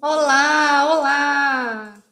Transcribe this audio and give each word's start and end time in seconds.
Olá, 0.00 0.94
olá! 0.94 2.04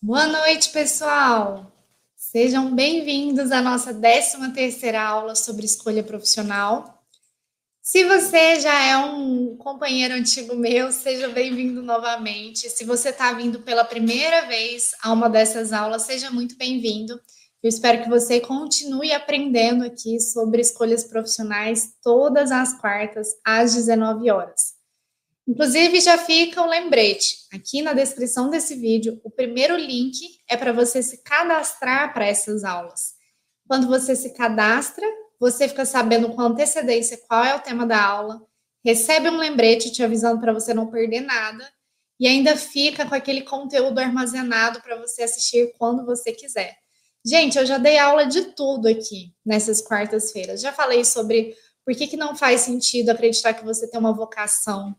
Boa 0.00 0.28
noite, 0.28 0.70
pessoal! 0.70 1.72
Sejam 2.14 2.72
bem-vindos 2.72 3.50
à 3.50 3.60
nossa 3.60 3.92
13 3.92 4.52
terceira 4.52 5.02
aula 5.02 5.34
sobre 5.34 5.66
escolha 5.66 6.04
profissional. 6.04 7.04
Se 7.82 8.04
você 8.04 8.60
já 8.60 8.80
é 8.80 8.96
um 8.96 9.56
companheiro 9.56 10.14
antigo 10.14 10.54
meu, 10.54 10.92
seja 10.92 11.28
bem-vindo 11.28 11.82
novamente. 11.82 12.70
Se 12.70 12.84
você 12.84 13.08
está 13.08 13.32
vindo 13.32 13.58
pela 13.62 13.84
primeira 13.84 14.46
vez 14.46 14.92
a 15.02 15.12
uma 15.12 15.28
dessas 15.28 15.72
aulas, 15.72 16.02
seja 16.02 16.30
muito 16.30 16.56
bem-vindo. 16.56 17.14
Eu 17.60 17.68
espero 17.68 18.04
que 18.04 18.08
você 18.08 18.38
continue 18.38 19.12
aprendendo 19.12 19.84
aqui 19.84 20.20
sobre 20.20 20.60
escolhas 20.60 21.02
profissionais 21.02 21.92
todas 22.00 22.52
as 22.52 22.78
quartas, 22.80 23.30
às 23.44 23.74
19 23.74 24.30
horas. 24.30 24.73
Inclusive, 25.46 26.00
já 26.00 26.16
fica 26.16 26.62
o 26.62 26.64
um 26.64 26.68
lembrete. 26.68 27.36
Aqui 27.52 27.82
na 27.82 27.92
descrição 27.92 28.48
desse 28.48 28.74
vídeo, 28.76 29.20
o 29.22 29.30
primeiro 29.30 29.76
link 29.76 30.16
é 30.48 30.56
para 30.56 30.72
você 30.72 31.02
se 31.02 31.22
cadastrar 31.22 32.14
para 32.14 32.26
essas 32.26 32.64
aulas. 32.64 33.14
Quando 33.68 33.86
você 33.86 34.16
se 34.16 34.30
cadastra, 34.34 35.06
você 35.38 35.68
fica 35.68 35.84
sabendo 35.84 36.30
com 36.30 36.40
antecedência 36.40 37.18
qual 37.28 37.44
é 37.44 37.54
o 37.54 37.60
tema 37.60 37.86
da 37.86 38.02
aula, 38.02 38.40
recebe 38.84 39.28
um 39.28 39.36
lembrete 39.36 39.90
te 39.90 40.02
avisando 40.02 40.40
para 40.40 40.52
você 40.52 40.72
não 40.72 40.90
perder 40.90 41.20
nada 41.20 41.68
e 42.18 42.26
ainda 42.26 42.56
fica 42.56 43.06
com 43.06 43.14
aquele 43.14 43.42
conteúdo 43.42 43.98
armazenado 43.98 44.80
para 44.80 44.96
você 44.96 45.22
assistir 45.22 45.74
quando 45.78 46.04
você 46.04 46.32
quiser. 46.32 46.76
Gente, 47.26 47.58
eu 47.58 47.64
já 47.64 47.78
dei 47.78 47.98
aula 47.98 48.26
de 48.26 48.52
tudo 48.52 48.86
aqui 48.86 49.34
nessas 49.44 49.80
quartas-feiras. 49.80 50.60
Já 50.60 50.72
falei 50.72 51.04
sobre 51.04 51.54
por 51.84 51.94
que, 51.94 52.06
que 52.06 52.16
não 52.16 52.36
faz 52.36 52.62
sentido 52.62 53.10
acreditar 53.10 53.54
que 53.54 53.64
você 53.64 53.88
tem 53.88 53.98
uma 53.98 54.12
vocação. 54.12 54.94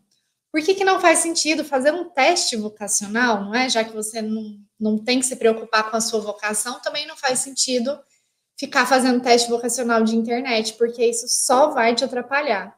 Por 0.56 0.64
que, 0.64 0.74
que 0.74 0.84
não 0.86 0.98
faz 0.98 1.18
sentido 1.18 1.66
fazer 1.66 1.92
um 1.92 2.08
teste 2.08 2.56
vocacional, 2.56 3.44
não 3.44 3.54
é? 3.54 3.68
Já 3.68 3.84
que 3.84 3.92
você 3.92 4.22
não, 4.22 4.58
não 4.80 4.96
tem 4.96 5.20
que 5.20 5.26
se 5.26 5.36
preocupar 5.36 5.90
com 5.90 5.98
a 5.98 6.00
sua 6.00 6.18
vocação, 6.18 6.80
também 6.80 7.06
não 7.06 7.14
faz 7.14 7.40
sentido 7.40 8.00
ficar 8.58 8.86
fazendo 8.86 9.22
teste 9.22 9.50
vocacional 9.50 10.02
de 10.02 10.16
internet, 10.16 10.72
porque 10.78 11.04
isso 11.04 11.26
só 11.28 11.72
vai 11.72 11.94
te 11.94 12.06
atrapalhar. 12.06 12.74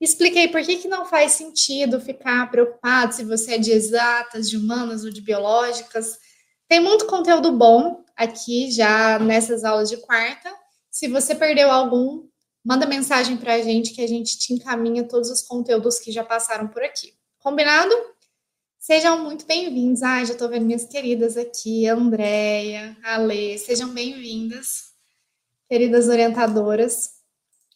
Expliquei 0.00 0.46
por 0.46 0.62
que, 0.62 0.76
que 0.76 0.86
não 0.86 1.04
faz 1.04 1.32
sentido 1.32 2.00
ficar 2.00 2.48
preocupado 2.52 3.12
se 3.12 3.24
você 3.24 3.56
é 3.56 3.58
de 3.58 3.72
exatas, 3.72 4.48
de 4.48 4.56
humanas 4.56 5.02
ou 5.02 5.10
de 5.10 5.20
biológicas. 5.20 6.20
Tem 6.68 6.78
muito 6.78 7.06
conteúdo 7.06 7.50
bom 7.50 8.04
aqui 8.16 8.70
já 8.70 9.18
nessas 9.18 9.64
aulas 9.64 9.90
de 9.90 9.96
quarta. 9.96 10.54
Se 10.88 11.08
você 11.08 11.34
perdeu 11.34 11.68
algum, 11.68 12.28
manda 12.64 12.86
mensagem 12.86 13.36
para 13.36 13.54
a 13.54 13.60
gente 13.60 13.92
que 13.92 14.02
a 14.02 14.06
gente 14.06 14.38
te 14.38 14.52
encaminha 14.52 15.02
todos 15.02 15.30
os 15.30 15.42
conteúdos 15.42 15.98
que 15.98 16.12
já 16.12 16.22
passaram 16.22 16.68
por 16.68 16.84
aqui. 16.84 17.17
Combinado? 17.40 17.94
Sejam 18.80 19.22
muito 19.22 19.46
bem-vindos. 19.46 20.02
Ai, 20.02 20.26
já 20.26 20.32
estou 20.32 20.48
vendo 20.48 20.66
minhas 20.66 20.84
queridas 20.84 21.36
aqui, 21.36 21.86
Andréia, 21.86 22.96
Ale, 23.02 23.56
sejam 23.58 23.90
bem-vindas, 23.90 24.92
queridas 25.68 26.08
orientadoras. 26.08 27.10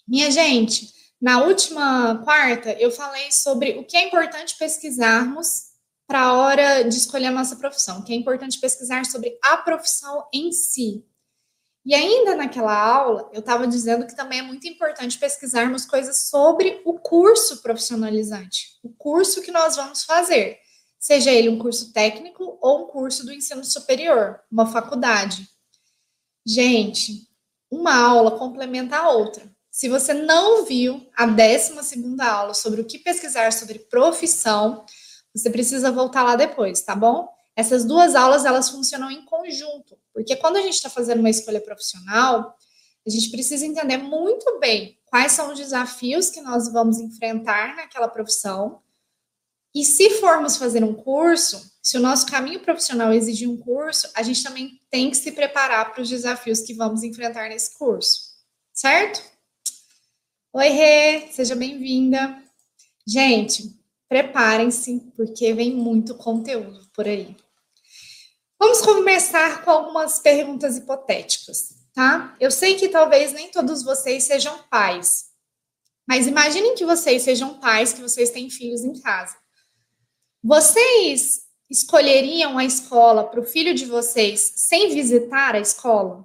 Minha 0.07 0.33
gente, 0.33 0.93
na 1.21 1.45
última 1.45 2.21
quarta 2.25 2.73
eu 2.73 2.91
falei 2.91 3.31
sobre 3.31 3.79
o 3.79 3.85
que 3.85 3.97
é 3.97 4.09
importante 4.09 4.59
pesquisarmos 4.59 5.71
para 6.09 6.23
a 6.23 6.33
hora 6.33 6.83
de 6.83 6.97
escolher 6.97 7.27
a 7.27 7.31
nossa 7.33 7.55
profissão, 7.55 8.03
que 8.03 8.13
é 8.13 8.17
importante 8.17 8.59
pesquisar 8.59 9.07
sobre 9.07 9.39
a 9.45 9.59
profissão 9.59 10.27
em 10.35 10.51
si. 10.51 11.05
E 11.85 11.95
ainda 11.95 12.37
naquela 12.37 12.77
aula, 12.77 13.29
eu 13.33 13.41
estava 13.41 13.67
dizendo 13.67 14.07
que 14.07 14.15
também 14.15 14.39
é 14.39 14.43
muito 14.43 14.69
importante 14.69 15.19
pesquisarmos 15.19 15.85
coisas 15.85 16.29
sobre 16.29 16.81
o 16.85 16.99
curso 16.99 17.61
profissionalizante, 17.61 18.79
o 18.83 18.91
curso 18.91 19.43
que 19.43 19.51
nós 19.51 19.75
vamos 19.75 20.05
fazer, 20.05 20.59
seja 20.99 21.33
ele 21.33 21.49
um 21.49 21.59
curso 21.59 21.93
técnico 21.93 22.57
ou 22.61 22.85
um 22.85 22.87
curso 22.87 23.27
do 23.27 23.33
ensino 23.33 23.65
superior, 23.65 24.41
uma 24.51 24.67
faculdade. 24.67 25.49
Gente, 26.47 27.27
uma 27.69 27.97
aula 27.97 28.39
complementa 28.39 28.99
a 28.99 29.11
outra. 29.11 29.51
Se 29.69 29.89
você 29.89 30.15
não 30.15 30.65
viu 30.65 31.05
a 31.17 31.27
12 31.27 31.83
segunda 31.83 32.31
aula 32.31 32.55
sobre 32.55 32.81
o 32.81 32.85
que 32.85 32.99
pesquisar 32.99 33.53
sobre 33.53 33.81
profissão, 33.81 34.85
você 35.35 35.51
precisa 35.51 35.91
voltar 35.91 36.23
lá 36.23 36.37
depois, 36.37 36.83
tá 36.83 36.95
bom? 36.95 37.29
Essas 37.57 37.85
duas 37.85 38.15
aulas 38.15 38.45
elas 38.45 38.69
funcionam 38.69 39.11
em 39.11 39.25
conjunto, 39.43 39.99
porque 40.15 40.37
quando 40.37 40.57
a 40.57 40.63
gente 40.63 40.75
está 40.75 40.89
fazendo 40.89 41.19
uma 41.19 41.31
escolha 41.31 41.61
profissional, 41.61 42.57
a 43.07 43.11
gente 43.11 43.31
precisa 43.31 43.67
entender 43.67 43.99
muito 43.99 44.59
bem 44.61 44.99
quais 45.07 45.33
são 45.33 45.53
os 45.53 45.59
desafios 45.59 46.31
que 46.31 46.41
nós 46.41 46.73
vamos 46.73 46.99
enfrentar 47.01 47.75
naquela 47.75 48.09
profissão. 48.09 48.81
E 49.75 49.85
se 49.85 50.11
formos 50.21 50.57
fazer 50.57 50.85
um 50.85 50.95
curso, 50.95 51.73
se 51.83 51.97
o 51.97 52.01
nosso 52.01 52.27
caminho 52.27 52.61
profissional 52.61 53.13
exigir 53.13 53.49
um 53.49 53.57
curso, 53.57 54.09
a 54.15 54.23
gente 54.23 54.43
também 54.43 54.81
tem 54.91 55.11
que 55.11 55.17
se 55.17 55.33
preparar 55.33 55.93
para 55.93 56.03
os 56.03 56.09
desafios 56.09 56.61
que 56.61 56.75
vamos 56.75 57.03
enfrentar 57.03 57.49
nesse 57.49 57.77
curso, 57.77 58.37
certo? 58.73 59.23
Oi, 60.53 60.69
Rê, 60.69 61.29
seja 61.33 61.57
bem-vinda. 61.57 62.41
Gente, 63.07 63.75
preparem-se, 64.09 65.01
porque 65.17 65.53
vem 65.55 65.75
muito 65.75 66.15
conteúdo 66.15 66.87
por 66.95 67.09
aí. 67.09 67.35
Vamos 68.63 68.81
começar 68.81 69.65
com 69.65 69.73
algumas 69.73 70.21
perguntas 70.21 70.77
hipotéticas, 70.77 71.75
tá? 71.93 72.37
Eu 72.39 72.49
sei 72.49 72.77
que 72.77 72.89
talvez 72.89 73.33
nem 73.33 73.51
todos 73.51 73.83
vocês 73.83 74.23
sejam 74.23 74.57
pais, 74.71 75.25
mas 76.07 76.29
imaginem 76.29 76.77
que 76.77 76.85
vocês 76.85 77.23
sejam 77.23 77.59
pais, 77.59 77.93
que 77.93 78.01
vocês 78.01 78.31
têm 78.31 78.49
filhos 78.49 78.85
em 78.85 78.93
casa. 79.01 79.37
Vocês 80.41 81.41
escolheriam 81.69 82.57
a 82.57 82.65
escola 82.65 83.25
para 83.25 83.41
o 83.41 83.45
filho 83.45 83.75
de 83.75 83.85
vocês 83.85 84.53
sem 84.55 84.95
visitar 84.95 85.57
a 85.57 85.61
escola? 85.61 86.25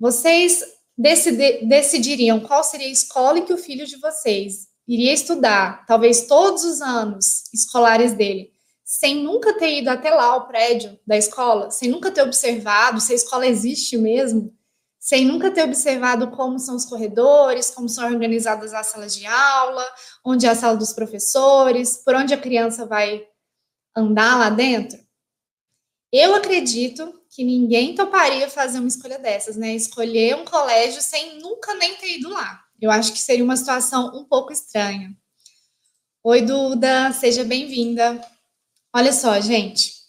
Vocês 0.00 0.64
decidiriam 0.98 2.40
qual 2.40 2.64
seria 2.64 2.88
a 2.88 2.90
escola 2.90 3.40
que 3.40 3.52
o 3.52 3.56
filho 3.56 3.86
de 3.86 3.98
vocês 3.98 4.66
iria 4.86 5.12
estudar, 5.12 5.86
talvez 5.86 6.26
todos 6.26 6.64
os 6.64 6.80
anos 6.80 7.44
escolares 7.54 8.14
dele, 8.14 8.52
sem 8.92 9.22
nunca 9.22 9.54
ter 9.54 9.78
ido 9.78 9.88
até 9.88 10.10
lá 10.10 10.36
o 10.36 10.46
prédio 10.46 11.00
da 11.06 11.16
escola, 11.16 11.70
sem 11.70 11.88
nunca 11.88 12.10
ter 12.10 12.20
observado 12.20 13.00
se 13.00 13.14
a 13.14 13.16
escola 13.16 13.46
existe 13.46 13.96
mesmo, 13.96 14.54
sem 15.00 15.24
nunca 15.24 15.50
ter 15.50 15.62
observado 15.62 16.30
como 16.32 16.58
são 16.58 16.76
os 16.76 16.84
corredores, 16.84 17.70
como 17.70 17.88
são 17.88 18.04
organizadas 18.04 18.74
as 18.74 18.88
salas 18.88 19.16
de 19.16 19.24
aula, 19.24 19.82
onde 20.22 20.44
é 20.44 20.50
a 20.50 20.54
sala 20.54 20.76
dos 20.76 20.92
professores, 20.92 22.02
por 22.04 22.14
onde 22.14 22.34
a 22.34 22.38
criança 22.38 22.84
vai 22.84 23.26
andar 23.96 24.38
lá 24.38 24.50
dentro. 24.50 24.98
Eu 26.12 26.34
acredito 26.34 27.18
que 27.30 27.42
ninguém 27.42 27.94
toparia 27.94 28.50
fazer 28.50 28.78
uma 28.78 28.88
escolha 28.88 29.18
dessas, 29.18 29.56
né? 29.56 29.74
Escolher 29.74 30.36
um 30.36 30.44
colégio 30.44 31.00
sem 31.00 31.40
nunca 31.40 31.72
nem 31.76 31.96
ter 31.96 32.18
ido 32.18 32.28
lá. 32.28 32.62
Eu 32.78 32.90
acho 32.90 33.10
que 33.14 33.18
seria 33.18 33.42
uma 33.42 33.56
situação 33.56 34.14
um 34.14 34.22
pouco 34.22 34.52
estranha. 34.52 35.16
Oi, 36.22 36.42
Duda, 36.42 37.10
seja 37.14 37.42
bem-vinda. 37.42 38.20
Olha 38.94 39.12
só, 39.12 39.40
gente. 39.40 40.02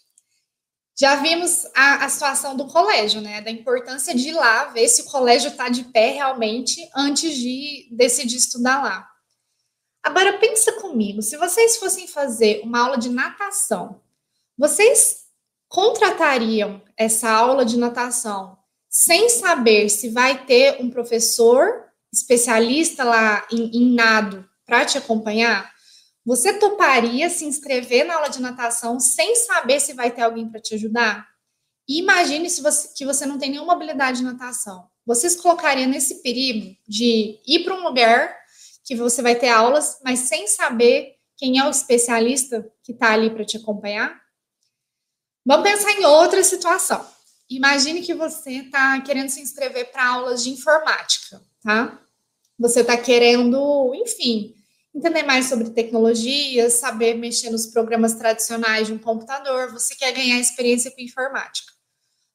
Já 0.96 1.16
vimos 1.16 1.66
a, 1.74 2.04
a, 2.04 2.08
situação 2.08 2.56
do 2.56 2.66
colégio, 2.66 3.20
né? 3.20 3.40
Da 3.40 3.50
importância 3.50 4.14
de 4.14 4.28
ir 4.28 4.32
lá, 4.32 4.66
ver 4.66 4.86
se 4.88 5.02
o 5.02 5.06
colégio 5.06 5.50
está 5.50 5.68
de 5.68 5.84
pé 5.84 6.10
realmente 6.10 6.88
antes 6.94 7.34
de 7.36 7.88
decidir 7.90 8.36
estudar 8.36 8.82
lá. 8.82 9.08
Agora, 10.02 10.38
pensa 10.38 10.72
comigo: 10.80 11.20
se 11.20 11.36
vocês 11.36 11.78
fossem 11.78 12.06
fazer 12.06 12.60
uma 12.62 12.80
aula 12.80 12.96
de 12.96 13.08
natação, 13.08 14.00
vocês 14.56 15.24
contratariam 15.66 16.80
essa 16.96 17.28
aula 17.28 17.64
de 17.64 17.76
natação 17.76 18.56
sem 18.88 19.28
saber 19.28 19.88
se 19.88 20.10
vai 20.10 20.46
ter 20.46 20.80
um 20.80 20.88
professor 20.88 21.86
especialista 22.12 23.02
lá 23.02 23.44
em, 23.50 23.70
em 23.76 23.94
nado 23.94 24.48
para 24.64 24.84
te 24.84 24.96
acompanhar, 24.96 25.73
você 26.24 26.54
toparia 26.54 27.28
se 27.28 27.44
inscrever 27.44 28.04
na 28.04 28.14
aula 28.14 28.28
de 28.28 28.40
natação 28.40 28.98
sem 28.98 29.36
saber 29.36 29.80
se 29.80 29.92
vai 29.92 30.10
ter 30.10 30.22
alguém 30.22 30.48
para 30.48 30.60
te 30.60 30.74
ajudar? 30.74 31.28
E 31.86 31.98
imagine 31.98 32.48
se 32.48 32.62
você, 32.62 32.88
que 32.96 33.04
você 33.04 33.26
não 33.26 33.38
tem 33.38 33.50
nenhuma 33.50 33.74
habilidade 33.74 34.18
de 34.18 34.24
natação. 34.24 34.88
Você 35.04 35.28
se 35.28 35.36
colocaria 35.36 35.86
nesse 35.86 36.22
perigo 36.22 36.74
de 36.88 37.38
ir 37.46 37.62
para 37.62 37.74
um 37.74 37.82
lugar 37.82 38.34
que 38.84 38.96
você 38.96 39.20
vai 39.20 39.34
ter 39.34 39.48
aulas, 39.48 39.98
mas 40.02 40.20
sem 40.20 40.46
saber 40.46 41.14
quem 41.36 41.58
é 41.58 41.66
o 41.66 41.70
especialista 41.70 42.66
que 42.82 42.92
está 42.92 43.12
ali 43.12 43.28
para 43.28 43.44
te 43.44 43.58
acompanhar? 43.58 44.18
Vamos 45.44 45.68
pensar 45.68 45.92
em 45.92 46.06
outra 46.06 46.42
situação. 46.42 47.06
Imagine 47.50 48.00
que 48.00 48.14
você 48.14 48.50
está 48.60 48.98
querendo 49.02 49.28
se 49.28 49.42
inscrever 49.42 49.90
para 49.92 50.06
aulas 50.06 50.42
de 50.42 50.50
informática, 50.50 51.42
tá? 51.62 52.00
Você 52.58 52.80
está 52.80 52.96
querendo, 52.96 53.92
enfim, 53.94 54.54
entender 54.94 55.22
mais 55.24 55.46
sobre 55.46 55.70
tecnologia, 55.70 56.70
saber 56.70 57.14
mexer 57.14 57.50
nos 57.50 57.66
programas 57.66 58.14
tradicionais 58.14 58.86
de 58.86 58.92
um 58.92 58.98
computador, 58.98 59.72
você 59.72 59.94
quer 59.94 60.12
ganhar 60.12 60.38
experiência 60.38 60.90
com 60.90 61.00
informática. 61.00 61.72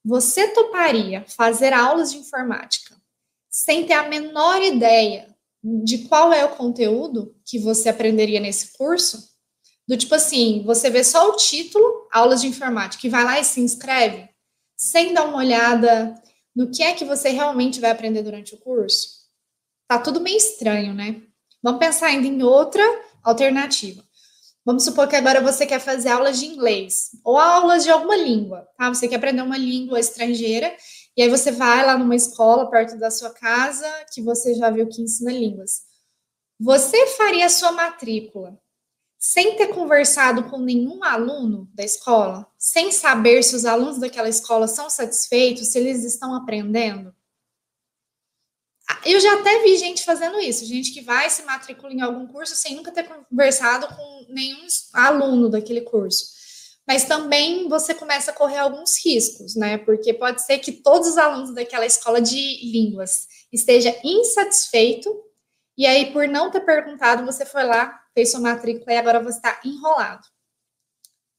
Você 0.04 0.50
toparia 0.50 1.26
fazer 1.28 1.74
aulas 1.74 2.12
de 2.12 2.18
informática 2.18 3.00
sem 3.50 3.86
ter 3.86 3.94
a 3.94 4.08
menor 4.08 4.62
ideia 4.62 5.36
de 5.64 6.08
qual 6.08 6.32
é 6.32 6.46
o 6.46 6.56
conteúdo 6.56 7.36
que 7.46 7.60
você 7.60 7.90
aprenderia 7.90 8.40
nesse 8.40 8.78
curso? 8.78 9.30
Do 9.88 9.98
tipo 9.98 10.16
assim, 10.16 10.64
você 10.66 10.90
vê 10.90 11.04
só 11.04 11.30
o 11.30 11.36
título, 11.36 12.08
aulas 12.12 12.42
de 12.42 12.48
informática, 12.48 13.06
e 13.06 13.10
vai 13.10 13.24
lá 13.24 13.40
e 13.40 13.44
se 13.44 13.60
inscreve, 13.60 14.30
sem 14.78 15.14
dar 15.14 15.26
uma 15.26 15.38
olhada 15.38 16.16
no 16.56 16.70
que 16.70 16.84
é 16.84 16.94
que 16.94 17.04
você 17.04 17.30
realmente 17.30 17.80
vai 17.80 17.90
aprender 17.90 18.22
durante 18.22 18.54
o 18.54 18.60
curso. 18.60 19.20
Tá 19.88 19.98
tudo 19.98 20.22
meio 20.22 20.38
estranho, 20.38 20.94
né? 20.94 21.22
Vamos 21.62 21.80
pensar 21.80 22.08
ainda 22.08 22.28
em 22.28 22.42
outra 22.44 22.84
alternativa. 23.24 24.04
Vamos 24.66 24.84
supor 24.84 25.08
que 25.08 25.16
agora 25.16 25.42
você 25.42 25.66
quer 25.66 25.80
fazer 25.80 26.10
aulas 26.10 26.40
de 26.40 26.46
inglês 26.46 27.12
ou 27.24 27.38
aulas 27.38 27.84
de 27.84 27.90
alguma 27.90 28.16
língua, 28.16 28.68
tá? 28.78 28.90
Você 28.90 29.08
quer 29.08 29.16
aprender 29.16 29.42
uma 29.42 29.58
língua 29.58 30.00
estrangeira 30.00 30.76
e 31.18 31.22
aí 31.22 31.30
você 31.30 31.52
vai 31.52 31.86
lá 31.86 31.98
numa 31.98 32.16
escola 32.16 32.70
perto 32.70 32.98
da 32.98 33.10
sua 33.10 33.32
casa 33.32 33.88
que 34.14 34.22
você 34.22 34.54
já 34.54 34.70
viu 34.70 34.88
que 34.88 35.02
ensina 35.02 35.32
línguas. 35.32 35.82
Você 36.60 37.08
faria 37.08 37.46
a 37.46 37.50
sua 37.50 37.72
matrícula 37.72 38.60
sem 39.18 39.58
ter 39.58 39.68
conversado 39.68 40.46
com 40.50 40.58
nenhum 40.60 41.04
aluno 41.04 41.70
da 41.74 41.84
escola, 41.84 42.48
sem 42.58 42.92
saber 42.92 43.44
se 43.44 43.56
os 43.56 43.66
alunos 43.66 44.00
daquela 44.00 44.30
escola 44.30 44.66
são 44.68 44.90
satisfeitos, 44.90 45.68
se 45.68 45.80
eles 45.80 46.06
estão 46.06 46.34
aprendendo? 46.34 47.14
Eu 49.06 49.20
já 49.20 49.36
até 49.36 49.62
vi 49.62 49.78
gente 49.78 50.04
fazendo 50.04 50.40
isso, 50.40 50.66
gente 50.66 50.92
que 50.92 51.02
vai 51.02 51.30
se 51.30 51.44
matricular 51.44 51.94
em 51.94 52.02
algum 52.02 52.28
curso 52.28 52.56
sem 52.56 52.76
nunca 52.76 52.92
ter 52.92 53.04
conversado 53.04 53.88
com 53.88 54.26
nenhum 54.30 54.66
aluno 54.94 55.50
daquele 55.50 55.82
curso. 55.82 56.40
Mas 56.88 57.06
também 57.06 57.70
você 57.70 57.94
começa 57.94 58.32
a 58.32 58.34
correr 58.34 58.58
alguns 58.58 58.98
riscos, 59.06 59.56
né? 59.56 59.78
Porque 59.78 60.12
pode 60.14 60.44
ser 60.44 60.58
que 60.58 60.72
todos 60.72 61.08
os 61.08 61.18
alunos 61.18 61.54
daquela 61.54 61.86
escola 61.86 62.20
de 62.20 62.72
línguas 62.72 63.28
esteja 63.52 63.96
insatisfeito 64.04 65.10
e 65.78 65.86
aí 65.86 66.12
por 66.12 66.28
não 66.28 66.50
ter 66.50 66.62
perguntado, 66.62 67.26
você 67.26 67.46
foi 67.46 67.64
lá, 67.64 67.98
fez 68.14 68.32
sua 68.32 68.40
matrícula 68.40 68.92
e 68.92 68.98
agora 68.98 69.22
você 69.22 69.38
está 69.38 69.60
enrolado. 69.64 70.28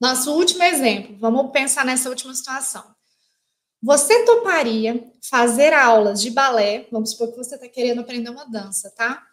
Nosso 0.00 0.32
último 0.32 0.62
exemplo, 0.62 1.18
vamos 1.18 1.50
pensar 1.50 1.84
nessa 1.84 2.08
última 2.08 2.34
situação. 2.34 2.94
Você 3.82 4.24
toparia 4.24 5.10
fazer 5.22 5.72
aulas 5.72 6.20
de 6.20 6.30
balé? 6.30 6.86
Vamos 6.92 7.12
supor 7.12 7.30
que 7.30 7.36
você 7.36 7.54
está 7.54 7.66
querendo 7.66 8.00
aprender 8.00 8.28
uma 8.28 8.44
dança, 8.44 8.90
tá? 8.90 9.26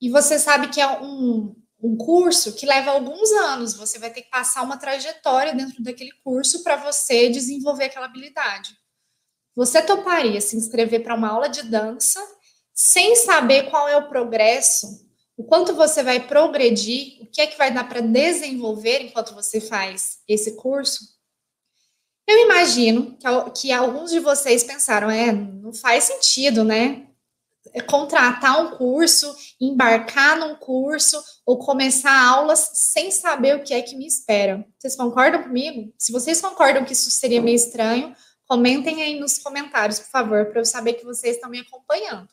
E 0.00 0.08
você 0.08 0.38
sabe 0.38 0.68
que 0.68 0.80
é 0.80 0.86
um, 1.00 1.56
um 1.82 1.96
curso 1.96 2.54
que 2.54 2.66
leva 2.66 2.92
alguns 2.92 3.30
anos. 3.32 3.74
Você 3.74 3.98
vai 3.98 4.10
ter 4.10 4.22
que 4.22 4.30
passar 4.30 4.62
uma 4.62 4.76
trajetória 4.76 5.54
dentro 5.54 5.82
daquele 5.82 6.12
curso 6.22 6.62
para 6.62 6.76
você 6.76 7.28
desenvolver 7.28 7.84
aquela 7.84 8.06
habilidade. 8.06 8.76
Você 9.56 9.82
toparia 9.82 10.40
se 10.40 10.56
inscrever 10.56 11.02
para 11.02 11.16
uma 11.16 11.28
aula 11.28 11.48
de 11.48 11.62
dança 11.64 12.20
sem 12.72 13.16
saber 13.16 13.70
qual 13.70 13.88
é 13.88 13.96
o 13.96 14.08
progresso, 14.08 14.86
o 15.36 15.44
quanto 15.44 15.74
você 15.74 16.02
vai 16.02 16.20
progredir, 16.26 17.20
o 17.22 17.26
que 17.26 17.40
é 17.40 17.46
que 17.46 17.58
vai 17.58 17.72
dar 17.72 17.88
para 17.88 18.00
desenvolver 18.00 19.02
enquanto 19.02 19.34
você 19.34 19.60
faz 19.60 20.20
esse 20.28 20.56
curso? 20.56 21.19
Eu 22.30 22.44
imagino 22.44 23.16
que, 23.18 23.50
que 23.60 23.72
alguns 23.72 24.12
de 24.12 24.20
vocês 24.20 24.62
pensaram, 24.62 25.10
é, 25.10 25.32
não 25.32 25.72
faz 25.72 26.04
sentido, 26.04 26.62
né? 26.62 27.08
É 27.74 27.80
contratar 27.80 28.64
um 28.64 28.76
curso, 28.76 29.34
embarcar 29.60 30.38
num 30.38 30.54
curso 30.54 31.20
ou 31.44 31.58
começar 31.58 32.16
aulas 32.24 32.70
sem 32.74 33.10
saber 33.10 33.56
o 33.56 33.64
que 33.64 33.74
é 33.74 33.82
que 33.82 33.96
me 33.96 34.06
espera. 34.06 34.64
Vocês 34.78 34.94
concordam 34.94 35.42
comigo? 35.42 35.92
Se 35.98 36.12
vocês 36.12 36.40
concordam 36.40 36.84
que 36.84 36.92
isso 36.92 37.10
seria 37.10 37.42
meio 37.42 37.56
estranho, 37.56 38.14
comentem 38.46 39.02
aí 39.02 39.18
nos 39.18 39.38
comentários, 39.38 39.98
por 39.98 40.10
favor, 40.10 40.46
para 40.46 40.60
eu 40.60 40.64
saber 40.64 40.94
que 40.94 41.04
vocês 41.04 41.34
estão 41.34 41.50
me 41.50 41.58
acompanhando. 41.58 42.28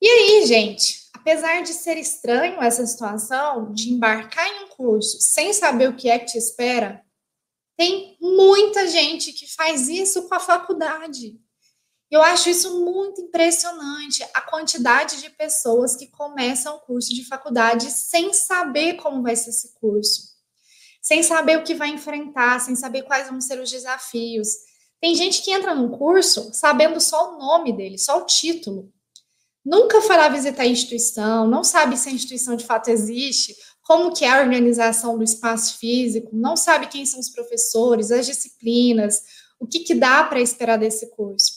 E 0.00 0.08
aí, 0.08 0.46
gente, 0.46 1.00
apesar 1.12 1.64
de 1.64 1.72
ser 1.72 1.96
estranho 1.96 2.62
essa 2.62 2.86
situação 2.86 3.72
de 3.72 3.90
embarcar 3.92 4.46
em 4.46 4.66
um 4.66 4.68
curso 4.68 5.18
sem 5.20 5.52
saber 5.52 5.88
o 5.88 5.96
que 5.96 6.08
é 6.08 6.16
que 6.20 6.26
te 6.26 6.38
espera, 6.38 7.04
tem 7.78 8.18
muita 8.20 8.88
gente 8.88 9.32
que 9.32 9.46
faz 9.46 9.88
isso 9.88 10.28
com 10.28 10.34
a 10.34 10.40
faculdade. 10.40 11.38
Eu 12.10 12.20
acho 12.20 12.50
isso 12.50 12.84
muito 12.84 13.20
impressionante, 13.20 14.26
a 14.34 14.40
quantidade 14.40 15.20
de 15.20 15.30
pessoas 15.30 15.94
que 15.94 16.08
começam 16.08 16.74
o 16.74 16.80
curso 16.80 17.14
de 17.14 17.24
faculdade 17.24 17.88
sem 17.92 18.34
saber 18.34 18.94
como 18.94 19.22
vai 19.22 19.36
ser 19.36 19.50
esse 19.50 19.74
curso, 19.74 20.22
sem 21.00 21.22
saber 21.22 21.58
o 21.58 21.62
que 21.62 21.74
vai 21.74 21.90
enfrentar, 21.90 22.60
sem 22.60 22.74
saber 22.74 23.02
quais 23.02 23.28
vão 23.28 23.40
ser 23.40 23.60
os 23.60 23.70
desafios. 23.70 24.48
Tem 25.00 25.14
gente 25.14 25.40
que 25.42 25.52
entra 25.52 25.72
num 25.72 25.96
curso 25.96 26.50
sabendo 26.52 27.00
só 27.00 27.32
o 27.32 27.38
nome 27.38 27.72
dele, 27.72 27.96
só 27.96 28.18
o 28.18 28.26
título. 28.26 28.92
Nunca 29.64 29.98
lá 30.16 30.28
visitar 30.30 30.62
a 30.62 30.66
instituição, 30.66 31.46
não 31.46 31.62
sabe 31.62 31.96
se 31.96 32.08
a 32.08 32.12
instituição 32.12 32.56
de 32.56 32.64
fato 32.64 32.88
existe, 32.88 33.54
como 33.88 34.12
que 34.12 34.26
é 34.26 34.28
a 34.28 34.42
organização 34.42 35.16
do 35.16 35.24
espaço 35.24 35.78
físico, 35.78 36.28
não 36.30 36.58
sabe 36.58 36.88
quem 36.88 37.06
são 37.06 37.18
os 37.18 37.30
professores, 37.30 38.10
as 38.10 38.26
disciplinas, 38.26 39.22
o 39.58 39.66
que, 39.66 39.78
que 39.78 39.94
dá 39.94 40.22
para 40.24 40.42
esperar 40.42 40.76
desse 40.76 41.10
curso. 41.16 41.52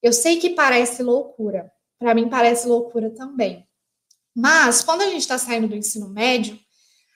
Eu 0.00 0.12
sei 0.12 0.36
que 0.36 0.50
parece 0.50 1.02
loucura, 1.02 1.68
para 1.98 2.14
mim 2.14 2.28
parece 2.28 2.68
loucura 2.68 3.10
também. 3.10 3.66
Mas 4.32 4.84
quando 4.84 5.02
a 5.02 5.06
gente 5.06 5.22
está 5.22 5.38
saindo 5.38 5.66
do 5.66 5.74
ensino 5.74 6.08
médio, 6.08 6.56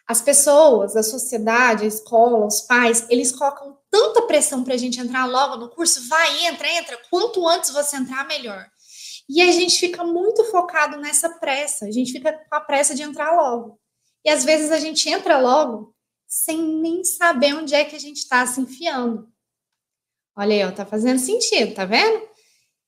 as 0.04 0.20
pessoas, 0.20 0.96
a 0.96 1.02
sociedade, 1.04 1.84
a 1.84 1.88
escola, 1.88 2.44
os 2.44 2.62
pais, 2.62 3.06
eles 3.08 3.30
colocam 3.30 3.78
tanta 3.88 4.22
pressão 4.22 4.64
para 4.64 4.74
a 4.74 4.78
gente 4.78 4.98
entrar 4.98 5.26
logo 5.26 5.58
no 5.58 5.70
curso, 5.70 6.08
vai, 6.08 6.46
entra, 6.46 6.68
entra, 6.72 6.98
quanto 7.08 7.46
antes 7.46 7.70
você 7.70 7.96
entrar, 7.96 8.26
melhor. 8.26 8.66
E 9.28 9.40
a 9.42 9.52
gente 9.52 9.78
fica 9.78 10.02
muito 10.02 10.42
focado 10.46 10.96
nessa 10.96 11.28
pressa, 11.38 11.84
a 11.84 11.90
gente 11.92 12.10
fica 12.10 12.32
com 12.32 12.56
a 12.56 12.60
pressa 12.60 12.96
de 12.96 13.04
entrar 13.04 13.30
logo. 13.36 13.79
E 14.24 14.30
às 14.30 14.44
vezes 14.44 14.70
a 14.70 14.78
gente 14.78 15.08
entra 15.08 15.38
logo 15.38 15.94
sem 16.26 16.58
nem 16.58 17.02
saber 17.02 17.54
onde 17.54 17.74
é 17.74 17.84
que 17.84 17.96
a 17.96 17.98
gente 18.00 18.18
está 18.18 18.46
se 18.46 18.60
enfiando. 18.60 19.28
Olha 20.36 20.54
aí, 20.54 20.64
ó, 20.64 20.72
tá 20.72 20.86
fazendo 20.86 21.18
sentido, 21.18 21.74
tá 21.74 21.84
vendo? 21.84 22.28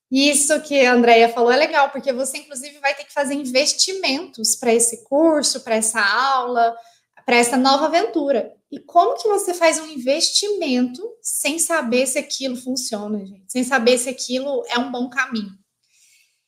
Isso 0.09 0.61
que 0.61 0.85
a 0.85 0.93
Andrea 0.93 1.27
falou 1.29 1.51
é 1.51 1.57
legal, 1.57 1.89
porque 1.89 2.13
você, 2.13 2.37
inclusive, 2.37 2.77
vai 2.79 2.95
ter 2.95 3.03
que 3.03 3.11
fazer 3.11 3.33
investimentos 3.33 4.55
para 4.55 4.73
esse 4.73 5.03
curso, 5.03 5.61
para 5.61 5.75
essa 5.75 5.99
aula, 5.99 6.75
para 7.25 7.35
essa 7.35 7.57
nova 7.57 7.85
aventura. 7.85 8.53
E 8.71 8.79
como 8.79 9.17
que 9.17 9.27
você 9.27 9.53
faz 9.53 9.79
um 9.79 9.87
investimento 9.87 11.01
sem 11.21 11.59
saber 11.59 12.07
se 12.07 12.17
aquilo 12.19 12.55
funciona, 12.55 13.25
gente? 13.25 13.51
Sem 13.51 13.63
saber 13.63 13.97
se 13.97 14.09
aquilo 14.09 14.63
é 14.67 14.77
um 14.77 14.91
bom 14.91 15.09
caminho? 15.09 15.57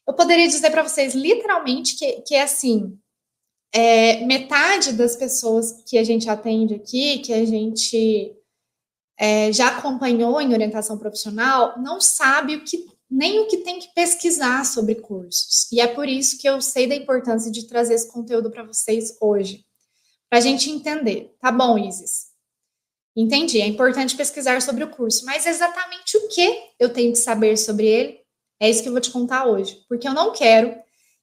Eu 0.08 0.14
poderia 0.14 0.48
dizer 0.48 0.70
para 0.70 0.84
vocês, 0.84 1.16
literalmente, 1.16 1.96
que, 1.96 2.22
que 2.22 2.36
é 2.36 2.44
assim: 2.44 2.98
é, 3.76 4.26
metade 4.26 4.94
das 4.94 5.18
pessoas 5.18 5.84
que 5.86 5.98
a 5.98 6.04
gente 6.04 6.30
atende 6.30 6.74
aqui, 6.74 7.20
que 7.20 7.34
a 7.34 7.44
gente 7.44 8.34
é, 9.20 9.52
já 9.52 9.68
acompanhou 9.68 10.40
em 10.40 10.54
orientação 10.54 10.98
profissional, 10.98 11.78
não 11.78 12.00
sabe 12.00 12.56
o 12.56 12.64
que 12.64 12.86
nem 13.12 13.42
o 13.42 13.48
que 13.48 13.58
tem 13.58 13.80
que 13.80 13.94
pesquisar 13.94 14.66
sobre 14.66 14.96
cursos. 14.96 15.70
E 15.74 15.82
é 15.82 15.88
por 15.88 16.08
isso 16.08 16.38
que 16.38 16.48
eu 16.48 16.62
sei 16.62 16.88
da 16.88 16.96
importância 16.96 17.52
de 17.52 17.68
trazer 17.68 17.96
esse 17.96 18.10
conteúdo 18.10 18.50
para 18.50 18.64
vocês 18.64 19.18
hoje, 19.22 19.66
para 20.30 20.40
a 20.40 20.42
gente 20.42 20.72
entender. 20.72 21.36
Tá 21.42 21.52
bom, 21.52 21.78
Isis? 21.78 22.28
Entendi, 23.14 23.60
é 23.60 23.68
importante 23.68 24.16
pesquisar 24.16 24.62
sobre 24.62 24.86
o 24.86 24.90
curso, 24.90 25.26
mas 25.26 25.46
exatamente 25.46 26.16
o 26.16 26.30
que 26.30 26.64
eu 26.80 26.94
tenho 26.94 27.12
que 27.12 27.20
saber 27.20 27.58
sobre 27.58 27.86
ele? 27.88 28.20
É 28.58 28.70
isso 28.70 28.82
que 28.82 28.88
eu 28.88 28.94
vou 28.94 29.02
te 29.02 29.12
contar 29.12 29.46
hoje, 29.46 29.84
porque 29.90 30.08
eu 30.08 30.14
não 30.14 30.32
quero 30.32 30.74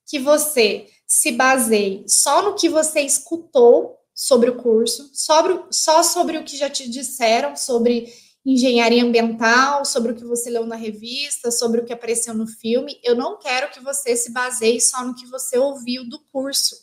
que 0.07 0.19
você 0.19 0.87
se 1.13 1.31
baseie 1.31 2.05
só 2.09 2.41
no 2.41 2.55
que 2.55 2.71
você 2.71 3.03
escutou 3.03 3.99
sobre 4.15 4.49
o 4.49 4.57
curso, 4.57 5.11
sobre, 5.13 5.63
só 5.71 6.03
sobre 6.03 6.39
o 6.39 6.43
que 6.43 6.57
já 6.57 6.71
te 6.71 6.89
disseram 6.89 7.55
sobre 7.55 8.11
engenharia 8.47 9.05
ambiental, 9.05 9.85
sobre 9.85 10.13
o 10.13 10.15
que 10.15 10.25
você 10.25 10.49
leu 10.49 10.65
na 10.65 10.75
revista, 10.75 11.51
sobre 11.51 11.83
o 11.83 11.85
que 11.85 11.93
apareceu 11.93 12.33
no 12.33 12.47
filme. 12.47 12.99
Eu 13.05 13.15
não 13.15 13.39
quero 13.39 13.71
que 13.71 13.79
você 13.79 14.17
se 14.17 14.33
baseie 14.33 14.81
só 14.81 15.05
no 15.05 15.15
que 15.15 15.27
você 15.27 15.59
ouviu 15.59 16.09
do 16.09 16.19
curso. 16.33 16.75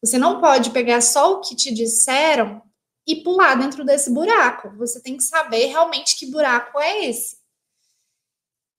Você 0.00 0.16
não 0.16 0.40
pode 0.40 0.70
pegar 0.70 1.00
só 1.00 1.32
o 1.32 1.40
que 1.40 1.56
te 1.56 1.74
disseram 1.74 2.62
e 3.04 3.16
pular 3.16 3.56
dentro 3.56 3.84
desse 3.84 4.10
buraco. 4.10 4.76
Você 4.76 5.02
tem 5.02 5.16
que 5.16 5.24
saber 5.24 5.66
realmente 5.66 6.16
que 6.16 6.30
buraco 6.30 6.78
é 6.78 7.06
esse. 7.06 7.36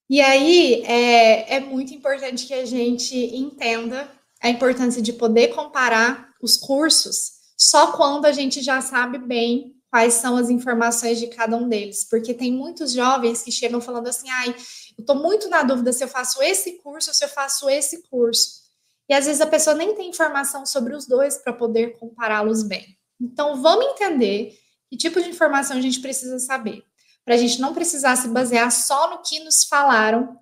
E 0.08 0.22
aí 0.22 0.82
é, 0.86 1.56
é 1.56 1.60
muito 1.60 1.92
importante 1.92 2.46
que 2.46 2.54
a 2.54 2.64
gente 2.64 3.14
entenda 3.14 4.10
a 4.44 4.50
importância 4.50 5.00
de 5.00 5.10
poder 5.14 5.48
comparar 5.48 6.28
os 6.42 6.58
cursos 6.58 7.32
só 7.56 7.92
quando 7.92 8.26
a 8.26 8.32
gente 8.32 8.60
já 8.60 8.78
sabe 8.82 9.16
bem 9.16 9.74
quais 9.90 10.14
são 10.14 10.36
as 10.36 10.50
informações 10.50 11.18
de 11.18 11.28
cada 11.28 11.56
um 11.56 11.66
deles, 11.66 12.04
porque 12.04 12.34
tem 12.34 12.52
muitos 12.52 12.92
jovens 12.92 13.42
que 13.42 13.50
chegam 13.50 13.80
falando 13.80 14.06
assim: 14.06 14.28
ai, 14.28 14.50
eu 14.50 15.00
estou 15.00 15.16
muito 15.16 15.48
na 15.48 15.62
dúvida 15.62 15.94
se 15.94 16.04
eu 16.04 16.08
faço 16.08 16.42
esse 16.42 16.72
curso 16.82 17.08
ou 17.08 17.14
se 17.14 17.24
eu 17.24 17.28
faço 17.28 17.70
esse 17.70 18.02
curso. 18.10 18.64
E 19.08 19.14
às 19.14 19.24
vezes 19.24 19.40
a 19.40 19.46
pessoa 19.46 19.74
nem 19.74 19.94
tem 19.94 20.10
informação 20.10 20.66
sobre 20.66 20.94
os 20.94 21.06
dois 21.06 21.38
para 21.38 21.52
poder 21.54 21.98
compará-los 21.98 22.62
bem. 22.62 22.98
Então, 23.18 23.62
vamos 23.62 23.86
entender 23.92 24.58
que 24.90 24.96
tipo 24.96 25.22
de 25.22 25.30
informação 25.30 25.78
a 25.78 25.80
gente 25.80 26.00
precisa 26.00 26.38
saber, 26.38 26.84
para 27.24 27.34
a 27.34 27.38
gente 27.38 27.60
não 27.62 27.72
precisar 27.72 28.16
se 28.16 28.28
basear 28.28 28.70
só 28.70 29.08
no 29.08 29.22
que 29.22 29.40
nos 29.40 29.64
falaram 29.64 30.38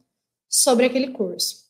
sobre 0.49 0.87
aquele 0.87 1.11
curso. 1.11 1.62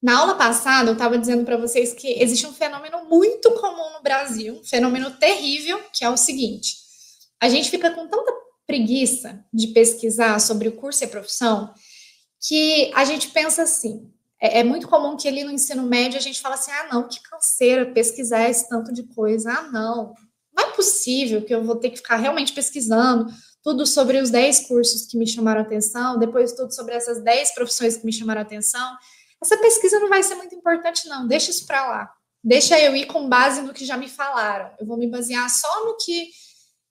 Na 0.00 0.20
aula 0.20 0.36
passada, 0.36 0.90
eu 0.90 0.92
estava 0.92 1.18
dizendo 1.18 1.44
para 1.44 1.56
vocês 1.56 1.92
que 1.92 2.22
existe 2.22 2.46
um 2.46 2.52
fenômeno 2.52 3.04
muito 3.06 3.50
comum 3.52 3.94
no 3.94 4.02
Brasil, 4.02 4.54
um 4.60 4.64
fenômeno 4.64 5.10
terrível, 5.12 5.80
que 5.92 6.04
é 6.04 6.10
o 6.10 6.16
seguinte: 6.16 6.76
a 7.40 7.48
gente 7.48 7.70
fica 7.70 7.90
com 7.90 8.06
tanta 8.06 8.32
preguiça 8.66 9.44
de 9.52 9.68
pesquisar 9.68 10.38
sobre 10.40 10.68
o 10.68 10.72
curso 10.72 11.02
e 11.02 11.06
a 11.06 11.08
profissão 11.08 11.72
que 12.40 12.92
a 12.94 13.04
gente 13.04 13.30
pensa 13.30 13.62
assim. 13.62 14.12
É, 14.40 14.60
é 14.60 14.64
muito 14.64 14.86
comum 14.86 15.16
que 15.16 15.26
ali 15.26 15.42
no 15.42 15.50
ensino 15.50 15.82
médio 15.82 16.18
a 16.18 16.22
gente 16.22 16.40
fala 16.40 16.54
assim: 16.54 16.70
ah, 16.70 16.88
não, 16.92 17.08
que 17.08 17.20
canseira 17.22 17.92
pesquisar 17.92 18.48
esse 18.48 18.68
tanto 18.68 18.92
de 18.92 19.02
coisa. 19.02 19.50
Ah, 19.50 19.62
não, 19.62 20.14
não 20.56 20.64
é 20.64 20.70
possível 20.72 21.42
que 21.42 21.52
eu 21.52 21.64
vou 21.64 21.74
ter 21.74 21.90
que 21.90 21.96
ficar 21.96 22.16
realmente 22.16 22.52
pesquisando 22.52 23.26
tudo 23.64 23.84
sobre 23.84 24.18
os 24.18 24.30
10 24.30 24.68
cursos 24.68 25.06
que 25.06 25.18
me 25.18 25.26
chamaram 25.26 25.60
atenção, 25.60 26.18
depois 26.18 26.52
tudo 26.52 26.72
sobre 26.72 26.94
essas 26.94 27.22
10 27.22 27.54
profissões 27.54 27.96
que 27.96 28.06
me 28.06 28.12
chamaram 28.12 28.40
atenção. 28.40 28.96
Essa 29.42 29.56
pesquisa 29.56 30.00
não 30.00 30.08
vai 30.08 30.22
ser 30.22 30.34
muito 30.34 30.54
importante, 30.54 31.08
não. 31.08 31.26
Deixa 31.26 31.50
isso 31.50 31.66
para 31.66 31.86
lá. 31.88 32.12
Deixa 32.42 32.78
eu 32.78 32.94
ir 32.94 33.06
com 33.06 33.28
base 33.28 33.62
no 33.62 33.72
que 33.72 33.84
já 33.84 33.96
me 33.96 34.08
falaram. 34.08 34.74
Eu 34.78 34.86
vou 34.86 34.96
me 34.96 35.06
basear 35.06 35.48
só 35.48 35.84
no 35.84 35.96
que 35.96 36.30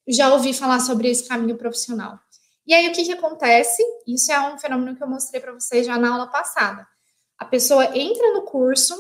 já 0.08 0.34
ouvi 0.34 0.54
falar 0.54 0.80
sobre 0.80 1.10
esse 1.10 1.28
caminho 1.28 1.58
profissional. 1.58 2.20
E 2.66 2.74
aí, 2.74 2.88
o 2.88 2.94
que, 2.94 3.04
que 3.04 3.14
acontece? 3.14 3.82
Isso 4.06 4.32
é 4.32 4.40
um 4.54 4.58
fenômeno 4.58 4.96
que 4.96 5.04
eu 5.04 5.10
mostrei 5.10 5.40
para 5.40 5.54
vocês 5.54 5.86
já 5.86 5.98
na 5.98 6.12
aula 6.12 6.28
passada. 6.28 6.86
A 7.38 7.46
pessoa 7.46 7.98
entra 7.98 8.34
no 8.34 8.44
curso 8.44 8.96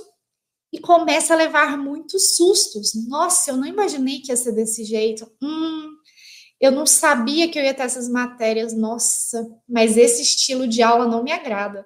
e 0.72 0.80
começa 0.80 1.34
a 1.34 1.38
levar 1.38 1.78
muitos 1.78 2.36
sustos. 2.36 2.94
Nossa, 3.08 3.52
eu 3.52 3.58
não 3.58 3.66
imaginei 3.66 4.20
que 4.20 4.32
ia 4.32 4.38
ser 4.38 4.54
desse 4.54 4.84
jeito. 4.84 5.30
Hum, 5.42 5.90
eu 6.60 6.72
não 6.72 6.86
sabia 6.86 7.50
que 7.50 7.58
eu 7.58 7.64
ia 7.64 7.74
ter 7.74 7.84
essas 7.84 8.10
matérias. 8.10 8.74
Nossa, 8.74 9.46
mas 9.68 9.98
esse 9.98 10.22
estilo 10.22 10.68
de 10.68 10.82
aula 10.82 11.06
não 11.06 11.24
me 11.24 11.32
agrada 11.32 11.86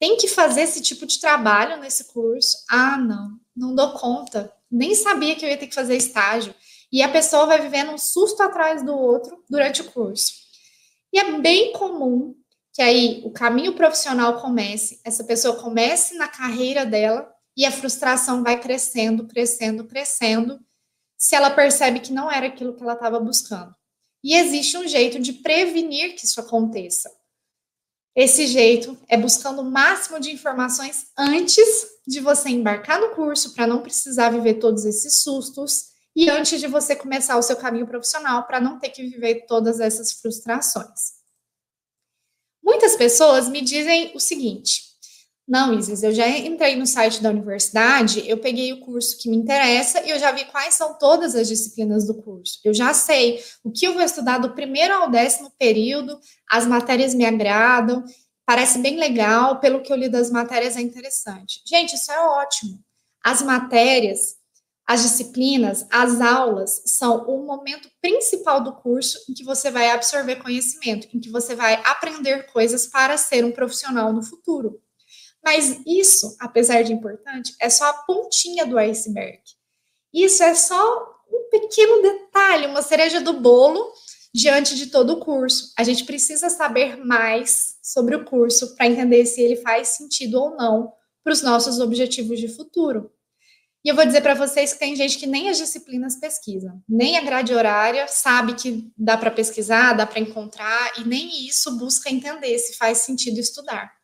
tem 0.00 0.16
que 0.16 0.28
fazer 0.28 0.62
esse 0.62 0.80
tipo 0.80 1.06
de 1.06 1.20
trabalho 1.20 1.80
nesse 1.80 2.04
curso. 2.04 2.58
Ah, 2.70 2.96
não, 2.96 3.38
não 3.56 3.74
dou 3.74 3.92
conta. 3.92 4.52
Nem 4.70 4.94
sabia 4.94 5.34
que 5.34 5.44
eu 5.44 5.48
ia 5.48 5.56
ter 5.56 5.66
que 5.66 5.74
fazer 5.74 5.96
estágio. 5.96 6.54
E 6.90 7.02
a 7.02 7.08
pessoa 7.08 7.46
vai 7.46 7.60
vivendo 7.60 7.92
um 7.92 7.98
susto 7.98 8.42
atrás 8.42 8.82
do 8.84 8.96
outro 8.96 9.44
durante 9.48 9.82
o 9.82 9.90
curso. 9.90 10.32
E 11.12 11.18
é 11.18 11.38
bem 11.40 11.72
comum 11.72 12.34
que 12.72 12.82
aí 12.82 13.22
o 13.24 13.30
caminho 13.32 13.74
profissional 13.74 14.40
comece, 14.40 15.00
essa 15.04 15.24
pessoa 15.24 15.56
comece 15.56 16.14
na 16.14 16.28
carreira 16.28 16.86
dela 16.86 17.28
e 17.56 17.66
a 17.66 17.72
frustração 17.72 18.44
vai 18.44 18.60
crescendo, 18.60 19.26
crescendo, 19.26 19.84
crescendo, 19.84 20.60
se 21.16 21.34
ela 21.34 21.50
percebe 21.50 21.98
que 21.98 22.12
não 22.12 22.30
era 22.30 22.46
aquilo 22.46 22.76
que 22.76 22.82
ela 22.82 22.92
estava 22.92 23.18
buscando. 23.18 23.74
E 24.22 24.36
existe 24.36 24.76
um 24.76 24.86
jeito 24.86 25.18
de 25.18 25.32
prevenir 25.32 26.14
que 26.14 26.24
isso 26.24 26.40
aconteça. 26.40 27.10
Esse 28.20 28.48
jeito 28.48 28.98
é 29.08 29.16
buscando 29.16 29.62
o 29.62 29.70
máximo 29.70 30.18
de 30.18 30.32
informações 30.32 31.06
antes 31.16 31.86
de 32.04 32.18
você 32.18 32.48
embarcar 32.48 33.00
no 33.00 33.10
curso, 33.10 33.54
para 33.54 33.64
não 33.64 33.80
precisar 33.80 34.30
viver 34.30 34.54
todos 34.54 34.84
esses 34.84 35.22
sustos, 35.22 35.90
e 36.16 36.28
antes 36.28 36.58
de 36.58 36.66
você 36.66 36.96
começar 36.96 37.38
o 37.38 37.42
seu 37.42 37.54
caminho 37.54 37.86
profissional, 37.86 38.44
para 38.44 38.60
não 38.60 38.80
ter 38.80 38.88
que 38.88 39.04
viver 39.04 39.46
todas 39.46 39.78
essas 39.78 40.10
frustrações. 40.10 41.12
Muitas 42.60 42.96
pessoas 42.96 43.48
me 43.48 43.60
dizem 43.60 44.10
o 44.16 44.18
seguinte: 44.18 44.87
não, 45.48 45.72
Isis, 45.72 46.02
eu 46.02 46.12
já 46.12 46.28
entrei 46.28 46.76
no 46.76 46.86
site 46.86 47.22
da 47.22 47.30
universidade, 47.30 48.22
eu 48.28 48.36
peguei 48.36 48.70
o 48.70 48.80
curso 48.80 49.16
que 49.16 49.30
me 49.30 49.36
interessa 49.36 50.04
e 50.04 50.10
eu 50.10 50.18
já 50.18 50.30
vi 50.30 50.44
quais 50.44 50.74
são 50.74 50.98
todas 50.98 51.34
as 51.34 51.48
disciplinas 51.48 52.06
do 52.06 52.20
curso. 52.22 52.60
Eu 52.62 52.74
já 52.74 52.92
sei 52.92 53.42
o 53.64 53.72
que 53.72 53.86
eu 53.86 53.94
vou 53.94 54.02
estudar 54.02 54.36
do 54.36 54.52
primeiro 54.52 54.92
ao 54.92 55.10
décimo 55.10 55.50
período, 55.58 56.20
as 56.50 56.66
matérias 56.66 57.14
me 57.14 57.24
agradam, 57.24 58.04
parece 58.44 58.78
bem 58.78 58.98
legal, 58.98 59.58
pelo 59.58 59.80
que 59.80 59.90
eu 59.90 59.96
li 59.96 60.10
das 60.10 60.30
matérias 60.30 60.76
é 60.76 60.82
interessante. 60.82 61.62
Gente, 61.66 61.94
isso 61.94 62.12
é 62.12 62.20
ótimo. 62.20 62.78
As 63.24 63.40
matérias, 63.40 64.36
as 64.86 65.02
disciplinas, 65.02 65.86
as 65.90 66.20
aulas 66.20 66.82
são 66.84 67.24
o 67.26 67.46
momento 67.46 67.90
principal 68.02 68.62
do 68.62 68.74
curso 68.74 69.18
em 69.30 69.32
que 69.32 69.44
você 69.44 69.70
vai 69.70 69.90
absorver 69.90 70.36
conhecimento, 70.36 71.08
em 71.14 71.18
que 71.18 71.30
você 71.30 71.54
vai 71.54 71.80
aprender 71.86 72.52
coisas 72.52 72.86
para 72.86 73.16
ser 73.16 73.46
um 73.46 73.52
profissional 73.52 74.12
no 74.12 74.22
futuro. 74.22 74.78
Mas 75.48 75.80
isso, 75.86 76.36
apesar 76.38 76.82
de 76.82 76.92
importante, 76.92 77.54
é 77.58 77.70
só 77.70 77.86
a 77.88 77.94
pontinha 77.94 78.66
do 78.66 78.76
iceberg. 78.76 79.40
Isso 80.12 80.42
é 80.42 80.54
só 80.54 81.06
um 81.32 81.48
pequeno 81.50 82.02
detalhe, 82.02 82.66
uma 82.66 82.82
cereja 82.82 83.18
do 83.18 83.32
bolo 83.32 83.90
diante 84.34 84.76
de 84.76 84.88
todo 84.88 85.14
o 85.14 85.20
curso. 85.20 85.72
A 85.78 85.82
gente 85.84 86.04
precisa 86.04 86.50
saber 86.50 87.02
mais 87.02 87.78
sobre 87.82 88.14
o 88.14 88.26
curso 88.26 88.76
para 88.76 88.88
entender 88.88 89.24
se 89.24 89.40
ele 89.40 89.56
faz 89.56 89.88
sentido 89.88 90.38
ou 90.38 90.54
não 90.54 90.92
para 91.24 91.32
os 91.32 91.40
nossos 91.40 91.80
objetivos 91.80 92.38
de 92.38 92.48
futuro. 92.48 93.10
E 93.82 93.88
eu 93.88 93.96
vou 93.96 94.04
dizer 94.04 94.20
para 94.20 94.34
vocês 94.34 94.74
que 94.74 94.78
tem 94.78 94.94
gente 94.94 95.16
que 95.16 95.26
nem 95.26 95.48
as 95.48 95.56
disciplinas 95.56 96.16
pesquisa, 96.16 96.78
nem 96.86 97.16
a 97.16 97.22
grade 97.22 97.54
horária 97.54 98.06
sabe 98.06 98.54
que 98.54 98.92
dá 98.94 99.16
para 99.16 99.30
pesquisar, 99.30 99.94
dá 99.94 100.04
para 100.04 100.20
encontrar, 100.20 100.92
e 100.98 101.04
nem 101.04 101.46
isso 101.48 101.78
busca 101.78 102.10
entender 102.10 102.58
se 102.58 102.74
faz 102.74 102.98
sentido 102.98 103.40
estudar. 103.40 103.97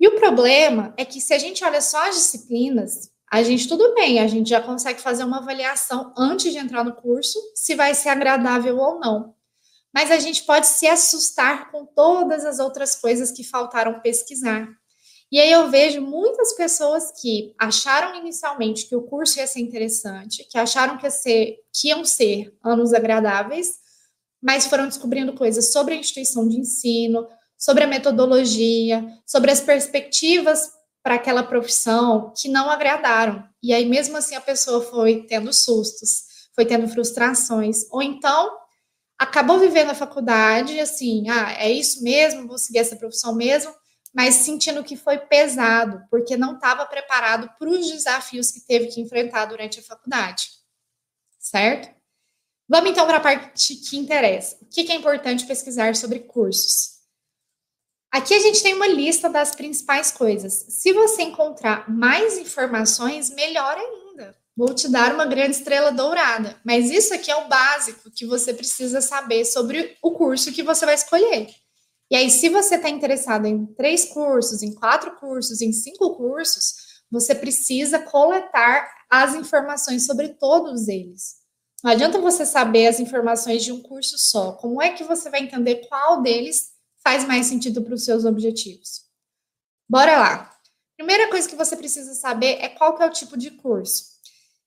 E 0.00 0.06
o 0.06 0.16
problema 0.16 0.94
é 0.96 1.04
que 1.04 1.20
se 1.20 1.34
a 1.34 1.38
gente 1.38 1.64
olha 1.64 1.80
só 1.80 2.08
as 2.08 2.14
disciplinas, 2.14 3.10
a 3.30 3.42
gente 3.42 3.68
tudo 3.68 3.94
bem, 3.94 4.20
a 4.20 4.26
gente 4.26 4.48
já 4.48 4.60
consegue 4.60 5.00
fazer 5.00 5.24
uma 5.24 5.38
avaliação 5.38 6.14
antes 6.16 6.52
de 6.52 6.58
entrar 6.58 6.84
no 6.84 6.94
curso, 6.94 7.38
se 7.54 7.74
vai 7.74 7.94
ser 7.94 8.08
agradável 8.08 8.78
ou 8.78 8.98
não. 8.98 9.34
Mas 9.92 10.10
a 10.10 10.18
gente 10.18 10.44
pode 10.44 10.66
se 10.66 10.86
assustar 10.86 11.70
com 11.70 11.84
todas 11.84 12.44
as 12.44 12.58
outras 12.58 12.94
coisas 12.94 13.30
que 13.30 13.42
faltaram 13.42 14.00
pesquisar. 14.00 14.68
E 15.30 15.38
aí 15.38 15.52
eu 15.52 15.70
vejo 15.70 16.00
muitas 16.00 16.54
pessoas 16.54 17.12
que 17.20 17.54
acharam 17.58 18.14
inicialmente 18.14 18.88
que 18.88 18.96
o 18.96 19.02
curso 19.02 19.38
ia 19.38 19.46
ser 19.46 19.60
interessante, 19.60 20.46
que 20.48 20.56
acharam 20.56 20.96
que, 20.96 21.04
ia 21.04 21.10
ser, 21.10 21.56
que 21.72 21.88
iam 21.88 22.04
ser 22.04 22.56
anos 22.64 22.94
agradáveis, 22.94 23.74
mas 24.40 24.66
foram 24.66 24.86
descobrindo 24.86 25.34
coisas 25.34 25.70
sobre 25.70 25.94
a 25.94 25.98
instituição 25.98 26.48
de 26.48 26.58
ensino, 26.58 27.28
sobre 27.58 27.82
a 27.84 27.88
metodologia, 27.88 29.04
sobre 29.26 29.50
as 29.50 29.60
perspectivas 29.60 30.70
para 31.02 31.16
aquela 31.16 31.42
profissão 31.42 32.32
que 32.36 32.48
não 32.48 32.70
agradaram. 32.70 33.42
E 33.62 33.72
aí, 33.72 33.84
mesmo 33.84 34.16
assim, 34.16 34.36
a 34.36 34.40
pessoa 34.40 34.80
foi 34.82 35.24
tendo 35.24 35.52
sustos, 35.52 36.22
foi 36.54 36.64
tendo 36.64 36.88
frustrações, 36.88 37.84
ou 37.90 38.00
então 38.00 38.56
acabou 39.18 39.58
vivendo 39.58 39.90
a 39.90 39.94
faculdade 39.94 40.78
assim, 40.78 41.28
ah, 41.28 41.52
é 41.52 41.70
isso 41.70 42.04
mesmo, 42.04 42.46
vou 42.46 42.58
seguir 42.58 42.78
essa 42.78 42.94
profissão 42.94 43.34
mesmo, 43.34 43.74
mas 44.14 44.36
sentindo 44.36 44.84
que 44.84 44.96
foi 44.96 45.18
pesado, 45.18 46.02
porque 46.10 46.36
não 46.36 46.54
estava 46.54 46.86
preparado 46.86 47.50
para 47.58 47.68
os 47.68 47.90
desafios 47.90 48.50
que 48.50 48.60
teve 48.60 48.86
que 48.86 49.00
enfrentar 49.00 49.46
durante 49.46 49.80
a 49.80 49.82
faculdade. 49.82 50.48
Certo? 51.38 51.88
Vamos 52.68 52.90
então 52.90 53.06
para 53.06 53.16
a 53.16 53.20
parte 53.20 53.74
que 53.76 53.96
interessa. 53.96 54.58
O 54.60 54.66
que 54.66 54.92
é 54.92 54.94
importante 54.94 55.46
pesquisar 55.46 55.96
sobre 55.96 56.20
cursos? 56.20 56.97
Aqui 58.10 58.34
a 58.34 58.40
gente 58.40 58.62
tem 58.62 58.74
uma 58.74 58.86
lista 58.86 59.28
das 59.28 59.54
principais 59.54 60.10
coisas. 60.10 60.66
Se 60.70 60.92
você 60.92 61.22
encontrar 61.22 61.88
mais 61.90 62.38
informações, 62.38 63.30
melhor 63.30 63.76
ainda. 63.76 64.34
Vou 64.56 64.74
te 64.74 64.88
dar 64.88 65.14
uma 65.14 65.26
grande 65.26 65.56
estrela 65.56 65.92
dourada. 65.92 66.58
Mas 66.64 66.90
isso 66.90 67.14
aqui 67.14 67.30
é 67.30 67.36
o 67.36 67.48
básico 67.48 68.10
que 68.10 68.26
você 68.26 68.52
precisa 68.54 69.00
saber 69.00 69.44
sobre 69.44 69.96
o 70.02 70.12
curso 70.12 70.52
que 70.52 70.62
você 70.62 70.86
vai 70.86 70.94
escolher. 70.94 71.48
E 72.10 72.16
aí, 72.16 72.30
se 72.30 72.48
você 72.48 72.76
está 72.76 72.88
interessado 72.88 73.46
em 73.46 73.66
três 73.66 74.06
cursos, 74.06 74.62
em 74.62 74.74
quatro 74.74 75.14
cursos, 75.16 75.60
em 75.60 75.72
cinco 75.72 76.16
cursos, 76.16 77.02
você 77.10 77.34
precisa 77.34 77.98
coletar 77.98 78.88
as 79.10 79.34
informações 79.34 80.06
sobre 80.06 80.28
todos 80.30 80.88
eles. 80.88 81.36
Não 81.84 81.92
adianta 81.92 82.18
você 82.18 82.44
saber 82.44 82.86
as 82.86 82.98
informações 82.98 83.62
de 83.62 83.70
um 83.70 83.82
curso 83.82 84.16
só. 84.18 84.52
Como 84.52 84.82
é 84.82 84.90
que 84.90 85.04
você 85.04 85.30
vai 85.30 85.40
entender 85.40 85.86
qual 85.88 86.22
deles 86.22 86.70
faz 87.08 87.24
mais 87.24 87.46
sentido 87.46 87.80
para 87.80 87.94
os 87.94 88.04
seus 88.04 88.26
objetivos. 88.26 89.06
Bora 89.88 90.18
lá. 90.18 90.54
Primeira 90.94 91.30
coisa 91.30 91.48
que 91.48 91.56
você 91.56 91.74
precisa 91.74 92.12
saber 92.12 92.58
é 92.60 92.68
qual 92.68 92.94
que 92.94 93.02
é 93.02 93.06
o 93.06 93.10
tipo 93.10 93.34
de 93.34 93.50
curso. 93.52 94.04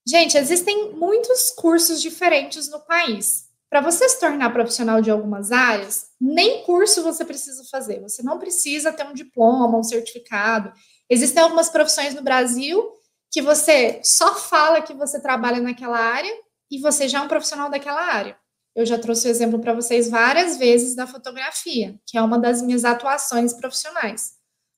Gente, 0.04 0.36
existem 0.36 0.92
muitos 0.94 1.52
cursos 1.52 2.02
diferentes 2.02 2.68
no 2.68 2.80
país. 2.80 3.46
Para 3.70 3.82
você 3.82 4.10
se 4.10 4.20
tornar 4.20 4.52
profissional 4.52 5.02
de 5.02 5.12
algumas 5.12 5.52
áreas, 5.52 6.08
nem 6.20 6.64
curso 6.64 7.04
você 7.04 7.24
precisa 7.24 7.64
fazer. 7.70 8.02
Você 8.02 8.24
não 8.24 8.40
precisa 8.40 8.92
ter 8.92 9.06
um 9.06 9.14
diploma, 9.14 9.78
um 9.78 9.84
certificado. 9.84 10.74
Existem 11.08 11.44
algumas 11.44 11.70
profissões 11.70 12.16
no 12.16 12.24
Brasil 12.24 12.92
que 13.30 13.44
você 13.44 14.02
só 14.04 14.34
fala 14.34 14.82
que 14.82 14.96
você 14.96 15.22
trabalha 15.22 15.62
naquela 15.62 16.00
área 16.00 16.34
e 16.72 16.80
você 16.80 17.08
já 17.08 17.20
é 17.20 17.22
um 17.22 17.28
profissional 17.28 17.70
daquela 17.70 18.02
área. 18.02 18.36
Eu 18.76 18.86
já 18.86 18.98
trouxe 18.98 19.28
o 19.28 19.30
exemplo 19.30 19.60
para 19.60 19.74
vocês 19.74 20.10
várias 20.10 20.58
vezes 20.58 20.96
da 20.96 21.06
fotografia, 21.06 22.00
que 22.06 22.18
é 22.18 22.22
uma 22.22 22.40
das 22.40 22.62
minhas 22.62 22.86
atuações 22.86 23.54
profissionais. 23.54 24.34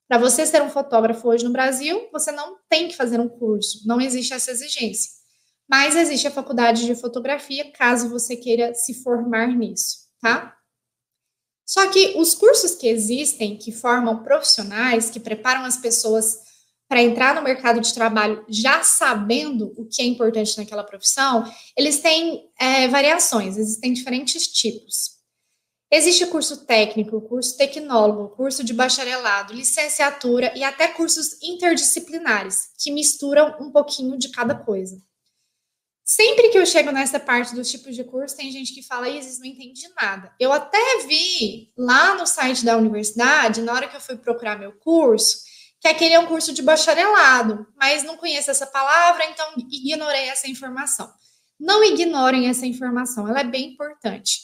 Para 0.08 0.18
você 0.18 0.44
ser 0.44 0.62
um 0.62 0.68
fotógrafo 0.68 1.28
hoje 1.28 1.44
no 1.44 1.52
Brasil, 1.52 2.08
você 2.12 2.30
não 2.32 2.58
tem 2.68 2.88
que 2.88 2.96
fazer 2.96 3.20
um 3.20 3.28
curso, 3.28 3.86
não 3.86 4.00
existe 4.00 4.34
essa 4.34 4.50
exigência. 4.50 5.10
Mas 5.68 5.96
existe 5.96 6.26
a 6.26 6.30
faculdade 6.30 6.84
de 6.84 6.94
fotografia, 6.94 7.70
caso 7.72 8.10
você 8.10 8.36
queira 8.36 8.74
se 8.74 9.02
formar 9.02 9.48
nisso, 9.48 10.08
tá? 10.20 10.54
Só 11.64 11.88
que 11.90 12.14
os 12.18 12.34
cursos 12.34 12.74
que 12.74 12.86
existem, 12.86 13.56
que 13.56 13.72
formam 13.72 14.22
profissionais, 14.22 15.08
que 15.08 15.18
preparam 15.18 15.64
as 15.64 15.78
pessoas 15.78 16.43
para 16.88 17.02
entrar 17.02 17.34
no 17.34 17.42
mercado 17.42 17.80
de 17.80 17.92
trabalho 17.94 18.44
já 18.48 18.82
sabendo 18.82 19.72
o 19.76 19.86
que 19.86 20.02
é 20.02 20.04
importante 20.04 20.56
naquela 20.56 20.84
profissão, 20.84 21.44
eles 21.76 22.00
têm 22.00 22.48
é, 22.58 22.88
variações, 22.88 23.56
existem 23.56 23.92
diferentes 23.92 24.46
tipos. 24.46 25.14
Existe 25.90 26.26
curso 26.26 26.66
técnico, 26.66 27.20
curso 27.20 27.56
tecnólogo, 27.56 28.34
curso 28.34 28.64
de 28.64 28.74
bacharelado, 28.74 29.52
licenciatura 29.54 30.52
e 30.56 30.64
até 30.64 30.88
cursos 30.88 31.40
interdisciplinares, 31.40 32.70
que 32.78 32.90
misturam 32.90 33.56
um 33.60 33.70
pouquinho 33.70 34.18
de 34.18 34.28
cada 34.30 34.54
coisa. 34.56 35.00
Sempre 36.04 36.50
que 36.50 36.58
eu 36.58 36.66
chego 36.66 36.90
nessa 36.90 37.18
parte 37.18 37.54
dos 37.54 37.70
tipos 37.70 37.96
de 37.96 38.04
curso, 38.04 38.36
tem 38.36 38.50
gente 38.50 38.74
que 38.74 38.82
fala, 38.82 39.08
Isis, 39.08 39.38
não 39.38 39.46
entendi 39.46 39.88
nada. 39.96 40.34
Eu 40.38 40.52
até 40.52 41.06
vi 41.06 41.72
lá 41.78 42.14
no 42.14 42.26
site 42.26 42.64
da 42.64 42.76
universidade, 42.76 43.62
na 43.62 43.72
hora 43.72 43.88
que 43.88 43.96
eu 43.96 44.00
fui 44.00 44.16
procurar 44.16 44.58
meu 44.58 44.72
curso, 44.72 45.38
que 45.84 45.88
aquele 45.88 46.14
é 46.14 46.18
um 46.18 46.24
curso 46.24 46.50
de 46.50 46.62
bacharelado, 46.62 47.66
mas 47.76 48.02
não 48.02 48.16
conheço 48.16 48.50
essa 48.50 48.66
palavra, 48.66 49.26
então 49.26 49.46
ignorei 49.70 50.30
essa 50.30 50.48
informação. 50.48 51.12
Não 51.60 51.84
ignorem 51.84 52.48
essa 52.48 52.64
informação, 52.64 53.28
ela 53.28 53.40
é 53.40 53.44
bem 53.44 53.74
importante. 53.74 54.40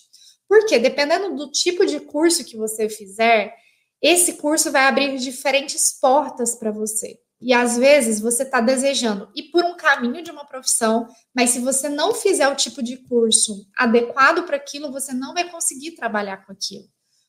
Porque 0.47 0.79
dependendo 0.79 1.35
do 1.35 1.51
tipo 1.51 1.87
de 1.87 1.99
curso 1.99 2.45
que 2.45 2.59
você 2.59 2.91
fizer, 2.91 3.57
esse 4.03 4.35
curso 4.35 4.71
vai 4.71 4.83
abrir 4.83 5.17
diferentes 5.17 5.99
portas 5.99 6.55
para 6.57 6.71
você. 6.71 7.19
E 7.41 7.55
às 7.55 7.79
vezes 7.79 8.21
você 8.21 8.43
está 8.43 8.61
desejando 8.61 9.31
ir 9.35 9.45
por 9.45 9.65
um 9.65 9.79
caminho 9.79 10.23
de 10.23 10.31
uma 10.31 10.45
profissão, 10.45 11.09
mas 11.35 11.49
se 11.49 11.61
você 11.61 11.89
não 11.89 12.13
fizer 12.13 12.49
o 12.49 12.55
tipo 12.55 12.83
de 12.83 12.99
curso 12.99 13.67
adequado 13.79 14.43
para 14.43 14.57
aquilo, 14.57 14.93
você 14.93 15.15
não 15.15 15.33
vai 15.33 15.49
conseguir 15.49 15.93
trabalhar 15.93 16.45
com 16.45 16.53
aquilo. 16.53 16.85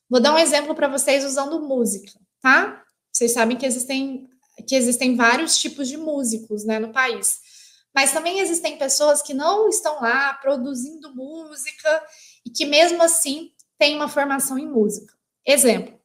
Vou 0.06 0.20
dar 0.20 0.34
um 0.34 0.38
exemplo 0.38 0.74
para 0.74 0.86
vocês 0.86 1.24
usando 1.24 1.66
música, 1.66 2.12
tá? 2.42 2.84
Vocês 3.22 3.34
sabem 3.34 3.56
que 3.56 3.64
existem, 3.64 4.28
que 4.66 4.74
existem 4.74 5.14
vários 5.14 5.56
tipos 5.56 5.86
de 5.86 5.96
músicos 5.96 6.64
né, 6.64 6.80
no 6.80 6.92
país. 6.92 7.38
Mas 7.94 8.12
também 8.12 8.40
existem 8.40 8.76
pessoas 8.76 9.22
que 9.22 9.32
não 9.32 9.68
estão 9.68 10.02
lá 10.02 10.34
produzindo 10.34 11.14
música 11.14 12.04
e 12.44 12.50
que 12.50 12.64
mesmo 12.64 13.00
assim 13.00 13.52
têm 13.78 13.94
uma 13.94 14.08
formação 14.08 14.58
em 14.58 14.66
música. 14.66 15.14
Exemplo, 15.46 15.96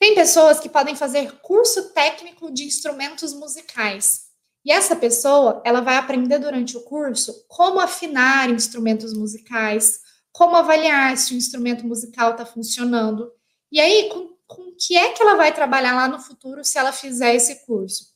tem 0.00 0.16
pessoas 0.16 0.58
que 0.58 0.68
podem 0.68 0.96
fazer 0.96 1.30
curso 1.42 1.90
técnico 1.90 2.50
de 2.50 2.64
instrumentos 2.64 3.32
musicais. 3.32 4.30
E 4.64 4.72
essa 4.72 4.96
pessoa, 4.96 5.62
ela 5.64 5.80
vai 5.80 5.96
aprender 5.96 6.40
durante 6.40 6.76
o 6.76 6.82
curso 6.82 7.44
como 7.46 7.78
afinar 7.78 8.50
instrumentos 8.50 9.14
musicais, 9.14 10.00
como 10.32 10.56
avaliar 10.56 11.16
se 11.16 11.34
o 11.34 11.36
instrumento 11.36 11.86
musical 11.86 12.32
está 12.32 12.44
funcionando. 12.44 13.30
E 13.70 13.78
aí, 13.78 14.08
com, 14.08 14.29
com 14.50 14.72
que 14.76 14.96
é 14.96 15.12
que 15.12 15.22
ela 15.22 15.36
vai 15.36 15.54
trabalhar 15.54 15.94
lá 15.94 16.08
no 16.08 16.18
futuro 16.18 16.64
se 16.64 16.76
ela 16.76 16.92
fizer 16.92 17.34
esse 17.34 17.64
curso? 17.64 18.06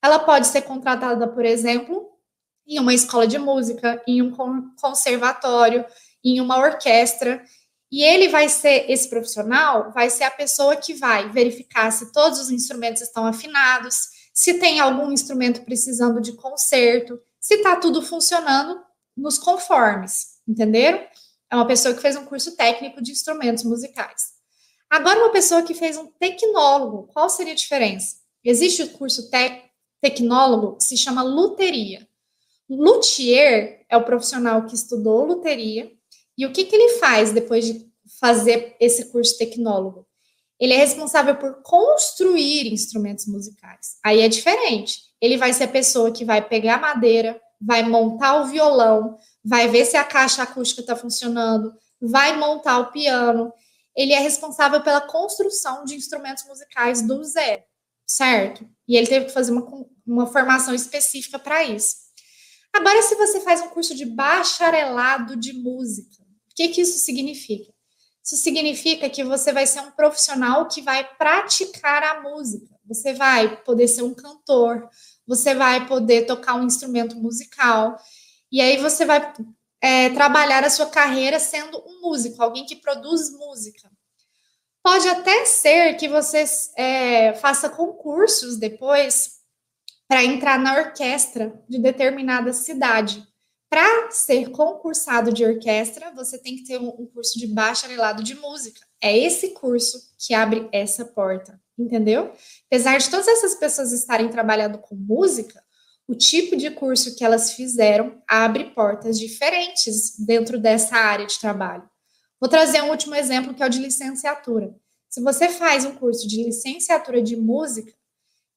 Ela 0.00 0.20
pode 0.20 0.46
ser 0.46 0.62
contratada, 0.62 1.26
por 1.26 1.44
exemplo, 1.44 2.08
em 2.66 2.78
uma 2.78 2.94
escola 2.94 3.26
de 3.26 3.38
música, 3.38 4.00
em 4.06 4.22
um 4.22 4.32
conservatório, 4.80 5.84
em 6.24 6.40
uma 6.40 6.58
orquestra. 6.58 7.42
E 7.90 8.02
ele 8.02 8.28
vai 8.28 8.48
ser, 8.48 8.88
esse 8.88 9.10
profissional, 9.10 9.92
vai 9.92 10.08
ser 10.08 10.24
a 10.24 10.30
pessoa 10.30 10.76
que 10.76 10.94
vai 10.94 11.28
verificar 11.30 11.90
se 11.90 12.12
todos 12.12 12.38
os 12.38 12.50
instrumentos 12.50 13.02
estão 13.02 13.26
afinados, 13.26 14.08
se 14.32 14.54
tem 14.54 14.80
algum 14.80 15.10
instrumento 15.10 15.64
precisando 15.64 16.20
de 16.20 16.32
conserto, 16.34 17.20
se 17.40 17.56
está 17.56 17.76
tudo 17.76 18.00
funcionando 18.02 18.80
nos 19.16 19.36
conformes, 19.36 20.38
entenderam? 20.48 21.04
É 21.50 21.56
uma 21.56 21.66
pessoa 21.66 21.94
que 21.94 22.00
fez 22.00 22.16
um 22.16 22.24
curso 22.24 22.56
técnico 22.56 23.02
de 23.02 23.12
instrumentos 23.12 23.64
musicais. 23.64 24.31
Agora, 24.92 25.20
uma 25.20 25.32
pessoa 25.32 25.62
que 25.62 25.72
fez 25.72 25.96
um 25.96 26.04
tecnólogo, 26.04 27.08
qual 27.14 27.30
seria 27.30 27.54
a 27.54 27.56
diferença? 27.56 28.16
Existe 28.44 28.82
o 28.82 28.90
curso 28.90 29.30
tec 29.30 29.62
tecnólogo 30.02 30.76
que 30.76 30.84
se 30.84 30.98
chama 30.98 31.22
luteria. 31.22 32.06
Luthier 32.68 33.86
é 33.88 33.96
o 33.96 34.04
profissional 34.04 34.66
que 34.66 34.74
estudou 34.74 35.24
luteria 35.24 35.90
e 36.36 36.44
o 36.44 36.52
que, 36.52 36.66
que 36.66 36.76
ele 36.76 36.98
faz 36.98 37.32
depois 37.32 37.64
de 37.64 37.90
fazer 38.20 38.76
esse 38.78 39.06
curso 39.06 39.38
tecnólogo? 39.38 40.06
Ele 40.60 40.74
é 40.74 40.76
responsável 40.76 41.36
por 41.36 41.62
construir 41.62 42.70
instrumentos 42.70 43.26
musicais. 43.26 43.96
Aí 44.04 44.20
é 44.20 44.28
diferente. 44.28 45.04
Ele 45.22 45.38
vai 45.38 45.54
ser 45.54 45.64
a 45.64 45.68
pessoa 45.68 46.12
que 46.12 46.22
vai 46.22 46.46
pegar 46.46 46.74
a 46.74 46.80
madeira, 46.80 47.40
vai 47.58 47.82
montar 47.82 48.42
o 48.42 48.46
violão, 48.48 49.16
vai 49.42 49.68
ver 49.68 49.86
se 49.86 49.96
a 49.96 50.04
caixa 50.04 50.42
acústica 50.42 50.82
está 50.82 50.94
funcionando, 50.94 51.72
vai 51.98 52.36
montar 52.36 52.78
o 52.78 52.92
piano. 52.92 53.50
Ele 53.96 54.12
é 54.12 54.18
responsável 54.18 54.82
pela 54.82 55.00
construção 55.00 55.84
de 55.84 55.94
instrumentos 55.94 56.44
musicais 56.44 57.02
do 57.02 57.22
zero, 57.24 57.62
certo? 58.06 58.68
E 58.88 58.96
ele 58.96 59.06
teve 59.06 59.26
que 59.26 59.32
fazer 59.32 59.52
uma, 59.52 59.86
uma 60.06 60.26
formação 60.26 60.74
específica 60.74 61.38
para 61.38 61.64
isso. 61.64 61.96
Agora, 62.72 63.02
se 63.02 63.14
você 63.14 63.40
faz 63.40 63.60
um 63.60 63.68
curso 63.68 63.94
de 63.94 64.06
bacharelado 64.06 65.36
de 65.36 65.52
música, 65.52 66.22
o 66.50 66.54
que, 66.54 66.68
que 66.68 66.80
isso 66.80 66.98
significa? 66.98 67.72
Isso 68.24 68.36
significa 68.36 69.10
que 69.10 69.24
você 69.24 69.52
vai 69.52 69.66
ser 69.66 69.80
um 69.80 69.90
profissional 69.90 70.68
que 70.68 70.80
vai 70.80 71.04
praticar 71.16 72.02
a 72.02 72.22
música. 72.22 72.72
Você 72.86 73.12
vai 73.12 73.56
poder 73.62 73.88
ser 73.88 74.02
um 74.02 74.14
cantor, 74.14 74.88
você 75.26 75.54
vai 75.54 75.86
poder 75.86 76.26
tocar 76.26 76.54
um 76.54 76.64
instrumento 76.64 77.16
musical, 77.16 77.98
e 78.50 78.60
aí 78.60 78.76
você 78.76 79.04
vai 79.04 79.32
é, 79.82 80.10
trabalhar 80.10 80.62
a 80.62 80.70
sua 80.70 80.86
carreira 80.86 81.40
sendo 81.40 81.82
um 81.84 82.00
músico, 82.02 82.40
alguém 82.40 82.64
que 82.64 82.76
produz 82.76 83.30
música. 83.36 83.90
Pode 84.82 85.08
até 85.08 85.44
ser 85.44 85.94
que 85.96 86.08
você 86.08 86.44
é, 86.76 87.34
faça 87.34 87.68
concursos 87.68 88.56
depois 88.56 89.42
para 90.08 90.24
entrar 90.24 90.58
na 90.58 90.76
orquestra 90.76 91.60
de 91.68 91.78
determinada 91.78 92.52
cidade. 92.52 93.26
Para 93.68 94.10
ser 94.10 94.50
concursado 94.50 95.32
de 95.32 95.44
orquestra, 95.44 96.12
você 96.14 96.38
tem 96.38 96.56
que 96.56 96.64
ter 96.64 96.78
um, 96.78 97.06
curso 97.06 97.38
de 97.38 97.46
bacharelado 97.46 98.22
de 98.22 98.34
música. 98.34 98.80
É 99.00 99.16
esse 99.16 99.50
curso 99.50 99.98
que 100.18 100.34
abre 100.34 100.68
essa 100.70 101.04
porta, 101.06 101.58
entendeu? 101.78 102.32
Apesar 102.66 102.98
de 102.98 103.08
todas 103.08 103.26
essas 103.26 103.54
pessoas 103.54 103.90
estarem 103.92 104.28
trabalhando 104.28 104.78
com 104.78 104.94
música, 104.94 105.64
o 106.08 106.14
tipo 106.14 106.56
de 106.56 106.70
curso 106.70 107.16
que 107.16 107.24
elas 107.24 107.52
fizeram 107.52 108.20
abre 108.28 108.70
portas 108.74 109.18
diferentes 109.18 110.18
dentro 110.18 110.58
dessa 110.58 110.96
área 110.96 111.26
de 111.26 111.38
trabalho. 111.38 111.88
Vou 112.40 112.48
trazer 112.48 112.82
um 112.82 112.90
último 112.90 113.14
exemplo 113.14 113.54
que 113.54 113.62
é 113.62 113.66
o 113.66 113.70
de 113.70 113.78
licenciatura. 113.78 114.74
Se 115.08 115.20
você 115.20 115.48
faz 115.48 115.84
um 115.84 115.94
curso 115.94 116.26
de 116.26 116.42
licenciatura 116.42 117.22
de 117.22 117.36
música, 117.36 117.92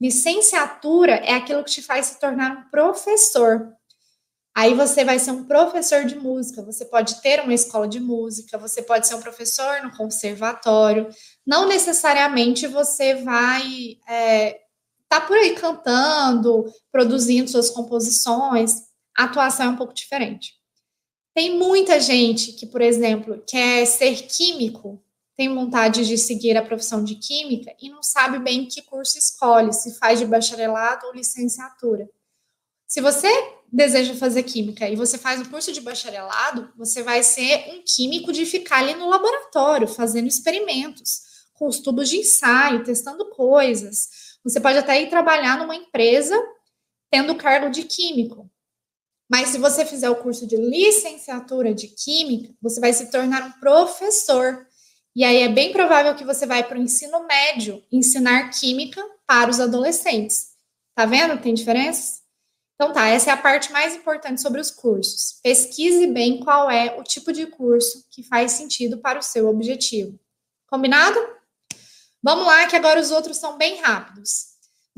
licenciatura 0.02 1.14
é 1.18 1.34
aquilo 1.34 1.64
que 1.64 1.72
te 1.72 1.82
faz 1.82 2.08
se 2.08 2.20
tornar 2.20 2.52
um 2.52 2.70
professor. 2.70 3.74
Aí 4.56 4.74
você 4.74 5.04
vai 5.04 5.20
ser 5.20 5.32
um 5.32 5.44
professor 5.44 6.06
de 6.06 6.16
música, 6.16 6.62
você 6.62 6.86
pode 6.86 7.22
ter 7.22 7.42
uma 7.42 7.54
escola 7.54 7.88
de 7.88 8.00
música, 8.00 8.58
você 8.58 8.82
pode 8.82 9.06
ser 9.06 9.16
um 9.16 9.22
professor 9.22 9.84
no 9.84 9.92
conservatório. 9.96 11.10
Não 11.46 11.68
necessariamente 11.68 12.66
você 12.66 13.16
vai 13.16 13.98
é, 14.08 14.62
tá 15.16 15.22
por 15.22 15.38
aí 15.38 15.56
cantando, 15.56 16.66
produzindo 16.92 17.50
suas 17.50 17.70
composições. 17.70 18.84
A 19.18 19.24
atuação 19.26 19.68
é 19.68 19.70
um 19.70 19.78
pouco 19.78 19.94
diferente. 19.94 20.54
Tem 21.34 21.58
muita 21.58 22.00
gente 22.00 22.54
que, 22.54 22.66
por 22.66 22.82
exemplo, 22.82 23.42
quer 23.48 23.86
ser 23.86 24.24
químico, 24.28 25.02
tem 25.38 25.54
vontade 25.54 26.06
de 26.06 26.18
seguir 26.18 26.58
a 26.58 26.66
profissão 26.66 27.04
de 27.04 27.16
química 27.16 27.74
e 27.82 27.90
não 27.90 28.02
sabe 28.02 28.40
bem 28.40 28.66
que 28.66 28.82
curso 28.82 29.18
escolhe, 29.18 29.74
se 29.74 29.98
faz 29.98 30.20
de 30.20 30.26
bacharelado 30.26 31.08
ou 31.08 31.14
licenciatura. 31.14 32.10
Se 32.88 33.02
você 33.02 33.28
deseja 33.72 34.14
fazer 34.16 34.44
química 34.44 34.88
e 34.88 34.96
você 34.96 35.18
faz 35.18 35.42
o 35.42 35.50
curso 35.50 35.72
de 35.72 35.82
bacharelado, 35.82 36.72
você 36.78 37.04
vai 37.04 37.24
ser 37.24 37.74
um 37.74 37.84
químico 37.84 38.32
de 38.32 38.46
ficar 38.46 38.80
ali 38.80 38.94
no 38.96 39.10
laboratório, 39.10 39.88
fazendo 39.88 40.28
experimentos, 40.28 41.22
com 41.54 41.68
os 41.68 41.80
tubos 41.80 42.10
de 42.10 42.18
ensaio, 42.18 42.84
testando 42.84 43.30
coisas. 43.30 44.25
Você 44.46 44.60
pode 44.60 44.78
até 44.78 45.02
ir 45.02 45.10
trabalhar 45.10 45.58
numa 45.58 45.76
empresa 45.76 46.40
tendo 47.12 47.36
cargo 47.36 47.70
de 47.70 47.84
químico. 47.84 48.50
Mas 49.30 49.50
se 49.50 49.58
você 49.58 49.84
fizer 49.84 50.10
o 50.10 50.18
curso 50.18 50.46
de 50.46 50.56
licenciatura 50.56 51.74
de 51.74 51.88
química, 51.88 52.54
você 52.62 52.80
vai 52.80 52.94
se 52.94 53.10
tornar 53.10 53.44
um 53.44 53.52
professor. 53.60 54.68
E 55.16 55.24
aí 55.24 55.42
é 55.42 55.50
bem 55.50 55.72
provável 55.72 56.14
que 56.14 56.24
você 56.24 56.46
vai 56.46 56.64
para 56.64 56.78
o 56.78 56.82
ensino 56.82 57.26
médio 57.26 57.84
ensinar 57.92 58.52
química 58.52 59.04
para 59.26 59.50
os 59.50 59.60
adolescentes. 59.60 60.50
Tá 60.94 61.06
vendo? 61.06 61.42
Tem 61.42 61.54
diferença? 61.54 62.24
Então 62.76 62.94
tá, 62.94 63.08
essa 63.08 63.32
é 63.32 63.34
a 63.34 63.38
parte 63.38 63.72
mais 63.72 63.96
importante 63.96 64.42
sobre 64.42 64.62
os 64.62 64.70
cursos. 64.70 65.40
Pesquise 65.42 66.06
bem 66.08 66.42
qual 66.42 66.70
é 66.70 66.96
o 67.00 67.04
tipo 67.04 67.34
de 67.34 67.48
curso 67.48 68.06
que 68.12 68.22
faz 68.22 68.52
sentido 68.52 69.00
para 69.00 69.18
o 69.18 69.24
seu 69.24 69.48
objetivo. 69.48 70.20
Combinado? 70.68 71.18
Vamos 72.26 72.48
lá, 72.48 72.66
que 72.66 72.76
agora 72.76 73.00
os 73.00 73.12
outros 73.12 73.38
são 73.38 73.56
bem 73.56 73.80
rápidos. 73.82 74.48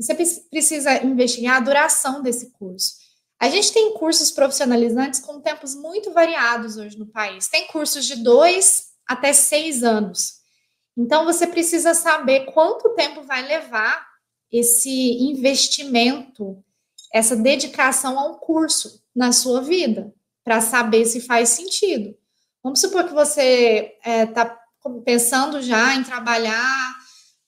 Você 0.00 0.14
precisa 0.50 1.04
investigar 1.04 1.58
a 1.58 1.60
duração 1.60 2.22
desse 2.22 2.50
curso. 2.52 2.94
A 3.38 3.50
gente 3.50 3.70
tem 3.70 3.92
cursos 3.92 4.30
profissionalizantes 4.30 5.20
com 5.20 5.38
tempos 5.38 5.74
muito 5.74 6.10
variados 6.10 6.78
hoje 6.78 6.98
no 6.98 7.04
país. 7.04 7.46
Tem 7.46 7.66
cursos 7.66 8.06
de 8.06 8.16
dois 8.16 8.84
até 9.06 9.34
seis 9.34 9.82
anos. 9.82 10.38
Então, 10.96 11.26
você 11.26 11.46
precisa 11.46 11.92
saber 11.92 12.46
quanto 12.46 12.94
tempo 12.94 13.22
vai 13.22 13.46
levar 13.46 14.06
esse 14.50 15.18
investimento, 15.22 16.64
essa 17.12 17.36
dedicação 17.36 18.18
a 18.18 18.26
um 18.26 18.38
curso 18.38 19.02
na 19.14 19.32
sua 19.32 19.60
vida, 19.60 20.14
para 20.42 20.62
saber 20.62 21.04
se 21.04 21.20
faz 21.20 21.50
sentido. 21.50 22.16
Vamos 22.62 22.80
supor 22.80 23.04
que 23.04 23.12
você 23.12 23.98
está 24.02 24.10
é, 24.10 24.26
tá 24.26 24.58
pensando 25.04 25.60
já 25.60 25.94
em 25.94 26.02
trabalhar 26.02 26.98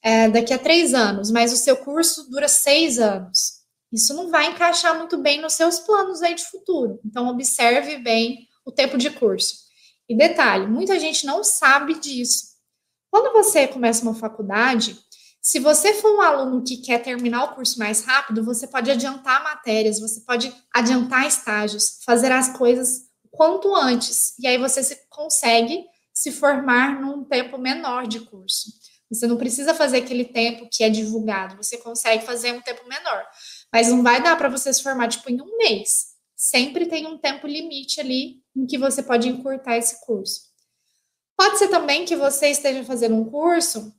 é, 0.02 0.28
daqui 0.28 0.52
a 0.52 0.58
três 0.58 0.94
anos, 0.94 1.30
mas 1.30 1.52
o 1.52 1.56
seu 1.56 1.76
curso 1.76 2.30
dura 2.30 2.48
seis 2.48 2.98
anos. 2.98 3.60
Isso 3.92 4.14
não 4.14 4.30
vai 4.30 4.46
encaixar 4.46 4.96
muito 4.96 5.18
bem 5.18 5.40
nos 5.40 5.54
seus 5.54 5.80
planos 5.80 6.22
aí 6.22 6.34
de 6.34 6.44
futuro. 6.44 7.00
Então, 7.04 7.28
observe 7.28 7.98
bem 7.98 8.46
o 8.64 8.70
tempo 8.70 8.96
de 8.96 9.10
curso. 9.10 9.56
E 10.08 10.16
detalhe, 10.16 10.66
muita 10.66 10.98
gente 10.98 11.26
não 11.26 11.42
sabe 11.42 11.94
disso. 11.94 12.50
Quando 13.10 13.32
você 13.32 13.66
começa 13.66 14.02
uma 14.02 14.14
faculdade, 14.14 14.96
se 15.42 15.58
você 15.58 15.94
for 15.94 16.16
um 16.16 16.20
aluno 16.20 16.62
que 16.62 16.76
quer 16.76 17.02
terminar 17.02 17.44
o 17.44 17.54
curso 17.54 17.78
mais 17.78 18.04
rápido, 18.04 18.44
você 18.44 18.66
pode 18.66 18.90
adiantar 18.90 19.42
matérias, 19.42 19.98
você 19.98 20.20
pode 20.20 20.54
adiantar 20.72 21.26
estágios, 21.26 21.98
fazer 22.04 22.30
as 22.30 22.56
coisas 22.56 23.02
quanto 23.30 23.74
antes. 23.74 24.34
E 24.38 24.46
aí 24.46 24.58
você 24.58 24.82
se, 24.82 24.96
consegue 25.08 25.84
se 26.12 26.30
formar 26.30 27.00
num 27.00 27.24
tempo 27.24 27.56
menor 27.58 28.06
de 28.06 28.20
curso. 28.20 28.70
Você 29.10 29.26
não 29.26 29.36
precisa 29.36 29.74
fazer 29.74 29.98
aquele 29.98 30.24
tempo 30.24 30.68
que 30.70 30.84
é 30.84 30.88
divulgado, 30.88 31.56
você 31.56 31.76
consegue 31.78 32.24
fazer 32.24 32.52
um 32.52 32.60
tempo 32.60 32.88
menor. 32.88 33.26
Mas 33.72 33.88
não 33.88 34.02
vai 34.02 34.22
dar 34.22 34.36
para 34.36 34.48
você 34.48 34.72
se 34.72 34.82
formar 34.82 35.08
tipo 35.08 35.28
em 35.30 35.40
um 35.40 35.56
mês. 35.56 36.10
Sempre 36.36 36.86
tem 36.86 37.06
um 37.06 37.18
tempo 37.18 37.46
limite 37.46 38.00
ali 38.00 38.40
em 38.56 38.66
que 38.66 38.78
você 38.78 39.02
pode 39.02 39.28
encurtar 39.28 39.76
esse 39.76 40.00
curso. 40.06 40.42
Pode 41.36 41.58
ser 41.58 41.68
também 41.68 42.04
que 42.04 42.14
você 42.14 42.48
esteja 42.48 42.84
fazendo 42.84 43.16
um 43.16 43.24
curso 43.24 43.92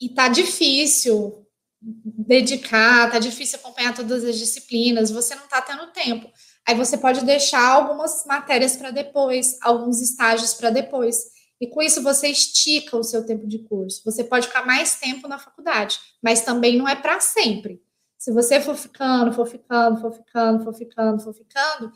e 0.00 0.08
tá 0.08 0.28
difícil 0.28 1.46
dedicar, 1.80 3.10
tá 3.10 3.18
difícil 3.18 3.58
acompanhar 3.58 3.94
todas 3.94 4.24
as 4.24 4.38
disciplinas, 4.38 5.10
você 5.10 5.34
não 5.34 5.46
tá 5.46 5.60
tendo 5.62 5.92
tempo. 5.92 6.30
Aí 6.66 6.74
você 6.74 6.96
pode 6.96 7.24
deixar 7.24 7.66
algumas 7.66 8.24
matérias 8.26 8.76
para 8.76 8.90
depois, 8.90 9.58
alguns 9.60 10.00
estágios 10.00 10.54
para 10.54 10.70
depois. 10.70 11.33
E 11.60 11.66
com 11.66 11.80
isso 11.80 12.02
você 12.02 12.28
estica 12.28 12.96
o 12.96 13.04
seu 13.04 13.24
tempo 13.24 13.46
de 13.46 13.58
curso. 13.60 14.02
Você 14.04 14.24
pode 14.24 14.46
ficar 14.48 14.66
mais 14.66 14.96
tempo 14.96 15.28
na 15.28 15.38
faculdade, 15.38 15.98
mas 16.22 16.42
também 16.42 16.76
não 16.76 16.88
é 16.88 16.94
para 16.94 17.20
sempre. 17.20 17.82
Se 18.18 18.32
você 18.32 18.60
for 18.60 18.74
ficando, 18.74 19.32
for 19.32 19.46
ficando, 19.46 20.00
for 20.00 20.12
ficando, 20.12 20.64
for 20.64 20.74
ficando, 20.74 21.22
for 21.22 21.34
ficando, 21.34 21.92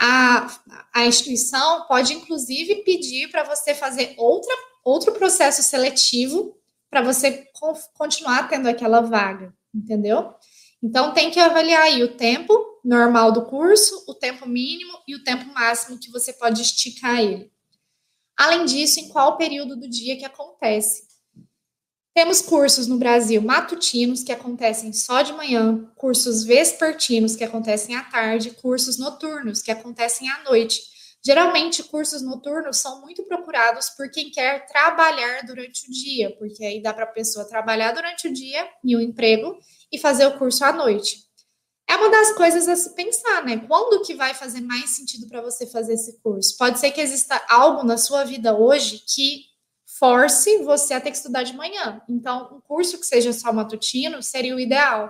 a, 0.00 0.46
a 0.92 1.06
instituição 1.06 1.86
pode 1.86 2.12
inclusive 2.12 2.82
pedir 2.82 3.30
para 3.30 3.44
você 3.44 3.74
fazer 3.74 4.14
outra, 4.18 4.54
outro 4.84 5.12
processo 5.12 5.62
seletivo 5.62 6.56
para 6.90 7.02
você 7.02 7.48
continuar 7.94 8.48
tendo 8.48 8.68
aquela 8.68 9.00
vaga, 9.00 9.54
entendeu? 9.74 10.34
Então 10.82 11.14
tem 11.14 11.30
que 11.30 11.40
avaliar 11.40 11.84
aí 11.84 12.02
o 12.02 12.14
tempo 12.14 12.52
normal 12.84 13.32
do 13.32 13.46
curso, 13.46 14.04
o 14.06 14.14
tempo 14.14 14.46
mínimo 14.46 14.98
e 15.08 15.14
o 15.14 15.24
tempo 15.24 15.46
máximo 15.54 15.98
que 15.98 16.10
você 16.10 16.32
pode 16.32 16.60
esticar 16.60 17.20
ele. 17.20 17.50
Além 18.36 18.64
disso, 18.64 19.00
em 19.00 19.08
qual 19.08 19.36
período 19.36 19.76
do 19.76 19.88
dia 19.88 20.16
que 20.16 20.24
acontece? 20.24 21.04
Temos 22.14 22.40
cursos 22.40 22.86
no 22.86 22.96
Brasil 22.96 23.42
matutinos 23.42 24.22
que 24.22 24.30
acontecem 24.30 24.92
só 24.92 25.22
de 25.22 25.32
manhã, 25.32 25.84
cursos 25.96 26.44
vespertinos 26.44 27.34
que 27.34 27.42
acontecem 27.42 27.96
à 27.96 28.04
tarde, 28.04 28.52
cursos 28.52 28.98
noturnos 28.98 29.60
que 29.60 29.72
acontecem 29.72 30.30
à 30.30 30.44
noite. 30.44 30.80
Geralmente, 31.26 31.82
cursos 31.82 32.22
noturnos 32.22 32.76
são 32.76 33.00
muito 33.00 33.24
procurados 33.24 33.90
por 33.90 34.08
quem 34.10 34.30
quer 34.30 34.64
trabalhar 34.66 35.44
durante 35.44 35.88
o 35.88 35.90
dia, 35.90 36.30
porque 36.36 36.64
aí 36.64 36.80
dá 36.80 36.94
para 36.94 37.04
a 37.04 37.08
pessoa 37.08 37.48
trabalhar 37.48 37.92
durante 37.92 38.28
o 38.28 38.32
dia 38.32 38.68
em 38.84 38.94
um 38.94 39.00
emprego 39.00 39.58
e 39.90 39.98
fazer 39.98 40.26
o 40.26 40.38
curso 40.38 40.64
à 40.64 40.72
noite. 40.72 41.23
É 41.94 41.96
uma 41.96 42.10
das 42.10 42.32
coisas 42.32 42.66
a 42.66 42.74
se 42.74 42.92
pensar, 42.92 43.44
né? 43.44 43.56
Quando 43.68 44.02
que 44.02 44.14
vai 44.14 44.34
fazer 44.34 44.60
mais 44.60 44.96
sentido 44.96 45.28
para 45.28 45.40
você 45.40 45.64
fazer 45.64 45.94
esse 45.94 46.18
curso? 46.20 46.56
Pode 46.58 46.80
ser 46.80 46.90
que 46.90 47.00
exista 47.00 47.40
algo 47.48 47.84
na 47.84 47.96
sua 47.96 48.24
vida 48.24 48.52
hoje 48.52 49.04
que 49.06 49.44
force 49.96 50.58
você 50.64 50.94
a 50.94 51.00
ter 51.00 51.12
que 51.12 51.16
estudar 51.16 51.44
de 51.44 51.52
manhã. 51.56 52.02
Então, 52.08 52.50
um 52.52 52.60
curso 52.60 52.98
que 52.98 53.06
seja 53.06 53.32
só 53.32 53.52
matutino 53.52 54.20
seria 54.24 54.56
o 54.56 54.58
ideal. 54.58 55.08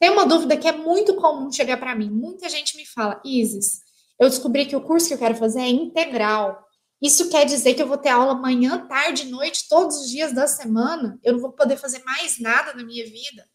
Tem 0.00 0.10
uma 0.10 0.26
dúvida 0.26 0.56
que 0.56 0.66
é 0.66 0.72
muito 0.72 1.14
comum 1.14 1.52
chegar 1.52 1.76
para 1.76 1.94
mim. 1.94 2.10
Muita 2.10 2.48
gente 2.48 2.76
me 2.76 2.84
fala, 2.84 3.22
Isis, 3.24 3.82
eu 4.18 4.28
descobri 4.28 4.66
que 4.66 4.74
o 4.74 4.80
curso 4.80 5.06
que 5.06 5.14
eu 5.14 5.18
quero 5.18 5.36
fazer 5.36 5.60
é 5.60 5.68
integral. 5.68 6.60
Isso 7.00 7.30
quer 7.30 7.46
dizer 7.46 7.72
que 7.74 7.82
eu 7.82 7.86
vou 7.86 7.98
ter 7.98 8.08
aula 8.08 8.34
manhã, 8.34 8.84
tarde, 8.88 9.26
noite, 9.26 9.68
todos 9.68 10.00
os 10.00 10.10
dias 10.10 10.32
da 10.32 10.48
semana. 10.48 11.20
Eu 11.22 11.34
não 11.34 11.40
vou 11.40 11.52
poder 11.52 11.76
fazer 11.76 12.02
mais 12.02 12.40
nada 12.40 12.74
na 12.74 12.82
minha 12.82 13.04
vida. 13.04 13.46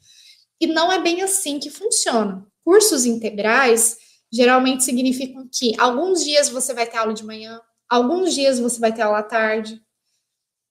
E 0.60 0.68
não 0.68 0.92
é 0.92 1.00
bem 1.00 1.22
assim 1.22 1.60
que 1.60 1.70
funciona. 1.70 2.46
Cursos 2.64 3.06
integrais 3.06 3.98
geralmente 4.32 4.84
significam 4.84 5.48
que 5.52 5.80
alguns 5.80 6.24
dias 6.24 6.50
você 6.50 6.74
vai 6.74 6.86
ter 6.86 6.98
aula 6.98 7.14
de 7.14 7.26
manhã, 7.26 7.60
alguns 7.90 8.34
dias 8.34 8.60
você 8.60 8.80
vai 8.80 8.94
ter 8.94 9.02
aula 9.02 9.20
à 9.20 9.24
tarde. 9.24 9.82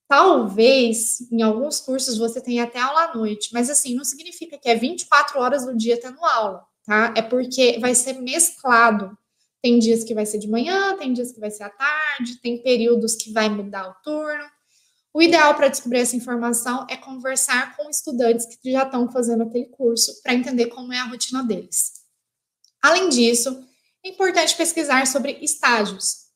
Talvez 0.08 1.20
em 1.30 1.42
alguns 1.42 1.80
cursos 1.80 2.16
você 2.16 2.40
tenha 2.40 2.64
até 2.64 2.78
aula 2.78 3.04
à 3.04 3.14
noite, 3.14 3.50
mas 3.52 3.68
assim, 3.68 3.94
não 3.94 4.04
significa 4.04 4.56
que 4.56 4.68
é 4.68 4.74
24 4.74 5.38
horas 5.38 5.66
do 5.66 5.76
dia 5.76 6.00
tendo 6.00 6.24
aula, 6.24 6.64
tá? 6.84 7.12
É 7.16 7.20
porque 7.20 7.78
vai 7.78 7.94
ser 7.94 8.14
mesclado. 8.14 9.16
Tem 9.60 9.78
dias 9.78 10.04
que 10.04 10.14
vai 10.14 10.24
ser 10.24 10.38
de 10.38 10.48
manhã, 10.48 10.96
tem 10.96 11.12
dias 11.12 11.32
que 11.32 11.40
vai 11.40 11.50
ser 11.50 11.64
à 11.64 11.68
tarde, 11.68 12.40
tem 12.40 12.62
períodos 12.62 13.16
que 13.16 13.32
vai 13.32 13.48
mudar 13.48 13.88
o 13.90 13.94
turno. 14.02 14.44
O 15.12 15.22
ideal 15.22 15.54
para 15.54 15.68
descobrir 15.68 16.00
essa 16.00 16.16
informação 16.16 16.86
é 16.88 16.96
conversar 16.96 17.76
com 17.76 17.88
estudantes 17.88 18.46
que 18.46 18.72
já 18.72 18.84
estão 18.84 19.10
fazendo 19.10 19.42
aquele 19.42 19.66
curso 19.66 20.22
para 20.22 20.34
entender 20.34 20.66
como 20.66 20.92
é 20.92 20.98
a 20.98 21.04
rotina 21.04 21.42
deles. 21.42 21.92
Além 22.82 23.08
disso, 23.08 23.66
é 24.04 24.10
importante 24.10 24.56
pesquisar 24.56 25.06
sobre 25.06 25.38
estágios. 25.40 26.28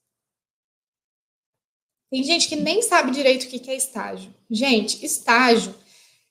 Tem 2.10 2.22
gente 2.24 2.48
que 2.48 2.56
nem 2.56 2.82
sabe 2.82 3.10
direito 3.10 3.44
o 3.44 3.48
que 3.48 3.70
é 3.70 3.76
estágio. 3.76 4.34
Gente, 4.50 5.04
estágio 5.04 5.74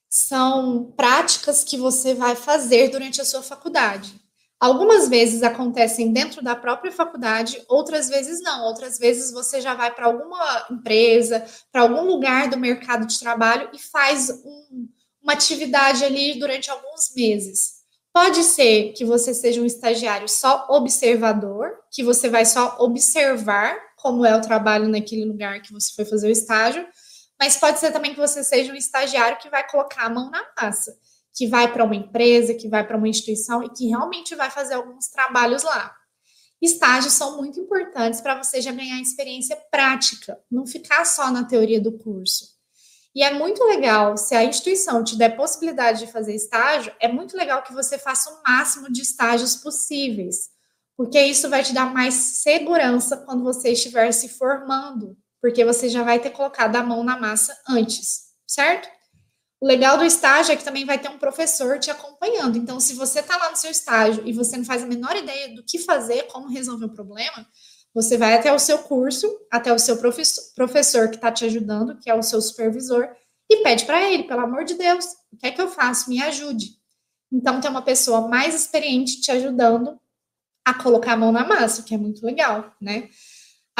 são 0.09 0.91
práticas 0.91 1.63
que 1.63 1.77
você 1.77 2.13
vai 2.13 2.35
fazer 2.35 2.89
durante 2.89 3.21
a 3.21 3.25
sua 3.25 3.41
faculdade. 3.41 4.13
Algumas 4.61 5.09
vezes 5.09 5.41
acontecem 5.41 6.13
dentro 6.13 6.43
da 6.43 6.55
própria 6.55 6.91
faculdade, 6.91 7.59
outras 7.67 8.07
vezes 8.07 8.43
não. 8.43 8.65
Outras 8.65 8.99
vezes 8.99 9.31
você 9.31 9.59
já 9.59 9.73
vai 9.73 9.91
para 9.91 10.05
alguma 10.05 10.67
empresa, 10.69 11.43
para 11.71 11.81
algum 11.81 12.03
lugar 12.05 12.47
do 12.47 12.59
mercado 12.59 13.07
de 13.07 13.19
trabalho 13.19 13.71
e 13.73 13.79
faz 13.79 14.29
um, 14.29 14.87
uma 15.19 15.33
atividade 15.33 16.05
ali 16.05 16.37
durante 16.37 16.69
alguns 16.69 17.11
meses. 17.15 17.81
Pode 18.13 18.43
ser 18.43 18.93
que 18.93 19.03
você 19.03 19.33
seja 19.33 19.59
um 19.59 19.65
estagiário 19.65 20.29
só 20.29 20.67
observador, 20.69 21.71
que 21.89 22.03
você 22.03 22.29
vai 22.29 22.45
só 22.45 22.77
observar 22.81 23.75
como 23.95 24.23
é 24.23 24.35
o 24.35 24.41
trabalho 24.41 24.87
naquele 24.87 25.25
lugar 25.25 25.59
que 25.63 25.73
você 25.73 25.91
foi 25.91 26.05
fazer 26.05 26.27
o 26.27 26.31
estágio, 26.31 26.85
mas 27.39 27.57
pode 27.57 27.79
ser 27.79 27.91
também 27.91 28.13
que 28.13 28.19
você 28.19 28.43
seja 28.43 28.71
um 28.71 28.75
estagiário 28.75 29.39
que 29.39 29.49
vai 29.49 29.67
colocar 29.67 30.03
a 30.03 30.09
mão 30.09 30.29
na 30.29 30.45
massa 30.61 30.95
que 31.33 31.47
vai 31.47 31.71
para 31.71 31.83
uma 31.83 31.95
empresa, 31.95 32.53
que 32.53 32.67
vai 32.67 32.85
para 32.85 32.97
uma 32.97 33.07
instituição 33.07 33.63
e 33.63 33.69
que 33.69 33.87
realmente 33.87 34.35
vai 34.35 34.49
fazer 34.49 34.73
alguns 34.73 35.07
trabalhos 35.07 35.63
lá. 35.63 35.95
Estágios 36.61 37.13
são 37.13 37.37
muito 37.37 37.59
importantes 37.59 38.21
para 38.21 38.41
você 38.41 38.61
já 38.61 38.71
ganhar 38.71 39.01
experiência 39.01 39.57
prática, 39.71 40.39
não 40.49 40.67
ficar 40.67 41.05
só 41.05 41.31
na 41.31 41.43
teoria 41.43 41.81
do 41.81 41.97
curso. 41.97 42.51
E 43.13 43.23
é 43.23 43.33
muito 43.33 43.63
legal, 43.65 44.15
se 44.15 44.35
a 44.35 44.43
instituição 44.43 45.03
te 45.03 45.17
der 45.17 45.35
possibilidade 45.35 46.05
de 46.05 46.11
fazer 46.11 46.33
estágio, 46.33 46.93
é 46.99 47.09
muito 47.09 47.35
legal 47.35 47.61
que 47.61 47.73
você 47.73 47.97
faça 47.97 48.29
o 48.29 48.41
máximo 48.47 48.91
de 48.91 49.01
estágios 49.01 49.55
possíveis, 49.55 50.49
porque 50.95 51.21
isso 51.21 51.49
vai 51.49 51.63
te 51.63 51.73
dar 51.73 51.91
mais 51.91 52.13
segurança 52.13 53.17
quando 53.17 53.43
você 53.43 53.71
estiver 53.71 54.11
se 54.13 54.29
formando, 54.29 55.17
porque 55.41 55.65
você 55.65 55.89
já 55.89 56.03
vai 56.03 56.19
ter 56.19 56.29
colocado 56.29 56.75
a 56.75 56.83
mão 56.83 57.03
na 57.03 57.19
massa 57.19 57.57
antes, 57.67 58.27
certo? 58.47 58.87
O 59.61 59.67
legal 59.67 59.95
do 59.95 60.03
estágio 60.03 60.51
é 60.51 60.55
que 60.55 60.63
também 60.63 60.85
vai 60.85 60.97
ter 60.97 61.07
um 61.07 61.19
professor 61.19 61.77
te 61.77 61.91
acompanhando. 61.91 62.57
Então, 62.57 62.79
se 62.79 62.95
você 62.95 63.19
está 63.19 63.37
lá 63.37 63.51
no 63.51 63.55
seu 63.55 63.69
estágio 63.69 64.23
e 64.25 64.33
você 64.33 64.57
não 64.57 64.65
faz 64.65 64.81
a 64.81 64.87
menor 64.87 65.15
ideia 65.15 65.53
do 65.53 65.63
que 65.63 65.77
fazer, 65.77 66.23
como 66.23 66.49
resolver 66.49 66.85
o 66.85 66.93
problema, 66.93 67.47
você 67.93 68.17
vai 68.17 68.33
até 68.33 68.51
o 68.51 68.57
seu 68.57 68.79
curso, 68.79 69.29
até 69.51 69.71
o 69.71 69.77
seu 69.77 69.97
professor 70.55 71.09
que 71.09 71.15
está 71.15 71.31
te 71.31 71.45
ajudando, 71.45 71.95
que 71.99 72.09
é 72.09 72.15
o 72.15 72.23
seu 72.23 72.41
supervisor, 72.41 73.07
e 73.47 73.57
pede 73.57 73.85
para 73.85 74.01
ele, 74.01 74.23
pelo 74.23 74.41
amor 74.41 74.63
de 74.63 74.73
Deus, 74.73 75.05
o 75.31 75.37
que 75.37 75.45
é 75.45 75.51
que 75.51 75.61
eu 75.61 75.69
faço? 75.69 76.09
Me 76.09 76.19
ajude. 76.23 76.71
Então, 77.31 77.61
tem 77.61 77.69
uma 77.69 77.83
pessoa 77.83 78.27
mais 78.27 78.55
experiente 78.55 79.21
te 79.21 79.31
ajudando 79.31 79.95
a 80.65 80.73
colocar 80.73 81.13
a 81.13 81.17
mão 81.17 81.31
na 81.31 81.45
massa, 81.45 81.83
que 81.83 81.93
é 81.93 81.97
muito 81.99 82.25
legal, 82.25 82.75
né? 82.81 83.09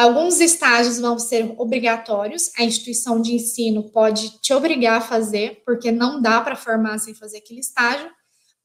Alguns 0.02 0.40
estágios 0.40 0.98
vão 0.98 1.20
ser 1.20 1.54
obrigatórios, 1.60 2.50
a 2.58 2.64
instituição 2.64 3.22
de 3.22 3.36
ensino 3.36 3.84
pode 3.92 4.32
te 4.40 4.52
obrigar 4.52 4.98
a 4.98 5.02
fazer, 5.02 5.62
porque 5.64 5.92
não 5.92 6.20
dá 6.20 6.42
para 6.42 6.56
formar 6.56 6.98
sem 6.98 7.14
fazer 7.14 7.38
aquele 7.38 7.60
estágio, 7.60 8.12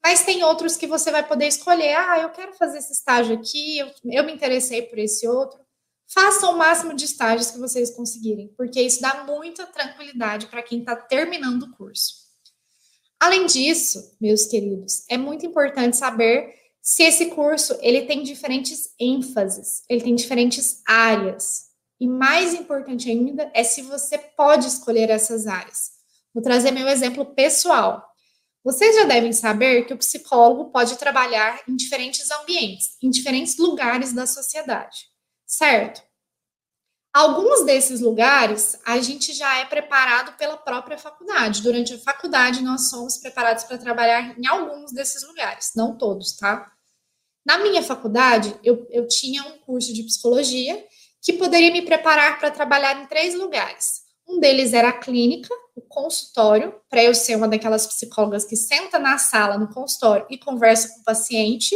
mas 0.03 0.25
tem 0.25 0.43
outros 0.43 0.75
que 0.75 0.87
você 0.87 1.11
vai 1.11 1.21
poder 1.21 1.45
escolher. 1.45 1.93
Ah, 1.93 2.21
eu 2.21 2.31
quero 2.31 2.55
fazer 2.55 2.79
esse 2.79 2.91
estágio 2.91 3.35
aqui, 3.35 3.77
eu, 3.77 3.87
eu 4.05 4.23
me 4.23 4.33
interessei 4.33 4.81
por 4.81 4.97
esse 4.97 5.27
outro. 5.27 5.59
Façam 6.11 6.55
o 6.55 6.57
máximo 6.57 6.95
de 6.95 7.05
estágios 7.05 7.51
que 7.51 7.59
vocês 7.59 7.91
conseguirem, 7.91 8.51
porque 8.57 8.81
isso 8.81 8.99
dá 8.99 9.23
muita 9.23 9.67
tranquilidade 9.67 10.47
para 10.47 10.63
quem 10.63 10.79
está 10.79 10.95
terminando 10.95 11.61
o 11.61 11.73
curso. 11.75 12.15
Além 13.19 13.45
disso, 13.45 14.17
meus 14.19 14.47
queridos, 14.47 15.03
é 15.07 15.19
muito 15.19 15.45
importante 15.45 15.97
saber 15.97 16.56
se 16.89 17.03
esse 17.03 17.25
curso 17.25 17.77
ele 17.81 18.05
tem 18.05 18.23
diferentes 18.23 18.93
ênfases, 18.97 19.83
ele 19.89 20.01
tem 20.01 20.15
diferentes 20.15 20.81
áreas. 20.87 21.65
E 21.99 22.07
mais 22.07 22.53
importante 22.53 23.11
ainda 23.11 23.51
é 23.53 23.61
se 23.61 23.81
você 23.81 24.17
pode 24.17 24.67
escolher 24.67 25.09
essas 25.09 25.47
áreas. 25.47 25.91
Vou 26.33 26.41
trazer 26.41 26.71
meu 26.71 26.87
exemplo 26.87 27.25
pessoal. 27.25 28.09
Vocês 28.63 28.95
já 28.95 29.03
devem 29.03 29.33
saber 29.33 29.83
que 29.83 29.93
o 29.93 29.97
psicólogo 29.97 30.71
pode 30.71 30.95
trabalhar 30.95 31.59
em 31.67 31.75
diferentes 31.75 32.31
ambientes, 32.31 32.95
em 33.03 33.09
diferentes 33.09 33.57
lugares 33.57 34.13
da 34.13 34.25
sociedade, 34.25 35.07
certo? 35.45 36.01
Alguns 37.13 37.65
desses 37.65 37.99
lugares 37.99 38.79
a 38.85 39.01
gente 39.01 39.33
já 39.33 39.57
é 39.57 39.65
preparado 39.65 40.37
pela 40.37 40.55
própria 40.55 40.97
faculdade. 40.97 41.61
Durante 41.61 41.95
a 41.95 41.99
faculdade, 41.99 42.63
nós 42.63 42.89
somos 42.89 43.17
preparados 43.17 43.65
para 43.65 43.77
trabalhar 43.77 44.39
em 44.39 44.47
alguns 44.47 44.93
desses 44.93 45.27
lugares, 45.27 45.71
não 45.75 45.97
todos, 45.97 46.37
tá? 46.37 46.76
Na 47.47 47.57
minha 47.57 47.81
faculdade, 47.81 48.53
eu, 48.61 48.85
eu 48.89 49.07
tinha 49.07 49.41
um 49.41 49.57
curso 49.59 49.93
de 49.93 50.03
psicologia 50.03 50.85
que 51.21 51.31
poderia 51.31 51.71
me 51.71 51.81
preparar 51.81 52.37
para 52.39 52.51
trabalhar 52.51 53.01
em 53.01 53.05
três 53.05 53.33
lugares. 53.35 54.01
Um 54.27 54.37
deles 54.37 54.73
era 54.73 54.89
a 54.89 54.99
clínica, 54.99 55.47
o 55.73 55.79
consultório, 55.79 56.75
para 56.89 57.01
eu 57.01 57.15
ser 57.15 57.37
uma 57.37 57.47
daquelas 57.47 57.87
psicólogas 57.87 58.43
que 58.43 58.57
senta 58.57 58.99
na 58.99 59.17
sala, 59.17 59.57
no 59.57 59.73
consultório, 59.73 60.27
e 60.29 60.37
conversa 60.37 60.89
com 60.89 60.99
o 60.99 61.03
paciente, 61.05 61.73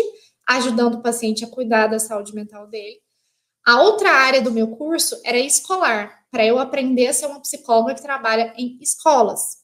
ajudando 0.49 0.95
o 0.95 1.01
paciente 1.01 1.45
a 1.45 1.49
cuidar 1.49 1.87
da 1.87 1.99
saúde 1.99 2.35
mental 2.35 2.67
dele. 2.67 2.99
A 3.65 3.81
outra 3.81 4.11
área 4.11 4.41
do 4.41 4.51
meu 4.51 4.67
curso 4.75 5.21
era 5.23 5.37
escolar, 5.37 6.25
para 6.29 6.45
eu 6.45 6.59
aprender 6.59 7.07
a 7.07 7.13
ser 7.13 7.27
uma 7.27 7.39
psicóloga 7.39 7.95
que 7.95 8.01
trabalha 8.01 8.53
em 8.57 8.77
escolas. 8.81 9.60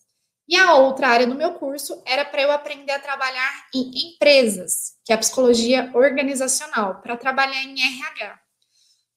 E 0.47 0.55
a 0.55 0.75
outra 0.75 1.09
área 1.09 1.27
do 1.27 1.35
meu 1.35 1.55
curso 1.55 2.01
era 2.05 2.23
para 2.23 2.41
eu 2.41 2.51
aprender 2.51 2.93
a 2.93 2.99
trabalhar 2.99 3.67
em 3.75 4.13
empresas, 4.13 4.93
que 5.03 5.11
é 5.11 5.15
a 5.15 5.17
psicologia 5.17 5.91
organizacional, 5.93 7.01
para 7.01 7.17
trabalhar 7.17 7.61
em 7.63 7.75
RH. 7.79 8.39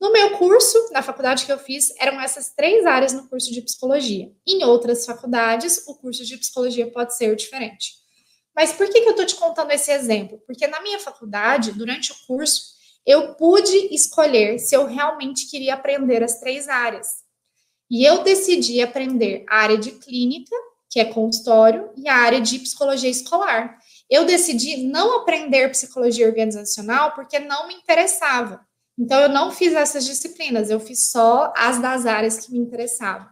No 0.01 0.13
meu 0.13 0.37
curso, 0.39 0.91
na 0.93 1.03
faculdade 1.03 1.45
que 1.45 1.53
eu 1.53 1.59
fiz, 1.59 1.95
eram 1.99 2.21
essas 2.21 2.53
três 2.55 2.85
áreas 2.85 3.13
no 3.13 3.29
curso 3.29 3.53
de 3.53 3.63
psicologia. 3.63 4.33
Em 4.49 4.65
outras 4.65 5.07
faculdades, 5.07 5.87
o 5.87 5.95
curso 5.95 6.25
de 6.25 6.37
psicologia 6.37 6.91
pode 6.91 7.17
ser 7.17 7.37
diferente. 7.37 7.93
Mas 8.57 8.73
por 8.73 8.89
que, 8.89 9.01
que 9.01 9.07
eu 9.07 9.13
estou 9.13 9.27
te 9.27 9.37
contando 9.37 9.71
esse 9.71 9.93
exemplo? 9.93 10.43
Porque 10.47 10.67
na 10.67 10.81
minha 10.81 10.99
faculdade, 10.99 11.73
durante 11.73 12.11
o 12.13 12.17
curso, 12.27 12.63
eu 13.07 13.35
pude 13.35 13.95
escolher 13.95 14.59
se 14.59 14.75
eu 14.75 14.87
realmente 14.87 15.49
queria 15.49 15.75
aprender 15.75 16.25
as 16.25 16.41
três 16.41 16.69
áreas. 16.69 17.09
E 17.91 18.05
eu 18.05 18.23
decidi 18.23 18.81
aprender 18.81 19.45
a 19.49 19.59
área 19.59 19.79
de 19.79 19.93
clínica 19.93 20.55
que 20.91 20.99
é 20.99 21.05
consultório, 21.05 21.89
e 21.97 22.09
a 22.09 22.17
área 22.17 22.41
de 22.41 22.59
psicologia 22.59 23.09
escolar. 23.09 23.79
Eu 24.11 24.25
decidi 24.25 24.89
não 24.89 25.21
aprender 25.21 25.71
psicologia 25.71 26.27
organizacional 26.27 27.13
porque 27.13 27.39
não 27.39 27.69
me 27.69 27.75
interessava. 27.75 28.61
Então, 28.99 29.21
eu 29.21 29.29
não 29.29 29.53
fiz 29.53 29.73
essas 29.73 30.05
disciplinas, 30.05 30.69
eu 30.69 30.81
fiz 30.81 31.09
só 31.11 31.53
as 31.57 31.81
das 31.81 32.05
áreas 32.05 32.45
que 32.45 32.53
me 32.53 32.59
interessavam. 32.59 33.29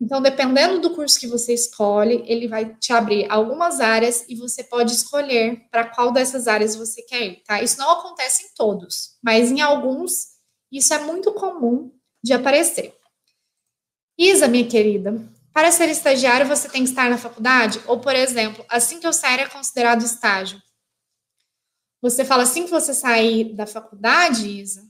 Então, 0.00 0.22
dependendo 0.22 0.80
do 0.80 0.94
curso 0.94 1.20
que 1.20 1.26
você 1.26 1.52
escolhe, 1.52 2.22
ele 2.26 2.48
vai 2.48 2.74
te 2.76 2.90
abrir 2.90 3.30
algumas 3.30 3.80
áreas 3.80 4.24
e 4.28 4.34
você 4.34 4.64
pode 4.64 4.92
escolher 4.92 5.66
para 5.70 5.84
qual 5.84 6.10
dessas 6.10 6.48
áreas 6.48 6.74
você 6.74 7.02
quer 7.02 7.22
ir, 7.22 7.42
tá? 7.44 7.60
Isso 7.60 7.78
não 7.78 7.90
acontece 7.90 8.44
em 8.44 8.54
todos, 8.54 9.18
mas 9.22 9.50
em 9.50 9.60
alguns 9.60 10.28
isso 10.72 10.94
é 10.94 11.00
muito 11.00 11.34
comum 11.34 11.92
de 12.24 12.32
aparecer. 12.32 12.94
Isa, 14.16 14.48
minha 14.48 14.66
querida, 14.66 15.12
para 15.52 15.70
ser 15.72 15.88
estagiário, 15.88 16.46
você 16.46 16.68
tem 16.68 16.84
que 16.84 16.90
estar 16.90 17.10
na 17.10 17.18
faculdade? 17.18 17.80
Ou, 17.86 18.00
por 18.00 18.14
exemplo, 18.14 18.64
assim 18.68 19.00
que 19.00 19.06
eu 19.06 19.12
sair 19.12 19.40
é 19.40 19.48
considerado 19.48 20.04
estágio? 20.04 20.60
Você 22.02 22.24
fala 22.24 22.44
assim 22.44 22.64
que 22.64 22.70
você 22.70 22.94
sair 22.94 23.54
da 23.54 23.66
faculdade, 23.66 24.48
Isa, 24.48 24.82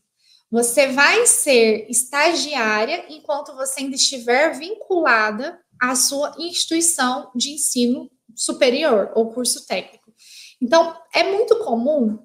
você 0.50 0.88
vai 0.88 1.26
ser 1.26 1.86
estagiária 1.88 3.06
enquanto 3.08 3.54
você 3.54 3.80
ainda 3.80 3.96
estiver 3.96 4.56
vinculada 4.58 5.60
à 5.80 5.94
sua 5.94 6.34
instituição 6.38 7.30
de 7.34 7.52
ensino 7.52 8.10
superior 8.34 9.12
ou 9.14 9.32
curso 9.32 9.66
técnico. 9.66 10.12
Então, 10.60 10.96
é 11.14 11.22
muito 11.22 11.58
comum 11.60 12.18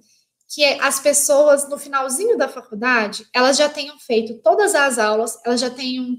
que 0.49 0.63
as 0.79 0.99
pessoas, 0.99 1.69
no 1.69 1.77
finalzinho 1.77 2.37
da 2.37 2.47
faculdade, 2.47 3.27
elas 3.33 3.57
já 3.57 3.69
tenham 3.69 3.97
feito 3.99 4.41
todas 4.41 4.75
as 4.75 4.97
aulas, 4.99 5.39
elas 5.45 5.59
já 5.59 5.69
tenham 5.69 6.15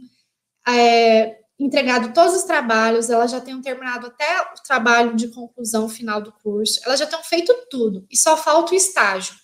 é, 0.66 1.38
entregado 1.58 2.12
todos 2.12 2.34
os 2.34 2.44
trabalhos, 2.44 3.08
elas 3.08 3.30
já 3.30 3.40
tenham 3.40 3.62
terminado 3.62 4.08
até 4.08 4.40
o 4.42 4.62
trabalho 4.66 5.16
de 5.16 5.28
conclusão 5.28 5.88
final 5.88 6.20
do 6.20 6.32
curso, 6.32 6.80
elas 6.84 7.00
já 7.00 7.06
tenham 7.06 7.24
feito 7.24 7.54
tudo 7.70 8.06
e 8.10 8.16
só 8.16 8.36
falta 8.36 8.72
o 8.72 8.76
estágio. 8.76 9.34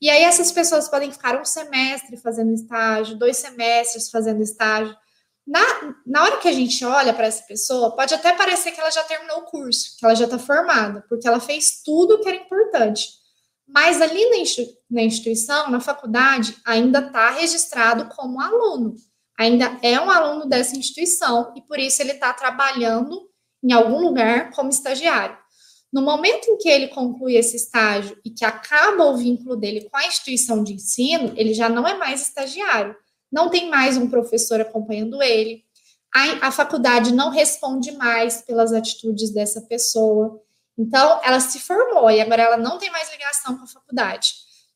E 0.00 0.10
aí 0.10 0.22
essas 0.22 0.52
pessoas 0.52 0.88
podem 0.88 1.10
ficar 1.10 1.40
um 1.40 1.44
semestre 1.44 2.18
fazendo 2.18 2.52
estágio, 2.52 3.18
dois 3.18 3.38
semestres 3.38 4.10
fazendo 4.10 4.42
estágio. 4.42 4.94
Na, 5.46 5.60
na 6.06 6.22
hora 6.22 6.36
que 6.38 6.48
a 6.48 6.52
gente 6.52 6.84
olha 6.84 7.14
para 7.14 7.26
essa 7.26 7.42
pessoa, 7.44 7.94
pode 7.94 8.12
até 8.14 8.32
parecer 8.32 8.72
que 8.72 8.80
ela 8.80 8.90
já 8.90 9.02
terminou 9.04 9.38
o 9.38 9.44
curso, 9.44 9.96
que 9.98 10.04
ela 10.04 10.14
já 10.14 10.24
está 10.24 10.38
formada, 10.38 11.04
porque 11.08 11.26
ela 11.26 11.40
fez 11.40 11.82
tudo 11.82 12.20
que 12.20 12.28
era 12.28 12.38
importante. 12.38 13.08
Mas 13.66 14.02
ali 14.02 14.28
na, 14.30 14.36
na 14.90 15.02
instituição, 15.02 15.70
na 15.70 15.80
faculdade, 15.80 16.56
ainda 16.64 16.98
está 16.98 17.30
registrado 17.30 18.14
como 18.14 18.40
aluno 18.40 18.94
ainda 19.38 19.78
é 19.82 20.00
um 20.00 20.10
aluno 20.10 20.48
dessa 20.48 20.76
instituição 20.76 21.52
e 21.56 21.62
por 21.62 21.78
isso 21.78 22.02
ele 22.02 22.12
está 22.12 22.32
trabalhando 22.32 23.28
em 23.62 23.72
algum 23.72 24.00
lugar 24.00 24.50
como 24.50 24.70
estagiário. 24.70 25.36
No 25.92 26.02
momento 26.02 26.50
em 26.50 26.58
que 26.58 26.68
ele 26.68 26.88
conclui 26.88 27.36
esse 27.36 27.56
estágio 27.56 28.18
e 28.24 28.30
que 28.30 28.44
acaba 28.44 29.04
o 29.04 29.16
vínculo 29.16 29.56
dele 29.56 29.88
com 29.88 29.96
a 29.96 30.06
instituição 30.06 30.64
de 30.64 30.74
ensino, 30.74 31.32
ele 31.36 31.54
já 31.54 31.68
não 31.68 31.86
é 31.86 31.94
mais 31.96 32.22
estagiário, 32.22 32.96
não 33.30 33.48
tem 33.48 33.70
mais 33.70 33.96
um 33.96 34.08
professor 34.10 34.60
acompanhando 34.60 35.22
ele, 35.22 35.64
a, 36.14 36.48
a 36.48 36.52
faculdade 36.52 37.12
não 37.12 37.30
responde 37.30 37.90
mais 37.92 38.42
pelas 38.42 38.72
atitudes 38.72 39.32
dessa 39.32 39.60
pessoa. 39.62 40.40
Então, 40.78 41.20
ela 41.24 41.40
se 41.40 41.58
formou 41.58 42.10
e 42.10 42.20
agora 42.20 42.42
ela 42.42 42.56
não 42.56 42.78
tem 42.78 42.90
mais 42.90 43.10
ligação 43.10 43.56
com 43.56 43.64
a 43.64 43.68
faculdade. 43.68 44.34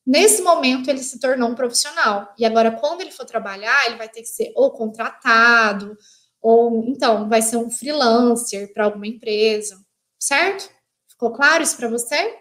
Nesse 0.09 0.41
momento, 0.41 0.89
ele 0.89 1.03
se 1.03 1.21
tornou 1.21 1.51
um 1.51 1.55
profissional. 1.55 2.33
E 2.39 2.47
agora, 2.47 2.73
quando 2.73 3.03
ele 3.03 3.13
for 3.13 3.27
trabalhar, 3.27 3.85
ele 3.85 3.97
vai 3.97 4.09
ter 4.09 4.23
que 4.23 4.29
ser 4.29 4.51
ou 4.57 4.71
contratado, 4.71 5.99
ou 6.41 6.83
então 6.85 7.29
vai 7.29 7.43
ser 7.43 7.59
um 7.59 7.71
freelancer 7.71 8.73
para 8.73 8.87
alguma 8.87 9.07
empresa, 9.07 9.79
certo? 10.19 10.73
Ficou 11.11 11.31
claro 11.35 11.63
isso 11.63 11.77
para 11.77 11.91
você? 11.91 12.39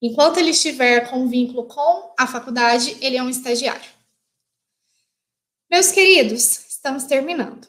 Enquanto 0.00 0.38
ele 0.38 0.52
estiver 0.52 1.10
com 1.10 1.28
vínculo 1.28 1.66
com 1.66 2.14
a 2.18 2.26
faculdade, 2.26 2.96
ele 3.02 3.18
é 3.18 3.22
um 3.22 3.28
estagiário. 3.28 3.90
Meus 5.70 5.92
queridos, 5.92 6.66
estamos 6.66 7.04
terminando. 7.04 7.68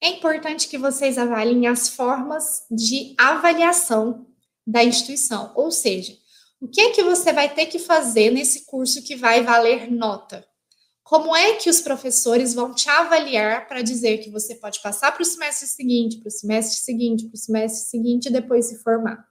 É 0.00 0.06
importante 0.10 0.68
que 0.68 0.78
vocês 0.78 1.18
avaliem 1.18 1.66
as 1.66 1.88
formas 1.88 2.64
de 2.70 3.12
avaliação 3.18 4.24
da 4.64 4.84
instituição, 4.84 5.50
ou 5.56 5.72
seja, 5.72 6.16
o 6.60 6.68
que 6.68 6.80
é 6.80 6.90
que 6.90 7.02
você 7.02 7.32
vai 7.32 7.52
ter 7.52 7.66
que 7.66 7.78
fazer 7.78 8.30
nesse 8.30 8.64
curso 8.64 9.02
que 9.02 9.16
vai 9.16 9.42
valer 9.42 9.90
nota? 9.90 10.46
Como 11.02 11.36
é 11.36 11.54
que 11.56 11.68
os 11.68 11.82
professores 11.82 12.54
vão 12.54 12.74
te 12.74 12.88
avaliar 12.88 13.68
para 13.68 13.82
dizer 13.82 14.18
que 14.18 14.30
você 14.30 14.54
pode 14.54 14.80
passar 14.80 15.12
para 15.12 15.22
o 15.22 15.26
semestre 15.26 15.68
seguinte, 15.68 16.18
para 16.18 16.28
o 16.28 16.30
semestre 16.30 16.78
seguinte, 16.78 17.26
para 17.26 17.34
o 17.34 17.38
semestre 17.38 17.90
seguinte 17.90 18.26
e 18.26 18.32
depois 18.32 18.66
se 18.66 18.82
formar? 18.82 19.22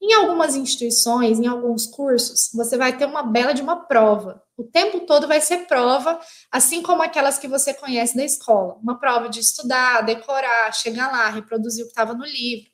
Em 0.00 0.14
algumas 0.14 0.54
instituições, 0.54 1.38
em 1.38 1.46
alguns 1.46 1.86
cursos, 1.86 2.48
você 2.54 2.78
vai 2.78 2.96
ter 2.96 3.04
uma 3.04 3.22
bela 3.22 3.52
de 3.52 3.60
uma 3.60 3.84
prova. 3.84 4.42
O 4.56 4.64
tempo 4.64 5.00
todo 5.00 5.28
vai 5.28 5.40
ser 5.40 5.66
prova, 5.66 6.18
assim 6.50 6.80
como 6.80 7.02
aquelas 7.02 7.38
que 7.38 7.48
você 7.48 7.74
conhece 7.74 8.16
da 8.16 8.24
escola. 8.24 8.78
Uma 8.82 8.98
prova 8.98 9.28
de 9.28 9.40
estudar, 9.40 10.00
decorar, 10.02 10.72
chegar 10.72 11.10
lá, 11.10 11.28
reproduzir 11.28 11.82
o 11.82 11.86
que 11.86 11.92
estava 11.92 12.14
no 12.14 12.24
livro. 12.24 12.70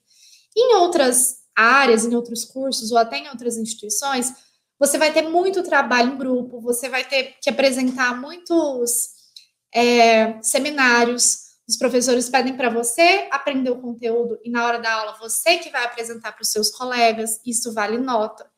Em 0.57 0.77
outras 0.77 1.45
áreas, 1.57 2.05
em 2.05 2.14
outros 2.14 2.45
cursos 2.45 2.92
ou 2.92 2.99
até 2.99 3.19
em 3.19 3.29
outras 3.29 3.57
instituições, 3.57 4.33
você 4.79 4.99
vai 4.99 5.12
ter 5.12 5.23
muito 5.23 5.62
trabalho 5.62 6.12
em 6.12 6.19
grupo, 6.19 6.61
você 6.61 6.88
vai 6.88 7.03
ter 7.03 7.37
que 7.40 7.49
apresentar 7.49 8.14
muitos 8.21 9.09
é, 9.75 10.40
seminários. 10.42 11.47
Os 11.69 11.77
professores 11.77 12.29
pedem 12.29 12.57
para 12.57 12.69
você 12.69 13.27
aprender 13.31 13.71
o 13.71 13.81
conteúdo 13.81 14.38
e 14.45 14.51
na 14.51 14.64
hora 14.64 14.79
da 14.79 14.92
aula 14.92 15.16
você 15.19 15.59
que 15.59 15.71
vai 15.71 15.85
apresentar 15.85 16.33
para 16.33 16.42
os 16.42 16.51
seus 16.51 16.71
colegas, 16.71 17.40
isso 17.45 17.73
vale 17.73 17.99
nota. 17.99 18.49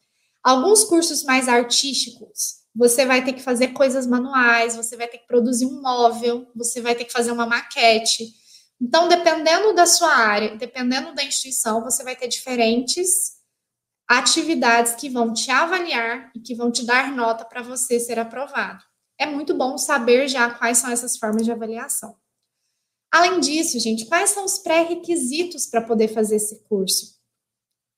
Alguns 0.42 0.84
cursos 0.84 1.22
mais 1.24 1.48
artísticos, 1.48 2.58
você 2.74 3.04
vai 3.06 3.24
ter 3.24 3.32
que 3.32 3.42
fazer 3.42 3.68
coisas 3.68 4.06
manuais, 4.06 4.76
você 4.76 4.96
vai 4.96 5.08
ter 5.08 5.18
que 5.18 5.26
produzir 5.26 5.66
um 5.66 5.80
móvel, 5.80 6.50
você 6.54 6.80
vai 6.80 6.94
ter 6.94 7.04
que 7.04 7.12
fazer 7.12 7.32
uma 7.32 7.46
maquete. 7.46 8.32
Então, 8.80 9.08
dependendo 9.08 9.74
da 9.74 9.86
sua 9.86 10.14
área, 10.14 10.56
dependendo 10.56 11.14
da 11.14 11.24
instituição, 11.24 11.82
você 11.82 12.04
vai 12.04 12.14
ter 12.14 12.28
diferentes 12.28 13.38
atividades 14.08 14.94
que 14.94 15.10
vão 15.10 15.32
te 15.32 15.50
avaliar 15.50 16.30
e 16.34 16.40
que 16.40 16.54
vão 16.54 16.70
te 16.70 16.86
dar 16.86 17.12
nota 17.12 17.44
para 17.44 17.60
você 17.60 18.00
ser 18.00 18.18
aprovado. 18.18 18.82
É 19.18 19.26
muito 19.26 19.54
bom 19.54 19.76
saber 19.76 20.28
já 20.28 20.48
quais 20.50 20.78
são 20.78 20.90
essas 20.90 21.16
formas 21.16 21.44
de 21.44 21.52
avaliação. 21.52 22.16
Além 23.10 23.40
disso, 23.40 23.78
gente, 23.80 24.06
quais 24.06 24.30
são 24.30 24.44
os 24.44 24.58
pré-requisitos 24.58 25.66
para 25.66 25.82
poder 25.82 26.08
fazer 26.08 26.36
esse 26.36 26.62
curso? 26.64 27.18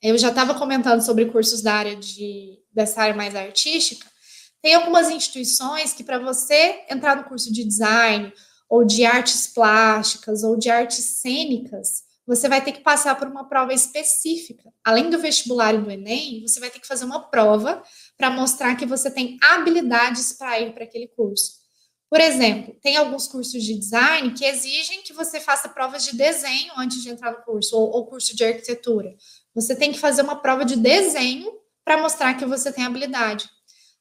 Eu 0.02 0.16
já 0.16 0.28
estava 0.30 0.54
comentando 0.54 1.02
sobre 1.02 1.26
cursos 1.26 1.60
da 1.60 1.74
área 1.74 1.96
de 1.96 2.58
dessa 2.72 3.02
área 3.02 3.14
mais 3.14 3.34
artística. 3.34 4.08
Tem 4.62 4.74
algumas 4.74 5.10
instituições 5.10 5.92
que 5.92 6.04
para 6.04 6.18
você 6.18 6.84
entrar 6.88 7.16
no 7.16 7.24
curso 7.24 7.52
de 7.52 7.64
design 7.64 8.32
ou 8.70 8.84
de 8.84 9.04
artes 9.04 9.48
plásticas 9.48 10.44
ou 10.44 10.56
de 10.56 10.70
artes 10.70 11.04
cênicas, 11.04 12.04
você 12.24 12.48
vai 12.48 12.62
ter 12.62 12.70
que 12.70 12.80
passar 12.80 13.16
por 13.16 13.26
uma 13.26 13.48
prova 13.48 13.74
específica. 13.74 14.72
Além 14.84 15.10
do 15.10 15.18
vestibular 15.18 15.74
e 15.74 15.78
do 15.78 15.90
Enem, 15.90 16.46
você 16.46 16.60
vai 16.60 16.70
ter 16.70 16.78
que 16.78 16.86
fazer 16.86 17.04
uma 17.04 17.28
prova 17.28 17.82
para 18.16 18.30
mostrar 18.30 18.76
que 18.76 18.86
você 18.86 19.10
tem 19.10 19.36
habilidades 19.42 20.32
para 20.34 20.60
ir 20.60 20.72
para 20.72 20.84
aquele 20.84 21.08
curso. 21.08 21.58
Por 22.08 22.20
exemplo, 22.20 22.76
tem 22.80 22.96
alguns 22.96 23.26
cursos 23.26 23.62
de 23.62 23.74
design 23.74 24.32
que 24.34 24.44
exigem 24.44 25.02
que 25.02 25.12
você 25.12 25.40
faça 25.40 25.68
provas 25.68 26.04
de 26.04 26.16
desenho 26.16 26.72
antes 26.76 27.02
de 27.02 27.08
entrar 27.08 27.32
no 27.32 27.42
curso, 27.42 27.76
ou, 27.76 27.90
ou 27.90 28.06
curso 28.06 28.36
de 28.36 28.44
arquitetura. 28.44 29.14
Você 29.54 29.74
tem 29.74 29.90
que 29.90 29.98
fazer 29.98 30.22
uma 30.22 30.36
prova 30.36 30.64
de 30.64 30.76
desenho 30.76 31.52
para 31.84 32.00
mostrar 32.00 32.34
que 32.34 32.44
você 32.44 32.72
tem 32.72 32.84
habilidade. 32.84 33.48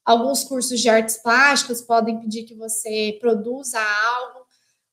Alguns 0.04 0.44
cursos 0.44 0.80
de 0.80 0.88
artes 0.88 1.16
plásticas 1.18 1.82
podem 1.82 2.20
pedir 2.20 2.44
que 2.44 2.54
você 2.54 3.16
produza 3.20 3.80
algo. 3.80 4.49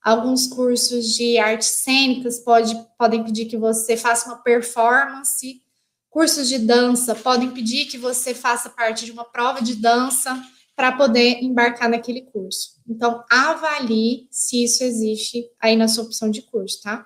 Alguns 0.08 0.48
cursos 0.48 1.18
de 1.18 1.38
artes 1.38 1.68
cênicas 1.68 2.40
pode, 2.40 2.74
podem 2.98 3.26
pedir 3.26 3.46
que 3.46 3.58
você 3.58 3.98
faça 3.98 4.30
uma 4.30 4.38
performance. 4.38 5.62
Cursos 6.10 6.48
de 6.48 6.60
dança 6.60 7.14
podem 7.14 7.52
pedir 7.52 7.88
que 7.88 7.98
você 7.98 8.34
faça 8.34 8.70
parte 8.70 9.04
de 9.04 9.12
uma 9.12 9.26
prova 9.26 9.62
de 9.62 9.76
dança 9.76 10.42
para 10.78 10.94
poder 10.94 11.44
embarcar 11.44 11.90
naquele 11.90 12.22
curso. 12.22 12.82
Então, 12.88 13.22
avalie 13.30 14.30
se 14.32 14.64
isso 14.64 14.82
existe 14.82 15.52
aí 15.60 15.76
na 15.76 15.90
sua 15.90 16.06
opção 16.06 16.32
de 16.32 16.42
curso, 16.42 16.82
tá? 16.82 17.06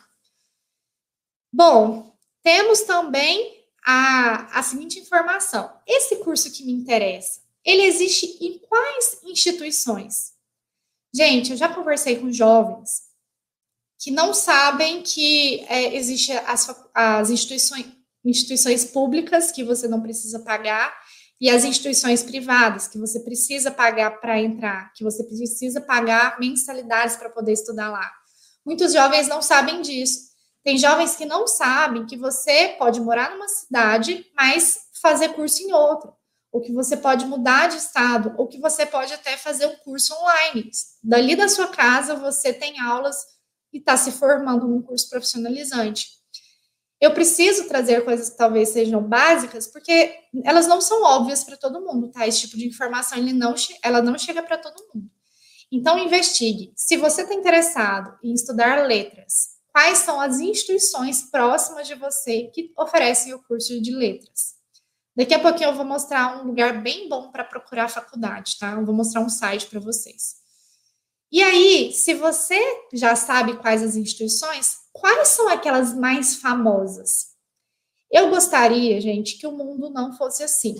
Bom, 1.51 2.15
temos 2.43 2.81
também 2.81 3.65
a, 3.83 4.59
a 4.59 4.61
seguinte 4.61 4.99
informação: 4.99 5.71
esse 5.87 6.17
curso 6.17 6.51
que 6.51 6.63
me 6.63 6.71
interessa, 6.71 7.41
ele 7.65 7.81
existe 7.81 8.37
em 8.45 8.59
quais 8.59 9.21
instituições? 9.23 10.30
Gente, 11.13 11.51
eu 11.51 11.57
já 11.57 11.67
conversei 11.67 12.17
com 12.17 12.31
jovens 12.31 13.11
que 13.99 14.09
não 14.09 14.33
sabem 14.33 15.03
que 15.03 15.63
é, 15.69 15.95
existe 15.95 16.31
as, 16.31 16.75
as 16.93 17.29
instituições, 17.29 17.85
instituições 18.25 18.85
públicas 18.85 19.51
que 19.51 19.63
você 19.63 19.87
não 19.87 20.01
precisa 20.01 20.39
pagar 20.39 20.91
e 21.39 21.49
as 21.49 21.63
instituições 21.63 22.23
privadas, 22.23 22.87
que 22.87 22.97
você 22.97 23.19
precisa 23.19 23.71
pagar 23.71 24.19
para 24.19 24.39
entrar, 24.39 24.91
que 24.93 25.03
você 25.03 25.23
precisa 25.23 25.81
pagar 25.81 26.39
mensalidades 26.39 27.15
para 27.15 27.29
poder 27.29 27.53
estudar 27.53 27.89
lá. 27.89 28.11
Muitos 28.65 28.93
jovens 28.93 29.27
não 29.27 29.41
sabem 29.41 29.81
disso. 29.81 30.31
Tem 30.63 30.77
jovens 30.77 31.15
que 31.15 31.25
não 31.25 31.47
sabem 31.47 32.05
que 32.05 32.15
você 32.15 32.75
pode 32.77 33.01
morar 33.01 33.31
numa 33.31 33.47
cidade, 33.47 34.25
mas 34.35 34.77
fazer 35.01 35.29
curso 35.29 35.63
em 35.63 35.73
outra, 35.73 36.13
ou 36.51 36.61
que 36.61 36.73
você 36.73 36.97
pode 36.97 37.25
mudar 37.25 37.67
de 37.67 37.77
estado, 37.77 38.33
ou 38.37 38.47
que 38.47 38.59
você 38.59 38.85
pode 38.85 39.13
até 39.13 39.37
fazer 39.37 39.67
um 39.67 39.75
curso 39.77 40.13
online. 40.13 40.69
Dali 41.01 41.35
da 41.35 41.47
sua 41.47 41.67
casa, 41.67 42.15
você 42.15 42.51
tem 42.51 42.79
aulas 42.79 43.17
e 43.71 43.77
está 43.77 43.95
se 43.95 44.11
formando 44.11 44.67
num 44.67 44.81
curso 44.81 45.09
profissionalizante. 45.09 46.07
Eu 46.99 47.13
preciso 47.13 47.67
trazer 47.67 48.03
coisas 48.03 48.29
que 48.29 48.37
talvez 48.37 48.69
sejam 48.69 49.01
básicas, 49.01 49.65
porque 49.65 50.13
elas 50.43 50.67
não 50.67 50.79
são 50.79 51.01
óbvias 51.03 51.43
para 51.43 51.57
todo 51.57 51.81
mundo, 51.81 52.11
tá? 52.11 52.27
Esse 52.27 52.41
tipo 52.41 52.57
de 52.57 52.67
informação 52.67 53.17
ele 53.17 53.33
não, 53.33 53.55
ela 53.81 54.01
não 54.01 54.17
chega 54.17 54.43
para 54.43 54.57
todo 54.57 54.85
mundo. 54.93 55.09
Então, 55.71 55.97
investigue. 55.97 56.73
Se 56.75 56.97
você 56.97 57.21
está 57.21 57.33
interessado 57.33 58.19
em 58.21 58.33
estudar 58.33 58.85
letras, 58.85 59.51
quais 59.73 59.99
são 59.99 60.19
as 60.19 60.39
instituições 60.39 61.23
próximas 61.31 61.87
de 61.87 61.95
você 61.95 62.51
que 62.53 62.71
oferecem 62.77 63.33
o 63.33 63.41
curso 63.41 63.81
de 63.81 63.91
letras? 63.91 64.60
Daqui 65.15 65.33
a 65.33 65.39
pouquinho 65.39 65.69
eu 65.69 65.75
vou 65.75 65.85
mostrar 65.85 66.41
um 66.41 66.47
lugar 66.47 66.81
bem 66.81 67.09
bom 67.09 67.31
para 67.31 67.43
procurar 67.43 67.89
faculdade, 67.89 68.57
tá? 68.57 68.71
Eu 68.71 68.85
vou 68.85 68.95
mostrar 68.95 69.21
um 69.21 69.29
site 69.29 69.67
para 69.67 69.79
vocês. 69.79 70.35
E 71.31 71.41
aí, 71.41 71.93
se 71.93 72.13
você 72.13 72.59
já 72.93 73.15
sabe 73.15 73.57
quais 73.57 73.83
as 73.83 73.95
instituições, 73.95 74.77
quais 74.91 75.29
são 75.29 75.47
aquelas 75.47 75.93
mais 75.93 76.35
famosas? 76.35 77.31
Eu 78.11 78.29
gostaria, 78.29 78.99
gente, 78.99 79.37
que 79.37 79.47
o 79.47 79.51
mundo 79.51 79.89
não 79.89 80.11
fosse 80.11 80.43
assim. 80.43 80.75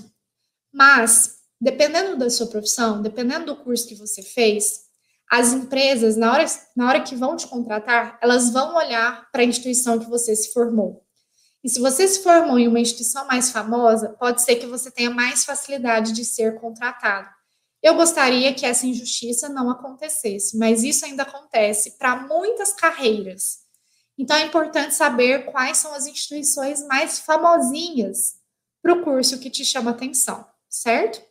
Mas, 0.74 1.38
dependendo 1.60 2.18
da 2.18 2.30
sua 2.30 2.48
profissão, 2.48 3.02
dependendo 3.02 3.46
do 3.46 3.64
curso 3.64 3.88
que 3.88 3.96
você 3.96 4.22
fez, 4.22 4.82
as 5.30 5.54
empresas, 5.54 6.18
na 6.18 6.34
hora, 6.34 6.46
na 6.76 6.90
hora 6.90 7.02
que 7.02 7.16
vão 7.16 7.38
te 7.38 7.48
contratar, 7.48 8.20
elas 8.22 8.50
vão 8.50 8.76
olhar 8.76 9.32
para 9.32 9.42
a 9.42 9.46
instituição 9.46 9.98
que 9.98 10.10
você 10.10 10.36
se 10.36 10.52
formou. 10.52 11.01
E 11.64 11.70
se 11.70 11.80
você 11.80 12.08
se 12.08 12.24
formou 12.24 12.58
em 12.58 12.68
uma 12.68 12.80
instituição 12.80 13.26
mais 13.28 13.52
famosa, 13.52 14.10
pode 14.20 14.42
ser 14.42 14.56
que 14.56 14.66
você 14.66 14.90
tenha 14.90 15.12
mais 15.12 15.46
facilidade 15.46 16.12
de 16.12 16.26
ser 16.26 16.60
contratado. 16.60 17.30
Eu 17.84 17.96
gostaria 17.96 18.54
que 18.54 18.66
essa 18.66 18.86
injustiça 18.86 19.50
não 19.50 19.70
acontecesse, 19.70 20.58
mas 20.58 20.84
isso 20.84 21.06
ainda 21.06 21.24
acontece 21.24 21.98
para 21.98 22.16
muitas 22.16 22.74
carreiras. 22.74 23.62
Então 24.18 24.38
é 24.38 24.46
importante 24.46 24.94
saber 24.94 25.46
quais 25.52 25.78
são 25.78 25.94
as 25.94 26.06
instituições 26.06 26.86
mais 26.86 27.20
famosinhas 27.20 28.36
para 28.82 28.94
o 28.94 29.04
curso 29.04 29.40
que 29.40 29.50
te 29.50 29.66
chama 29.66 29.92
atenção, 29.92 30.46
certo? 30.70 31.22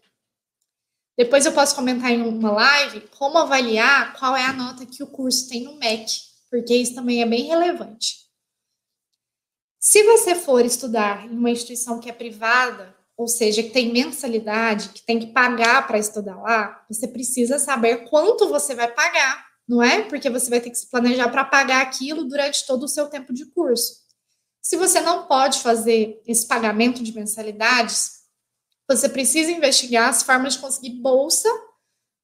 Depois 1.17 1.45
eu 1.45 1.53
posso 1.53 1.75
comentar 1.75 2.11
em 2.11 2.23
uma 2.23 2.51
live 2.51 3.03
como 3.19 3.39
avaliar 3.39 4.19
qual 4.19 4.37
é 4.37 4.45
a 4.45 4.53
nota 4.53 4.87
que 4.87 5.03
o 5.03 5.07
curso 5.07 5.49
tem 5.49 5.65
no 5.65 5.77
MEC, 5.77 6.11
porque 6.51 6.75
isso 6.75 6.95
também 6.95 7.23
é 7.23 7.27
bem 7.27 7.45
relevante. 7.45 8.30
Se 9.83 10.03
você 10.03 10.35
for 10.35 10.63
estudar 10.63 11.25
em 11.25 11.31
uma 11.31 11.51
instituição 11.51 11.99
que 11.99 12.11
é 12.11 12.13
privada, 12.13 12.95
ou 13.17 13.27
seja, 13.27 13.63
que 13.63 13.71
tem 13.71 13.91
mensalidade, 13.91 14.91
que 14.91 15.03
tem 15.03 15.19
que 15.19 15.29
pagar 15.29 15.87
para 15.87 15.99
estudar 15.99 16.37
lá, 16.37 16.85
você 16.87 17.09
precisa 17.09 17.59
saber 17.59 18.09
quanto 18.11 18.47
você 18.47 18.75
vai 18.75 18.93
pagar, 18.93 19.43
não 19.67 19.83
é? 19.83 20.03
Porque 20.03 20.29
você 20.29 20.51
vai 20.51 20.61
ter 20.61 20.69
que 20.69 20.77
se 20.77 20.91
planejar 20.91 21.31
para 21.31 21.47
pagar 21.47 21.81
aquilo 21.81 22.25
durante 22.25 22.67
todo 22.67 22.83
o 22.83 22.89
seu 22.89 23.09
tempo 23.09 23.33
de 23.33 23.47
curso. 23.47 24.01
Se 24.61 24.77
você 24.77 25.01
não 25.01 25.27
pode 25.27 25.61
fazer 25.61 26.21
esse 26.27 26.47
pagamento 26.47 27.03
de 27.03 27.15
mensalidades, 27.15 28.21
você 28.87 29.09
precisa 29.09 29.51
investigar 29.51 30.11
as 30.11 30.23
formas 30.23 30.55
de 30.55 30.59
conseguir 30.59 31.01
bolsa 31.01 31.49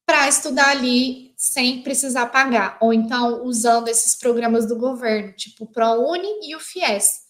para 0.04 0.28
estudar 0.28 0.68
ali 0.68 1.32
sem 1.38 1.82
precisar 1.82 2.26
pagar, 2.26 2.76
ou 2.82 2.92
então 2.92 3.44
usando 3.44 3.88
esses 3.88 4.14
programas 4.14 4.66
do 4.66 4.76
governo, 4.76 5.32
tipo 5.32 5.64
o 5.64 5.72
ProUni 5.72 6.28
e 6.42 6.54
o 6.54 6.60
FIES. 6.60 7.25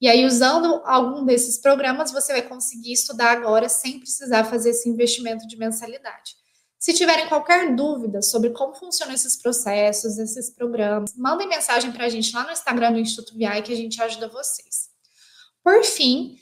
E 0.00 0.08
aí, 0.08 0.24
usando 0.24 0.80
algum 0.84 1.24
desses 1.24 1.58
programas, 1.58 2.12
você 2.12 2.32
vai 2.32 2.42
conseguir 2.42 2.92
estudar 2.92 3.32
agora 3.32 3.68
sem 3.68 3.98
precisar 3.98 4.44
fazer 4.44 4.70
esse 4.70 4.88
investimento 4.88 5.46
de 5.46 5.56
mensalidade. 5.56 6.36
Se 6.78 6.94
tiverem 6.94 7.28
qualquer 7.28 7.74
dúvida 7.74 8.22
sobre 8.22 8.50
como 8.50 8.74
funcionam 8.74 9.12
esses 9.12 9.36
processos, 9.36 10.16
esses 10.16 10.50
programas, 10.50 11.12
mandem 11.16 11.48
mensagem 11.48 11.90
para 11.90 12.04
a 12.04 12.08
gente 12.08 12.32
lá 12.32 12.44
no 12.44 12.52
Instagram 12.52 12.92
do 12.92 13.00
Instituto 13.00 13.36
VI 13.36 13.62
que 13.62 13.72
a 13.72 13.76
gente 13.76 14.00
ajuda 14.00 14.28
vocês. 14.28 14.88
Por 15.64 15.82
fim, 15.82 16.38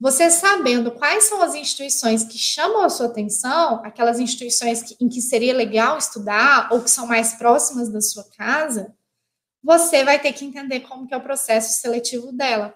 você 0.00 0.28
sabendo 0.28 0.90
quais 0.90 1.24
são 1.24 1.40
as 1.40 1.54
instituições 1.54 2.24
que 2.24 2.36
chamam 2.36 2.82
a 2.82 2.88
sua 2.88 3.06
atenção, 3.06 3.80
aquelas 3.84 4.18
instituições 4.18 4.82
que, 4.82 4.96
em 5.00 5.08
que 5.08 5.22
seria 5.22 5.54
legal 5.54 5.96
estudar 5.96 6.68
ou 6.72 6.82
que 6.82 6.90
são 6.90 7.06
mais 7.06 7.34
próximas 7.34 7.88
da 7.88 8.00
sua 8.00 8.24
casa, 8.36 8.92
você 9.62 10.04
vai 10.04 10.20
ter 10.20 10.32
que 10.32 10.44
entender 10.44 10.80
como 10.80 11.06
que 11.06 11.14
é 11.14 11.16
o 11.16 11.22
processo 11.22 11.80
seletivo 11.80 12.32
dela 12.32 12.74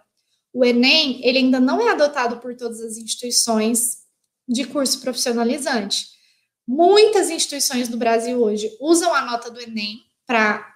o 0.52 0.64
Enem, 0.64 1.20
ele 1.24 1.38
ainda 1.38 1.58
não 1.58 1.80
é 1.80 1.92
adotado 1.92 2.38
por 2.38 2.54
todas 2.54 2.80
as 2.80 2.96
instituições 2.96 4.02
de 4.48 4.64
curso 4.64 5.00
profissionalizante. 5.00 6.06
Muitas 6.66 7.30
instituições 7.30 7.88
do 7.88 7.96
Brasil 7.96 8.40
hoje 8.40 8.76
usam 8.80 9.14
a 9.14 9.22
nota 9.22 9.50
do 9.50 9.60
Enem 9.60 9.98
para 10.26 10.72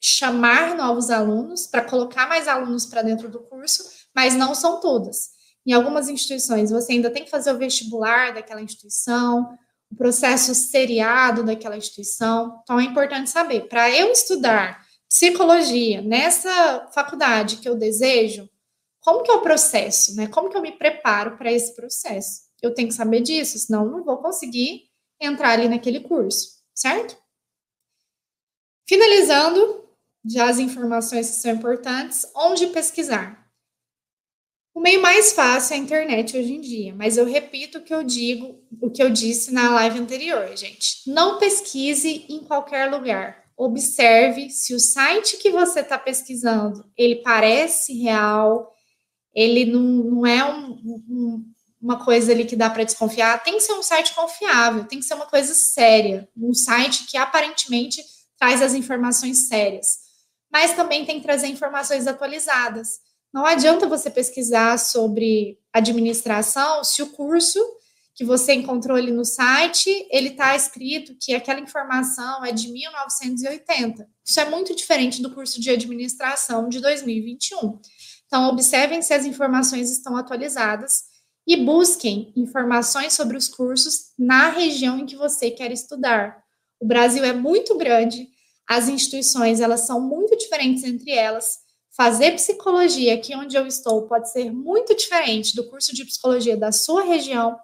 chamar 0.00 0.76
novos 0.76 1.10
alunos, 1.10 1.66
para 1.66 1.84
colocar 1.84 2.28
mais 2.28 2.46
alunos 2.46 2.86
para 2.86 3.02
dentro 3.02 3.28
do 3.28 3.40
curso, 3.40 3.84
mas 4.14 4.34
não 4.34 4.54
são 4.54 4.80
todas. 4.80 5.30
Em 5.66 5.72
algumas 5.72 6.08
instituições, 6.08 6.70
você 6.70 6.92
ainda 6.92 7.10
tem 7.10 7.24
que 7.24 7.30
fazer 7.30 7.52
o 7.52 7.58
vestibular 7.58 8.32
daquela 8.32 8.62
instituição, 8.62 9.58
o 9.90 9.96
processo 9.96 10.54
seriado 10.54 11.42
daquela 11.42 11.76
instituição. 11.76 12.60
Então, 12.62 12.78
é 12.78 12.84
importante 12.84 13.30
saber. 13.30 13.68
Para 13.68 13.90
eu 13.90 14.12
estudar 14.12 14.86
psicologia 15.08 16.02
nessa 16.02 16.88
faculdade 16.94 17.56
que 17.56 17.68
eu 17.68 17.74
desejo, 17.74 18.48
como 19.06 19.22
que 19.22 19.30
é 19.30 19.34
o 19.34 19.40
processo, 19.40 20.16
né? 20.16 20.26
Como 20.26 20.50
que 20.50 20.56
eu 20.56 20.60
me 20.60 20.72
preparo 20.72 21.38
para 21.38 21.52
esse 21.52 21.76
processo? 21.76 22.40
Eu 22.60 22.74
tenho 22.74 22.88
que 22.88 22.94
saber 22.94 23.20
disso, 23.20 23.56
senão 23.56 23.88
não 23.88 24.02
vou 24.02 24.18
conseguir 24.18 24.90
entrar 25.20 25.50
ali 25.50 25.68
naquele 25.68 26.00
curso, 26.00 26.58
certo? 26.74 27.16
Finalizando, 28.88 29.88
já 30.28 30.50
as 30.50 30.58
informações 30.58 31.30
que 31.30 31.36
são 31.36 31.52
importantes, 31.52 32.28
onde 32.34 32.66
pesquisar? 32.66 33.48
O 34.74 34.80
meio 34.80 35.00
mais 35.00 35.32
fácil 35.32 35.74
é 35.74 35.76
a 35.76 35.80
internet 35.80 36.36
hoje 36.36 36.54
em 36.54 36.60
dia, 36.60 36.92
mas 36.92 37.16
eu 37.16 37.24
repito 37.24 37.78
o 37.78 37.82
que 37.84 37.94
eu 37.94 38.02
digo, 38.02 38.60
o 38.82 38.90
que 38.90 39.00
eu 39.00 39.08
disse 39.08 39.54
na 39.54 39.70
live 39.70 40.00
anterior, 40.00 40.56
gente. 40.56 41.08
Não 41.08 41.38
pesquise 41.38 42.26
em 42.28 42.40
qualquer 42.40 42.90
lugar. 42.90 43.46
observe 43.56 44.50
se 44.50 44.74
o 44.74 44.80
site 44.80 45.36
que 45.36 45.50
você 45.50 45.80
está 45.80 45.96
pesquisando 45.96 46.84
ele 46.94 47.22
parece 47.22 47.94
real, 47.94 48.75
ele 49.36 49.66
não, 49.66 49.82
não 49.82 50.26
é 50.26 50.42
um, 50.42 50.70
um, 50.82 51.52
uma 51.78 52.02
coisa 52.02 52.32
ali 52.32 52.46
que 52.46 52.56
dá 52.56 52.70
para 52.70 52.84
desconfiar. 52.84 53.42
Tem 53.42 53.54
que 53.54 53.60
ser 53.60 53.74
um 53.74 53.82
site 53.82 54.14
confiável, 54.14 54.84
tem 54.84 54.98
que 54.98 55.04
ser 55.04 55.12
uma 55.12 55.26
coisa 55.26 55.52
séria, 55.52 56.26
um 56.34 56.54
site 56.54 57.04
que 57.04 57.18
aparentemente 57.18 58.02
traz 58.38 58.62
as 58.62 58.72
informações 58.72 59.46
sérias, 59.48 59.86
mas 60.50 60.72
também 60.72 61.04
tem 61.04 61.18
que 61.18 61.26
trazer 61.26 61.48
informações 61.48 62.06
atualizadas. 62.06 62.98
Não 63.32 63.44
adianta 63.44 63.86
você 63.86 64.08
pesquisar 64.08 64.78
sobre 64.78 65.58
administração 65.70 66.82
se 66.82 67.02
o 67.02 67.10
curso 67.10 67.60
que 68.14 68.24
você 68.24 68.54
encontrou 68.54 68.96
ali 68.96 69.12
no 69.12 69.26
site, 69.26 69.90
ele 70.10 70.30
está 70.30 70.56
escrito 70.56 71.14
que 71.20 71.34
aquela 71.34 71.60
informação 71.60 72.42
é 72.42 72.50
de 72.50 72.72
1980. 72.72 74.08
Isso 74.24 74.40
é 74.40 74.48
muito 74.48 74.74
diferente 74.74 75.20
do 75.20 75.30
curso 75.34 75.60
de 75.60 75.68
administração 75.68 76.70
de 76.70 76.80
2021. 76.80 77.78
Então, 78.26 78.48
observem 78.48 79.02
se 79.02 79.14
as 79.14 79.24
informações 79.24 79.90
estão 79.90 80.16
atualizadas 80.16 81.04
e 81.46 81.56
busquem 81.56 82.32
informações 82.36 83.12
sobre 83.12 83.36
os 83.36 83.48
cursos 83.48 84.12
na 84.18 84.48
região 84.48 84.98
em 84.98 85.06
que 85.06 85.16
você 85.16 85.50
quer 85.50 85.70
estudar. 85.70 86.42
O 86.80 86.86
Brasil 86.86 87.24
é 87.24 87.32
muito 87.32 87.76
grande, 87.76 88.28
as 88.68 88.88
instituições 88.88 89.60
elas 89.60 89.80
são 89.80 90.00
muito 90.00 90.36
diferentes 90.36 90.82
entre 90.82 91.12
elas. 91.12 91.58
Fazer 91.96 92.32
psicologia 92.32 93.14
aqui 93.14 93.34
onde 93.34 93.56
eu 93.56 93.66
estou 93.66 94.06
pode 94.06 94.30
ser 94.30 94.52
muito 94.52 94.94
diferente 94.94 95.54
do 95.54 95.68
curso 95.68 95.94
de 95.94 96.04
psicologia 96.04 96.56
da 96.56 96.72
sua 96.72 97.04
região 97.04 97.56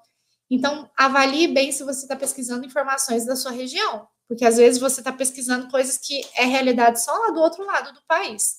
então, 0.55 0.87
avalie 0.95 1.49
bem 1.49 1.73
se 1.73 1.83
você 1.83 2.03
está 2.03 2.15
pesquisando 2.15 2.67
informações 2.67 3.25
da 3.25 3.35
sua 3.35 3.51
região, 3.53 4.07
porque 4.29 4.45
às 4.45 4.59
vezes 4.59 4.79
você 4.79 5.01
está 5.01 5.11
pesquisando 5.11 5.71
coisas 5.71 5.97
que 5.97 6.21
é 6.37 6.45
realidade 6.45 7.03
só 7.03 7.11
lá 7.11 7.31
do 7.31 7.41
outro 7.41 7.65
lado 7.65 7.95
do 7.95 8.03
país, 8.07 8.57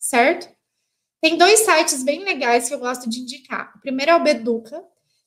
certo? 0.00 0.48
Tem 1.24 1.38
dois 1.38 1.60
sites 1.60 2.02
bem 2.02 2.22
legais 2.22 2.68
que 2.68 2.74
eu 2.74 2.78
gosto 2.78 3.08
de 3.08 3.20
indicar. 3.20 3.72
O 3.74 3.80
primeiro 3.80 4.10
é 4.10 4.14
o 4.14 4.22
Beduca, 4.22 4.84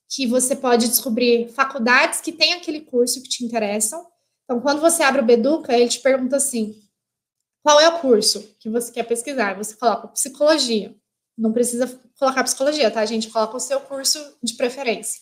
que 0.08 0.28
você 0.28 0.56
pode 0.56 0.88
descobrir 0.88 1.48
faculdades 1.48 2.22
que 2.22 2.32
têm 2.32 2.54
aquele 2.54 2.82
curso 2.82 3.20
que 3.20 3.28
te 3.28 3.44
interessam. 3.44 4.06
Então, 4.44 4.62
quando 4.62 4.80
você 4.80 5.02
abre 5.02 5.22
o 5.22 5.26
Beduca, 5.26 5.76
ele 5.76 5.90
te 5.90 6.00
pergunta 6.00 6.38
assim: 6.38 6.80
qual 7.64 7.80
é 7.80 7.90
o 7.90 7.98
curso 7.98 8.48
que 8.60 8.70
você 8.70 8.92
quer 8.92 9.06
pesquisar? 9.08 9.58
Você 9.58 9.76
coloca 9.76 10.10
psicologia. 10.10 10.96
Não 11.36 11.52
precisa 11.52 12.00
colocar 12.20 12.44
psicologia, 12.44 12.92
tá? 12.92 13.04
Gente 13.04 13.32
coloca 13.32 13.58
o 13.58 13.60
seu 13.60 13.82
curso 13.82 14.20
de 14.44 14.54
preferência. 14.54 15.20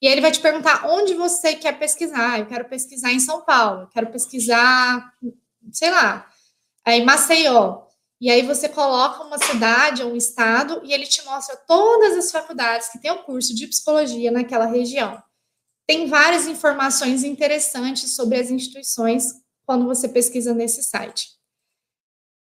E 0.00 0.06
aí 0.06 0.12
ele 0.12 0.20
vai 0.20 0.30
te 0.30 0.38
perguntar 0.38 0.86
onde 0.86 1.14
você 1.14 1.56
quer 1.56 1.76
pesquisar. 1.76 2.38
Eu 2.38 2.46
quero 2.46 2.66
pesquisar 2.66 3.12
em 3.12 3.18
São 3.18 3.40
Paulo, 3.40 3.80
eu 3.80 3.88
quero 3.88 4.06
pesquisar, 4.12 5.12
sei 5.72 5.90
lá, 5.90 6.30
em 6.86 7.04
Maceió. 7.04 7.83
E 8.24 8.30
aí 8.30 8.40
você 8.40 8.70
coloca 8.70 9.22
uma 9.22 9.36
cidade 9.36 10.02
ou 10.02 10.12
um 10.12 10.16
estado 10.16 10.80
e 10.82 10.94
ele 10.94 11.06
te 11.06 11.22
mostra 11.26 11.58
todas 11.68 12.16
as 12.16 12.32
faculdades 12.32 12.88
que 12.88 12.98
tem 12.98 13.10
o 13.10 13.22
curso 13.22 13.54
de 13.54 13.66
psicologia 13.66 14.30
naquela 14.30 14.64
região. 14.64 15.22
Tem 15.86 16.06
várias 16.06 16.46
informações 16.46 17.22
interessantes 17.22 18.16
sobre 18.16 18.40
as 18.40 18.50
instituições 18.50 19.26
quando 19.66 19.84
você 19.84 20.08
pesquisa 20.08 20.54
nesse 20.54 20.82
site. 20.82 21.32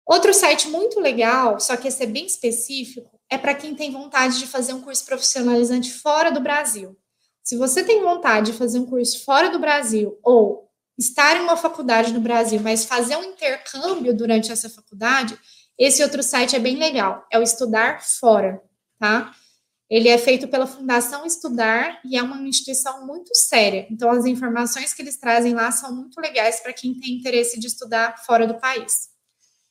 Outro 0.07 0.33
site 0.33 0.69
muito 0.69 1.01
legal, 1.01 1.59
só 1.59 1.77
que 1.77 1.89
esse 1.89 2.05
é 2.05 2.07
bem 2.07 2.25
específico, 2.25 3.19
é 3.29 3.37
para 3.37 3.53
quem 3.53 3.75
tem 3.75 3.91
vontade 3.91 4.39
de 4.39 4.47
fazer 4.47 4.75
um 4.75 4.81
curso 4.81 5.05
profissionalizante 5.05 5.93
fora 5.93 6.31
do 6.31 6.39
Brasil. 6.39 6.97
Se 7.43 7.57
você 7.57 7.83
tem 7.83 8.01
vontade 8.01 8.53
de 8.53 8.59
fazer 8.59 8.79
um 8.79 8.87
curso 8.87 9.25
fora 9.25 9.51
do 9.51 9.59
Brasil 9.59 10.17
ou 10.23 10.71
estar 10.97 11.37
em 11.37 11.41
uma 11.41 11.57
faculdade 11.57 12.13
no 12.13 12.21
Brasil, 12.21 12.61
mas 12.61 12.85
fazer 12.85 13.17
um 13.17 13.25
intercâmbio 13.25 14.15
durante 14.15 14.53
essa 14.53 14.71
faculdade, 14.71 15.37
esse 15.79 16.03
outro 16.03 16.23
site 16.23 16.55
é 16.57 16.59
bem 16.59 16.77
legal. 16.77 17.27
É 17.31 17.39
o 17.39 17.43
Estudar 17.43 18.03
Fora, 18.03 18.61
tá? 18.99 19.33
Ele 19.91 20.09
é 20.09 20.17
feito 20.17 20.49
pela 20.49 20.67
Fundação 20.67 21.27
Estudar 21.27 22.01
e 22.05 22.17
é 22.17 22.23
uma 22.23 22.41
instituição 22.49 23.07
muito 23.07 23.35
séria. 23.35 23.87
Então, 23.91 24.11
as 24.11 24.25
informações 24.25 24.95
que 24.95 25.03
eles 25.03 25.19
trazem 25.19 25.55
lá 25.55 25.71
são 25.71 25.95
muito 25.95 26.21
legais 26.21 26.61
para 26.61 26.73
quem 26.73 26.99
tem 26.99 27.15
interesse 27.15 27.61
de 27.61 27.67
estudar 27.67 28.17
fora 28.25 28.47
do 28.47 28.59
país. 28.59 28.93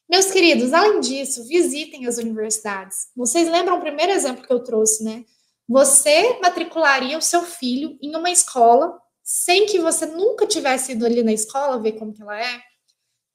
Meus 0.09 0.27
queridos, 0.27 0.73
além 0.73 0.99
disso, 0.99 1.47
visitem 1.47 2.05
as 2.05 2.17
universidades. 2.17 3.07
Vocês 3.15 3.49
lembram 3.49 3.77
o 3.77 3.81
primeiro 3.81 4.11
exemplo 4.11 4.45
que 4.45 4.53
eu 4.53 4.63
trouxe, 4.63 5.03
né? 5.03 5.25
Você 5.67 6.39
matricularia 6.41 7.17
o 7.17 7.21
seu 7.21 7.41
filho 7.41 7.97
em 8.01 8.15
uma 8.15 8.29
escola 8.29 8.99
sem 9.23 9.65
que 9.65 9.79
você 9.79 10.05
nunca 10.05 10.45
tivesse 10.45 10.91
ido 10.91 11.05
ali 11.05 11.23
na 11.23 11.31
escola 11.31 11.81
ver 11.81 11.93
como 11.93 12.13
que 12.13 12.21
ela 12.21 12.39
é? 12.39 12.61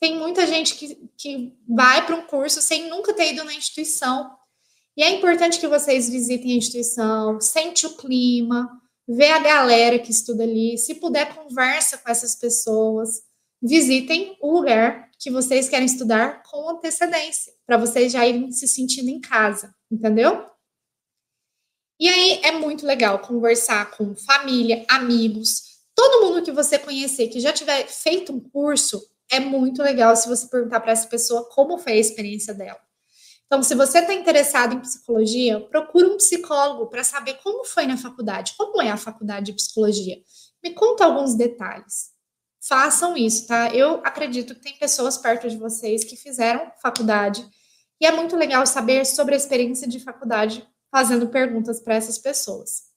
Tem 0.01 0.17
muita 0.17 0.47
gente 0.47 0.75
que, 0.77 1.11
que 1.17 1.53
vai 1.69 2.05
para 2.07 2.17
um 2.17 2.27
curso 2.27 2.63
sem 2.63 2.89
nunca 2.89 3.13
ter 3.13 3.33
ido 3.33 3.45
na 3.45 3.55
instituição. 3.55 4.31
E 4.97 5.03
é 5.03 5.11
importante 5.11 5.59
que 5.59 5.67
vocês 5.67 6.09
visitem 6.09 6.53
a 6.53 6.57
instituição, 6.57 7.41
sente 7.41 7.87
o 7.87 7.97
clima, 7.97 8.69
vê 9.07 9.31
a 9.31 9.39
galera 9.39 9.99
que 9.99 10.11
estuda 10.11 10.45
ali. 10.45 10.77
Se 10.77 10.95
puder, 10.97 11.35
conversa 11.35 11.99
com 11.99 12.11
essas 12.11 12.35
pessoas. 12.37 13.23
Visitem 13.61 14.37
o 14.41 14.53
lugar 14.53 15.11
que 15.19 15.31
vocês 15.31 15.69
querem 15.69 15.87
estudar 15.87 16.43
com 16.45 16.69
antecedência, 16.71 17.53
para 17.67 17.77
vocês 17.77 18.13
já 18.13 18.25
irem 18.25 18.53
se 18.53 18.69
sentindo 18.69 19.09
em 19.09 19.21
casa, 19.21 19.75
entendeu? 19.91 20.47
E 22.01 22.09
aí 22.09 22.41
é 22.45 22.53
muito 22.53 22.87
legal 22.87 23.19
conversar 23.19 23.91
com 23.91 24.15
família, 24.15 24.87
amigos, 24.89 25.81
todo 25.93 26.25
mundo 26.25 26.45
que 26.45 26.53
você 26.53 26.79
conhecer 26.79 27.27
que 27.27 27.41
já 27.41 27.53
tiver 27.53 27.89
feito 27.89 28.33
um 28.33 28.39
curso, 28.39 29.05
é 29.31 29.41
muito 29.41 29.83
legal 29.83 30.15
se 30.17 30.29
você 30.29 30.47
perguntar 30.47 30.81
para 30.81 30.93
essa 30.93 31.07
pessoa 31.07 31.49
como 31.51 31.79
foi 31.79 31.93
a 31.93 31.97
experiência 31.97 32.55
dela. 32.55 32.81
Então, 33.47 33.63
se 33.63 33.75
você 33.75 34.01
está 34.01 34.13
interessado 34.13 34.75
em 34.75 34.81
psicologia, 34.81 35.59
procure 35.69 36.07
um 36.07 36.19
psicólogo 36.19 36.87
para 36.89 37.03
saber 37.03 37.39
como 37.43 37.65
foi 37.65 37.87
na 37.87 37.97
faculdade, 37.97 38.55
como 38.59 38.83
é 38.83 38.91
a 38.91 38.97
faculdade 38.97 39.47
de 39.47 39.53
psicologia. 39.55 40.19
Me 40.63 40.75
conta 40.75 41.05
alguns 41.05 41.35
detalhes. 41.35 42.11
Façam 42.61 43.17
isso, 43.17 43.47
tá? 43.47 43.75
Eu 43.75 44.03
acredito 44.05 44.55
que 44.55 44.61
tem 44.61 44.77
pessoas 44.77 45.17
perto 45.17 45.49
de 45.49 45.57
vocês 45.57 46.05
que 46.05 46.17
fizeram 46.17 46.71
faculdade 46.83 47.49
e 48.01 48.07
é 48.07 48.13
muito 48.13 48.37
legal 48.37 48.67
saber 48.67 49.07
sobre 49.07 49.35
a 49.35 49.39
experiência 49.39 49.89
de 49.89 49.99
faculdade 50.01 50.69
fazendo 50.91 51.29
perguntas 51.29 51.81
para 51.81 51.95
essas 51.95 52.19
pessoas. 52.19 52.88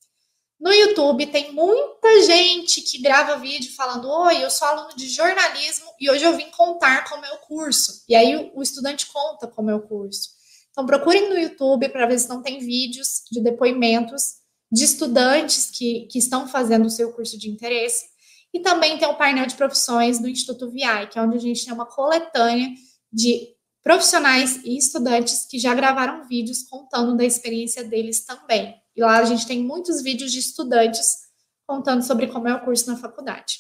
No 0.62 0.72
YouTube 0.72 1.26
tem 1.26 1.52
muita 1.54 2.22
gente 2.22 2.82
que 2.82 3.02
grava 3.02 3.40
vídeo 3.40 3.74
falando: 3.74 4.08
Oi, 4.08 4.44
eu 4.44 4.50
sou 4.52 4.68
aluno 4.68 4.96
de 4.96 5.10
jornalismo 5.10 5.88
e 6.00 6.08
hoje 6.08 6.24
eu 6.24 6.38
vim 6.38 6.52
contar 6.52 7.10
como 7.10 7.26
é 7.26 7.32
o 7.34 7.40
curso. 7.40 8.04
E 8.08 8.16
aí 8.16 8.52
o 8.54 8.62
estudante 8.62 9.08
conta 9.08 9.48
como 9.48 9.72
é 9.72 9.76
o 9.76 9.82
curso. 9.82 10.30
Então 10.70 10.86
procurem 10.86 11.30
no 11.30 11.38
YouTube 11.38 11.90
para 11.90 12.06
ver 12.06 12.20
se 12.20 12.30
não 12.30 12.44
tem 12.44 12.60
vídeos 12.60 13.24
de 13.32 13.42
depoimentos 13.42 14.36
de 14.72 14.84
estudantes 14.84 15.72
que, 15.72 16.08
que 16.12 16.20
estão 16.20 16.48
fazendo 16.48 16.86
o 16.86 16.92
seu 16.92 17.12
curso 17.12 17.40
de 17.40 17.50
interesse. 17.50 18.06
E 18.54 18.60
também 18.60 19.00
tem 19.00 19.08
o 19.08 19.18
painel 19.18 19.48
de 19.48 19.56
profissões 19.56 20.20
do 20.20 20.30
Instituto 20.30 20.70
VI, 20.70 21.08
que 21.10 21.18
é 21.18 21.22
onde 21.24 21.38
a 21.38 21.42
gente 21.42 21.66
tem 21.66 21.74
uma 21.74 21.88
coletânea 21.88 22.70
de 23.12 23.48
profissionais 23.82 24.64
e 24.64 24.78
estudantes 24.78 25.44
que 25.50 25.58
já 25.58 25.74
gravaram 25.74 26.28
vídeos 26.28 26.62
contando 26.62 27.18
da 27.18 27.26
experiência 27.26 27.84
deles 27.84 28.24
também. 28.24 28.81
E 28.96 29.02
lá 29.02 29.18
a 29.18 29.26
gente 29.26 29.48
tem 29.48 29.64
muitos 29.64 30.02
vídeos 30.02 30.32
de 30.32 30.40
estudantes 30.40 31.22
contando 31.66 32.04
sobre 32.04 32.28
como 32.28 32.48
é 32.48 32.54
o 32.54 32.64
curso 32.64 32.88
na 32.88 32.98
faculdade. 32.98 33.60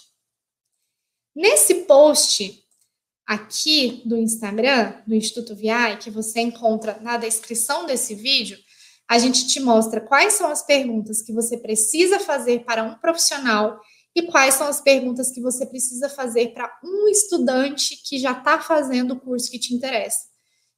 Nesse 1.35 1.85
post 1.85 2.61
aqui 3.25 4.01
do 4.05 4.17
Instagram, 4.17 5.01
do 5.07 5.15
Instituto 5.15 5.55
VI, 5.55 5.97
que 5.99 6.09
você 6.09 6.41
encontra 6.41 6.99
na 7.01 7.15
descrição 7.15 7.85
desse 7.85 8.13
vídeo, 8.13 8.57
a 9.09 9.17
gente 9.17 9.47
te 9.47 9.59
mostra 9.59 10.01
quais 10.01 10.33
são 10.33 10.49
as 10.49 10.63
perguntas 10.63 11.21
que 11.21 11.33
você 11.33 11.57
precisa 11.57 12.19
fazer 12.19 12.65
para 12.65 12.83
um 12.83 12.95
profissional 12.95 13.79
e 14.13 14.23
quais 14.23 14.55
são 14.55 14.67
as 14.67 14.81
perguntas 14.81 15.31
que 15.31 15.41
você 15.41 15.65
precisa 15.65 16.09
fazer 16.09 16.53
para 16.53 16.69
um 16.83 17.07
estudante 17.07 17.95
que 18.03 18.19
já 18.19 18.33
está 18.33 18.59
fazendo 18.59 19.13
o 19.13 19.19
curso 19.19 19.49
que 19.49 19.59
te 19.59 19.73
interessa. 19.73 20.19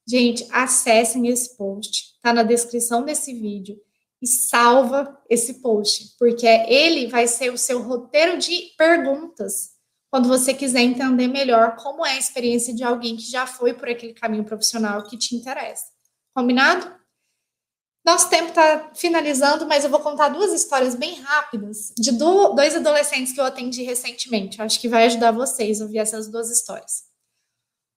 Gente, 0.07 0.45
acessem 0.51 1.27
esse 1.27 1.57
post, 1.57 2.13
está 2.15 2.33
na 2.33 2.43
descrição 2.43 3.03
desse 3.03 3.33
vídeo 3.33 3.79
e 4.23 4.27
salva 4.27 5.21
esse 5.29 5.55
post, 5.55 6.15
porque 6.17 6.47
ele 6.47 7.07
vai 7.07 7.27
ser 7.27 7.51
o 7.51 7.57
seu 7.57 7.81
roteiro 7.81 8.37
de 8.37 8.73
perguntas 8.77 9.73
quando 10.09 10.29
você 10.29 10.53
quiser 10.53 10.79
entender 10.79 11.27
melhor 11.27 11.75
como 11.75 12.05
é 12.05 12.13
a 12.13 12.17
experiência 12.17 12.73
de 12.73 12.85
alguém 12.85 13.17
que 13.17 13.29
já 13.29 13.45
foi 13.45 13.73
por 13.73 13.89
aquele 13.89 14.13
caminho 14.13 14.45
profissional 14.45 15.03
que 15.03 15.17
te 15.17 15.35
interessa. 15.35 15.83
Combinado? 16.33 16.89
Nosso 18.05 18.29
tempo 18.29 18.49
está 18.49 18.91
finalizando, 18.95 19.65
mas 19.65 19.83
eu 19.83 19.89
vou 19.89 19.99
contar 19.99 20.29
duas 20.29 20.53
histórias 20.53 20.95
bem 20.95 21.19
rápidas 21.19 21.93
de 21.97 22.11
dois 22.11 22.75
adolescentes 22.75 23.33
que 23.33 23.41
eu 23.41 23.45
atendi 23.45 23.83
recentemente. 23.83 24.59
Eu 24.59 24.65
acho 24.65 24.79
que 24.79 24.87
vai 24.87 25.05
ajudar 25.05 25.31
vocês 25.31 25.81
a 25.81 25.85
ouvir 25.85 25.97
essas 25.97 26.29
duas 26.29 26.49
histórias. 26.49 27.03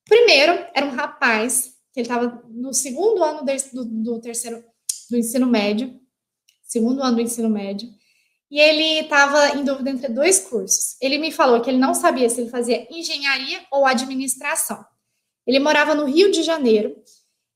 Primeiro, 0.05 0.53
era 0.75 0.87
um 0.87 0.95
rapaz 0.95 1.75
que 1.93 2.01
ele 2.01 2.09
estava 2.09 2.43
no 2.49 2.73
segundo 2.73 3.23
ano 3.23 3.45
do, 3.73 3.85
do 3.85 4.21
terceiro 4.21 4.65
do 5.11 5.17
ensino 5.17 5.47
médio, 5.47 6.01
segundo 6.77 7.03
ano 7.03 7.17
do 7.17 7.23
ensino 7.23 7.49
médio, 7.49 7.89
e 8.51 8.61
ele 8.61 9.01
estava 9.01 9.57
em 9.57 9.65
dúvida 9.65 9.91
entre 9.91 10.09
dois 10.09 10.41
cursos. 10.41 10.97
Ele 11.01 11.17
me 11.19 11.33
falou 11.33 11.61
que 11.63 11.71
ele 11.71 11.79
não 11.79 11.95
sabia 11.95 12.29
se 12.29 12.43
ele 12.43 12.51
fazia 12.51 12.87
engenharia 12.91 13.61
ou 13.73 13.87
administração. 13.87 14.85
Ele 15.47 15.59
morava 15.59 15.95
no 15.95 16.05
Rio 16.05 16.31
de 16.31 16.43
Janeiro 16.43 16.95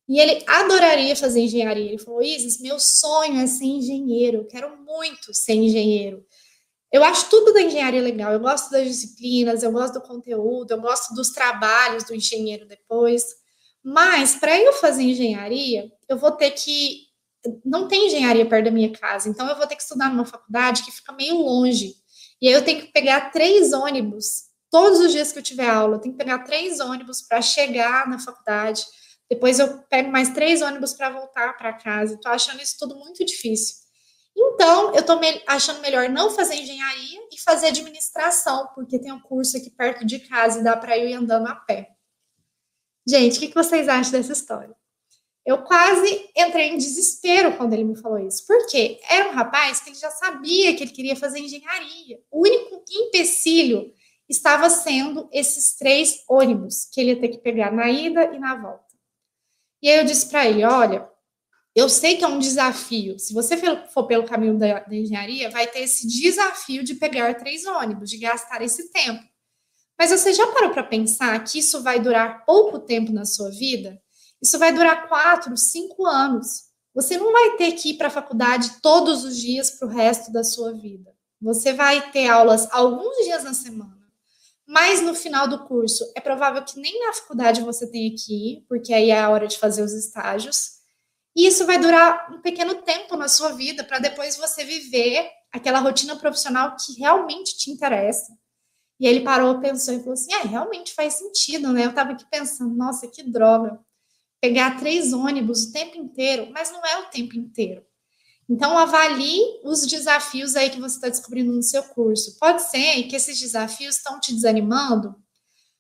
e 0.09 0.19
ele 0.19 0.43
adoraria 0.47 1.15
fazer 1.15 1.41
engenharia. 1.43 1.91
Ele 1.91 1.99
falou: 1.99 2.23
Isis, 2.23 2.61
meu 2.61 2.81
sonho 2.81 3.41
é 3.41 3.47
ser 3.47 3.67
engenheiro, 3.67 4.39
eu 4.39 4.47
quero 4.47 4.77
muito 4.79 5.35
ser 5.35 5.55
engenheiro. 5.55 6.25
Eu 6.91 7.05
acho 7.05 7.29
tudo 7.31 7.53
da 7.53 7.63
engenharia 7.63 8.01
legal. 8.01 8.33
Eu 8.33 8.41
gosto 8.41 8.71
das 8.71 8.89
disciplinas, 8.89 9.63
eu 9.63 9.71
gosto 9.71 9.95
do 9.95 10.01
conteúdo, 10.01 10.73
eu 10.73 10.81
gosto 10.81 11.15
dos 11.15 11.31
trabalhos 11.31 12.05
do 12.05 12.15
engenheiro 12.15 12.67
depois. 12.67 13.23
Mas 13.83 14.35
para 14.35 14.59
eu 14.59 14.73
fazer 14.73 15.05
engenharia, 15.05 15.93
eu 16.09 16.19
vou 16.19 16.33
ter 16.33 16.51
que 16.51 17.10
não 17.65 17.89
tem 17.89 18.07
engenharia 18.07 18.47
perto 18.47 18.67
da 18.67 18.71
minha 18.71 18.93
casa, 18.93 19.29
então 19.29 19.49
eu 19.49 19.57
vou 19.57 19.67
ter 19.67 19.77
que 19.77 19.83
estudar 19.83 20.11
numa 20.11 20.25
faculdade 20.25 20.83
que 20.83 20.91
fica 20.91 21.13
meio 21.13 21.37
longe. 21.37 21.95
E 22.41 22.49
aí 22.49 22.55
eu 22.55 22.65
tenho 22.65 22.81
que 22.81 22.93
pegar 22.93 23.31
três 23.31 23.73
ônibus 23.73 24.51
todos 24.71 25.01
os 25.01 25.13
dias 25.13 25.33
que 25.33 25.39
eu 25.39 25.43
tiver 25.43 25.69
aula, 25.69 25.97
eu 25.97 26.01
tenho 26.01 26.15
que 26.15 26.19
pegar 26.25 26.39
três 26.41 26.81
ônibus 26.81 27.21
para 27.21 27.43
chegar 27.43 28.09
na 28.09 28.19
faculdade. 28.19 28.85
Depois 29.29 29.59
eu 29.59 29.83
pego 29.85 30.11
mais 30.11 30.31
três 30.31 30.63
ônibus 30.63 30.93
para 30.93 31.11
voltar 31.11 31.57
para 31.57 31.73
casa. 31.73 32.15
Estou 32.15 32.33
achando 32.33 32.63
isso 32.63 32.77
tudo 32.79 32.97
muito 32.97 33.25
difícil. 33.25 33.77
Então, 34.37 34.95
eu 34.95 35.01
estou 35.01 35.19
me 35.19 35.43
achando 35.47 35.81
melhor 35.81 36.09
não 36.09 36.31
fazer 36.31 36.55
engenharia 36.55 37.21
e 37.33 37.41
fazer 37.41 37.69
administração, 37.69 38.69
porque 38.75 38.99
tem 38.99 39.13
um 39.13 39.21
curso 39.21 39.57
aqui 39.57 39.71
perto 39.71 40.05
de 40.05 40.21
casa 40.21 40.61
e 40.61 40.65
dá 40.65 40.77
para 40.77 40.97
ir 40.97 41.15
andando 41.15 41.49
a 41.49 41.55
pé. 41.55 41.91
Gente, 43.07 43.39
o 43.39 43.41
que 43.41 43.55
vocês 43.55 43.89
acham 43.89 44.13
dessa 44.13 44.33
história? 44.33 44.75
Eu 45.47 45.63
quase 45.63 46.31
entrei 46.37 46.69
em 46.69 46.77
desespero 46.77 47.57
quando 47.57 47.73
ele 47.73 47.85
me 47.85 47.97
falou 47.97 48.19
isso. 48.19 48.47
Por 48.47 48.67
quê? 48.67 49.01
Era 49.09 49.31
um 49.31 49.33
rapaz 49.33 49.81
que 49.81 49.91
ele 49.91 49.97
já 49.97 50.11
sabia 50.11 50.75
que 50.77 50.85
ele 50.85 50.93
queria 50.93 51.17
fazer 51.17 51.39
engenharia. 51.39 52.21
O 52.31 52.43
único 52.43 52.85
empecilho 52.91 53.93
estava 54.29 54.69
sendo 54.71 55.29
esses 55.33 55.77
três 55.77 56.23
ônibus 56.29 56.85
que 56.93 57.01
ele 57.01 57.11
ia 57.11 57.21
ter 57.21 57.29
que 57.29 57.39
pegar 57.39 57.73
na 57.73 57.91
ida 57.91 58.33
e 58.35 58.39
na 58.39 58.55
volta. 58.55 58.95
E 59.83 59.89
aí 59.89 59.99
eu 59.99 60.05
disse 60.05 60.29
para 60.29 60.47
ele: 60.47 60.65
olha, 60.65 61.09
eu 61.75 61.89
sei 61.89 62.17
que 62.17 62.25
é 62.25 62.29
um 62.29 62.39
desafio. 62.39 63.19
Se 63.19 63.33
você 63.33 63.57
for 63.93 64.07
pelo 64.07 64.25
caminho 64.25 64.59
da, 64.59 64.81
da, 64.81 64.95
engenharia, 64.95 65.51
vai 65.51 65.67
ter 65.67 65.81
esse 65.81 66.07
desafio 66.07 66.85
de 66.85 66.95
pegar 66.95 67.35
três 67.35 67.65
ônibus, 67.65 68.11
de 68.11 68.19
gastar 68.19 68.61
esse 68.63 68.91
tempo. 68.93 69.23
Mas 69.99 70.11
você 70.11 70.33
já 70.33 70.47
parou 70.49 70.71
para 70.71 70.83
pensar 70.83 71.43
que 71.45 71.59
isso 71.59 71.83
vai 71.83 72.01
durar 72.01 72.45
pouco 72.45 72.79
tempo 72.79 73.13
na 73.13 73.25
sua 73.25 73.51
vida? 73.51 74.01
Isso 74.43 74.59
vai 74.59 74.73
durar 74.73 75.09
quatro, 75.09 75.57
cinco 75.57 76.07
anos. 76.07 76.71
Você 76.95 77.17
não 77.17 77.33
vai 77.33 77.57
ter 77.57 77.73
que 77.73 77.91
ir 77.91 77.95
para 77.95 78.09
a 78.09 78.11
faculdade 78.11 78.81
todos 78.83 79.25
os 79.25 79.37
dias 79.37 79.71
para 79.71 79.87
o 79.87 79.91
resto 79.91 80.33
da 80.33 80.43
sua 80.43 80.73
vida. 80.73 81.11
Você 81.41 81.73
vai 81.73 82.11
ter 82.11 82.29
aulas 82.29 82.69
alguns 82.73 83.17
dias 83.25 83.45
na 83.45 83.55
semana. 83.55 83.99
Mas 84.67 85.03
no 85.03 85.15
final 85.15 85.49
do 85.49 85.65
curso, 85.67 86.05
é 86.17 86.21
provável 86.21 86.63
que 86.65 86.79
nem 86.79 87.07
na 87.07 87.13
faculdade 87.13 87.61
você 87.61 87.91
tenha 87.91 88.15
que 88.15 88.33
ir, 88.33 88.65
porque 88.69 88.93
aí 88.95 89.11
é 89.11 89.21
a 89.21 89.31
hora 89.31 89.47
de 89.47 89.59
fazer 89.59 89.83
os 89.83 89.93
estágios. 89.93 90.81
E 91.35 91.47
isso 91.47 91.67
vai 91.67 91.79
durar 91.79 92.33
um 92.33 92.41
pequeno 92.41 92.77
tempo 92.83 93.17
na 93.17 93.29
sua 93.29 93.53
vida, 93.53 93.85
para 93.85 93.99
depois 93.99 94.37
você 94.37 94.65
viver 94.65 95.29
aquela 95.53 95.81
rotina 95.81 96.17
profissional 96.17 96.77
que 96.77 96.99
realmente 96.99 97.57
te 97.57 97.71
interessa. 97.71 98.33
E 98.99 99.07
ele 99.07 99.21
parou, 99.21 99.61
pensou 99.61 99.95
e 99.95 99.99
falou 99.99 100.13
assim: 100.13 100.33
é, 100.35 100.43
realmente 100.43 100.93
faz 100.95 101.15
sentido, 101.15 101.73
né? 101.73 101.85
Eu 101.85 101.91
estava 101.91 102.13
aqui 102.13 102.25
pensando, 102.31 102.75
nossa, 102.75 103.09
que 103.09 103.23
droga 103.23 103.81
pegar 104.41 104.79
três 104.79 105.13
ônibus 105.13 105.65
o 105.65 105.73
tempo 105.73 105.97
inteiro, 105.99 106.51
mas 106.53 106.73
não 106.73 106.85
é 106.85 106.99
o 106.99 107.07
tempo 107.07 107.37
inteiro. 107.37 107.85
Então, 108.49 108.77
avalie 108.77 109.61
os 109.63 109.87
desafios 109.87 110.57
aí 110.57 110.71
que 110.71 110.81
você 110.81 110.97
está 110.97 111.09
descobrindo 111.09 111.53
no 111.53 111.63
seu 111.63 111.85
curso. 111.85 112.37
Pode 112.39 112.63
ser 112.63 113.05
que 113.05 113.15
esses 113.15 113.39
desafios 113.39 113.97
estão 113.97 114.19
te 114.19 114.35
desanimando, 114.35 115.15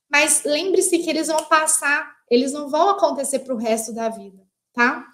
mas 0.09 0.43
lembre-se 0.45 0.99
que 0.99 1.11
eles 1.11 1.27
vão 1.27 1.45
passar, 1.47 2.17
eles 2.31 2.53
não 2.53 2.69
vão 2.69 2.91
acontecer 2.91 3.41
para 3.41 3.55
o 3.55 3.59
resto 3.59 3.93
da 3.93 4.09
vida, 4.09 4.47
tá? 4.73 5.05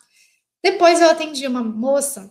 Depois 0.62 1.01
eu 1.01 1.09
atendi 1.09 1.47
uma 1.47 1.62
moça, 1.62 2.30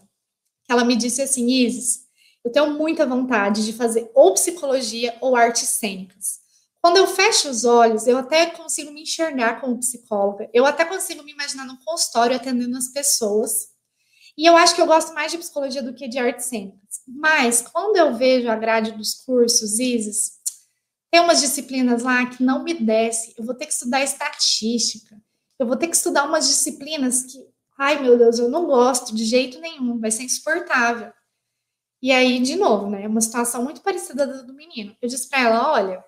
ela 0.70 0.84
me 0.84 0.96
disse 0.96 1.22
assim, 1.22 1.48
Isis, 1.48 2.06
eu 2.44 2.52
tenho 2.52 2.74
muita 2.74 3.06
vontade 3.06 3.66
de 3.66 3.74
fazer 3.74 4.12
ou 4.14 4.34
psicologia 4.34 5.18
ou 5.22 5.36
artes 5.36 5.70
cênicas. 5.70 6.45
Quando 6.86 6.98
eu 6.98 7.08
fecho 7.08 7.50
os 7.50 7.66
olhos, 7.66 8.06
eu 8.06 8.16
até 8.16 8.46
consigo 8.46 8.92
me 8.92 9.02
enxergar 9.02 9.60
como 9.60 9.80
psicóloga, 9.80 10.48
eu 10.54 10.68
até 10.68 10.86
consigo 10.86 11.24
me 11.24 11.32
imaginar 11.32 11.66
no 11.66 11.84
consultório 11.84 12.36
atendendo 12.36 12.78
as 12.78 12.90
pessoas. 12.90 13.70
E 14.38 14.46
eu 14.46 14.56
acho 14.56 14.76
que 14.76 14.82
eu 14.82 14.86
gosto 14.86 15.12
mais 15.12 15.32
de 15.32 15.40
psicologia 15.40 15.82
do 15.82 15.96
que 15.96 16.08
de 16.08 16.20
artes 16.20 16.46
cênicas. 16.46 17.02
Mas 17.08 17.64
quando 17.64 17.98
eu 17.98 18.14
vejo 18.14 18.52
a 18.52 18.56
grade 18.56 18.92
dos 18.92 19.16
cursos, 19.16 19.80
Isis, 19.80 20.34
tem 21.10 21.22
umas 21.22 21.42
disciplinas 21.42 22.04
lá 22.04 22.24
que 22.28 22.44
não 22.44 22.64
me 22.64 22.76
desce. 22.76 23.34
Eu 23.36 23.44
vou 23.44 23.56
ter 23.56 23.66
que 23.66 23.74
estudar 23.74 24.04
estatística. 24.04 25.20
Eu 25.58 25.66
vou 25.66 25.78
ter 25.78 25.88
que 25.88 25.96
estudar 25.96 26.26
umas 26.26 26.48
disciplinas 26.48 27.24
que, 27.24 27.44
ai 27.80 28.00
meu 28.00 28.16
Deus, 28.16 28.38
eu 28.38 28.48
não 28.48 28.68
gosto 28.68 29.16
de 29.16 29.26
jeito 29.26 29.60
nenhum, 29.60 30.00
vai 30.00 30.12
ser 30.12 30.22
insuportável. 30.22 31.12
E 32.00 32.12
aí, 32.12 32.40
de 32.40 32.56
novo, 32.56 32.92
né? 32.92 33.08
Uma 33.08 33.22
situação 33.22 33.64
muito 33.64 33.82
parecida 33.82 34.28
da 34.28 34.44
do 34.44 34.54
menino. 34.54 34.96
Eu 35.02 35.10
disse 35.10 35.28
para 35.28 35.40
ela: 35.40 35.72
olha, 35.72 36.06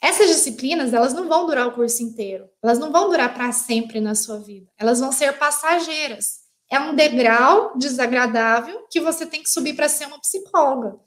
essas 0.00 0.28
disciplinas, 0.28 0.92
elas 0.92 1.12
não 1.12 1.28
vão 1.28 1.46
durar 1.46 1.66
o 1.66 1.72
curso 1.72 2.02
inteiro. 2.02 2.48
Elas 2.62 2.78
não 2.78 2.92
vão 2.92 3.10
durar 3.10 3.34
para 3.34 3.50
sempre 3.52 4.00
na 4.00 4.14
sua 4.14 4.38
vida. 4.38 4.70
Elas 4.78 5.00
vão 5.00 5.10
ser 5.10 5.36
passageiras. 5.38 6.40
É 6.70 6.78
um 6.78 6.94
degrau 6.94 7.76
desagradável 7.76 8.86
que 8.90 9.00
você 9.00 9.26
tem 9.26 9.42
que 9.42 9.50
subir 9.50 9.74
para 9.74 9.88
ser 9.88 10.06
uma 10.06 10.20
psicóloga. 10.20 10.98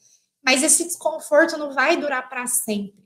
Mas 0.44 0.64
esse 0.64 0.84
desconforto 0.84 1.58
não 1.58 1.72
vai 1.72 1.96
durar 1.96 2.28
para 2.28 2.48
sempre. 2.48 3.02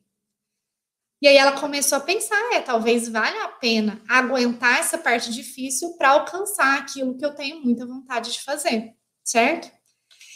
E 1.21 1.27
aí 1.27 1.37
ela 1.37 1.59
começou 1.59 1.97
a 1.97 2.01
pensar, 2.01 2.53
é, 2.53 2.61
talvez 2.61 3.07
valha 3.07 3.45
a 3.45 3.47
pena 3.49 4.01
aguentar 4.07 4.79
essa 4.79 4.97
parte 4.97 5.31
difícil 5.31 5.95
para 5.97 6.11
alcançar 6.11 6.77
aquilo 6.77 7.17
que 7.17 7.25
eu 7.25 7.33
tenho 7.33 7.61
muita 7.61 7.85
vontade 7.85 8.31
de 8.31 8.43
fazer, 8.43 8.93
certo? 9.23 9.71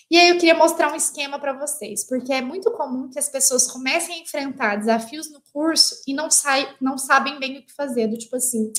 E 0.10 0.18
aí 0.18 0.30
eu 0.30 0.36
queria 0.36 0.56
mostrar 0.56 0.92
um 0.92 0.96
esquema 0.96 1.38
para 1.38 1.54
vocês, 1.54 2.04
porque 2.04 2.34
é 2.34 2.42
muito 2.42 2.72
comum 2.72 3.10
que 3.10 3.20
as 3.20 3.30
pessoas 3.30 3.70
comecem 3.70 4.16
a 4.16 4.20
enfrentar 4.20 4.78
desafios 4.78 5.30
no 5.30 5.40
curso 5.54 6.02
e 6.08 6.14
não, 6.14 6.32
sai, 6.32 6.76
não 6.82 6.98
sabem 6.98 7.40
bem 7.40 7.60
o 7.60 7.66
que 7.66 7.72
fazer, 7.72 8.08
do 8.08 8.18
tipo 8.18 8.36
assim, 8.36 8.74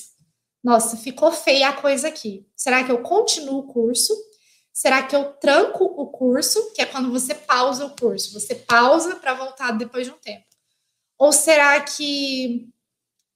nossa, 0.63 0.97
ficou 0.97 1.31
feia 1.31 1.69
a 1.69 1.73
coisa 1.73 2.09
aqui. 2.09 2.47
Será 2.57 2.83
que 2.83 2.91
eu 2.91 3.01
continuo 3.01 3.61
o 3.61 3.67
curso? 3.73 4.13
Será 4.73 5.03
que 5.05 5.15
eu 5.15 5.33
tranco 5.35 5.85
o 5.85 6.09
curso, 6.09 6.73
que 6.73 6.83
é 6.83 6.87
quando 6.87 7.13
você 7.13 7.35
pausa 7.35 7.87
o 7.87 7.95
curso? 7.95 8.33
Você 8.33 8.55
pausa 8.55 9.15
para 9.17 9.35
voltar 9.35 9.71
depois 9.73 10.07
de 10.07 10.13
um 10.13 10.19
tempo. 10.19 10.45
Ou 11.17 11.33
será 11.33 11.81
que 11.81 12.69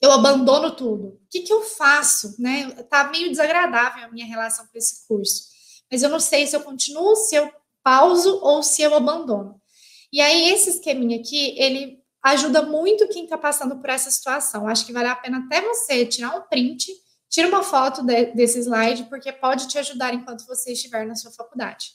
eu 0.01 0.11
abandono 0.11 0.75
tudo? 0.75 1.07
O 1.09 1.21
que, 1.31 1.41
que 1.41 1.53
eu 1.53 1.63
faço? 1.63 2.35
Né? 2.41 2.71
Tá 2.85 3.05
meio 3.05 3.31
desagradável 3.31 4.05
a 4.05 4.09
minha 4.09 4.27
relação 4.27 4.67
com 4.67 4.77
esse 4.77 5.07
curso. 5.07 5.49
Mas 5.91 6.03
eu 6.03 6.09
não 6.09 6.21
sei 6.21 6.47
se 6.47 6.57
eu 6.57 6.61
continuo, 6.61 7.15
se 7.15 7.37
eu 7.37 7.53
pauso 7.85 8.41
ou 8.43 8.63
se 8.63 8.83
eu 8.83 8.95
abandono. 8.95 9.61
E 10.13 10.21
aí, 10.21 10.49
esse 10.49 10.71
esqueminha 10.71 11.21
aqui, 11.21 11.55
ele 11.59 12.03
ajuda 12.23 12.63
muito 12.63 13.07
quem 13.09 13.25
está 13.25 13.37
passando 13.37 13.79
por 13.79 13.91
essa 13.91 14.11
situação. 14.11 14.67
Acho 14.67 14.87
que 14.87 14.93
vale 14.93 15.09
a 15.09 15.15
pena 15.15 15.45
até 15.45 15.61
você 15.61 16.07
tirar 16.07 16.35
um 16.37 16.43
print, 16.43 16.91
tira 17.29 17.47
uma 17.47 17.63
foto 17.63 18.03
de, 18.03 18.27
desse 18.33 18.61
slide, 18.61 19.05
porque 19.05 19.31
pode 19.31 19.69
te 19.69 19.79
ajudar 19.79 20.15
enquanto 20.15 20.47
você 20.47 20.73
estiver 20.73 21.07
na 21.07 21.15
sua 21.15 21.31
faculdade. 21.33 21.91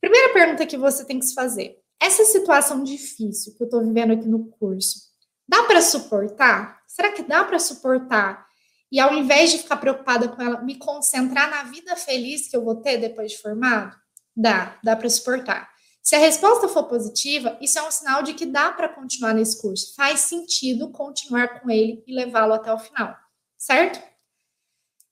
Primeira 0.00 0.32
pergunta 0.32 0.64
que 0.64 0.76
você 0.76 1.04
tem 1.04 1.18
que 1.18 1.26
se 1.26 1.34
fazer: 1.34 1.76
essa 2.00 2.24
situação 2.24 2.84
difícil 2.84 3.54
que 3.56 3.62
eu 3.62 3.66
estou 3.66 3.84
vivendo 3.84 4.12
aqui 4.12 4.28
no 4.28 4.46
curso, 4.50 5.00
dá 5.48 5.64
para 5.64 5.82
suportar? 5.82 6.80
Será 6.86 7.10
que 7.10 7.22
dá 7.22 7.42
para 7.42 7.58
suportar? 7.58 8.46
E 8.92 9.00
ao 9.00 9.12
invés 9.14 9.50
de 9.50 9.58
ficar 9.58 9.78
preocupada 9.78 10.28
com 10.28 10.40
ela, 10.40 10.62
me 10.62 10.76
concentrar 10.76 11.50
na 11.50 11.64
vida 11.64 11.96
feliz 11.96 12.48
que 12.48 12.56
eu 12.56 12.64
vou 12.64 12.76
ter 12.76 12.98
depois 12.98 13.32
de 13.32 13.38
formado? 13.38 13.96
Dá, 14.36 14.78
dá 14.84 14.94
para 14.94 15.08
suportar. 15.08 15.68
Se 16.02 16.14
a 16.14 16.20
resposta 16.20 16.68
for 16.68 16.84
positiva, 16.84 17.58
isso 17.60 17.78
é 17.78 17.82
um 17.82 17.90
sinal 17.90 18.22
de 18.22 18.34
que 18.34 18.46
dá 18.46 18.70
para 18.70 18.88
continuar 18.88 19.34
nesse 19.34 19.60
curso. 19.60 19.92
Faz 19.96 20.20
sentido 20.20 20.92
continuar 20.92 21.60
com 21.60 21.68
ele 21.68 22.04
e 22.06 22.14
levá-lo 22.14 22.52
até 22.52 22.72
o 22.72 22.78
final, 22.78 23.16
certo? 23.58 24.00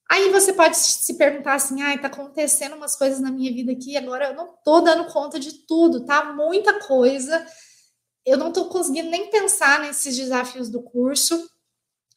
Aí 0.08 0.30
você 0.30 0.52
pode 0.52 0.76
se 0.76 1.14
perguntar 1.14 1.54
assim: 1.54 1.82
ai, 1.82 2.00
tá 2.00 2.06
acontecendo 2.06 2.76
umas 2.76 2.94
coisas 2.94 3.18
na 3.18 3.32
minha 3.32 3.52
vida 3.52 3.72
aqui, 3.72 3.96
agora 3.96 4.28
eu 4.28 4.34
não 4.34 4.54
tô 4.64 4.80
dando 4.82 5.10
conta 5.12 5.40
de 5.40 5.66
tudo, 5.66 6.04
tá? 6.04 6.32
Muita 6.32 6.78
coisa. 6.86 7.44
Eu 8.24 8.38
não 8.38 8.52
tô 8.52 8.66
conseguindo 8.68 9.10
nem 9.10 9.30
pensar 9.30 9.80
nesses 9.80 10.16
desafios 10.16 10.68
do 10.68 10.80
curso, 10.82 11.50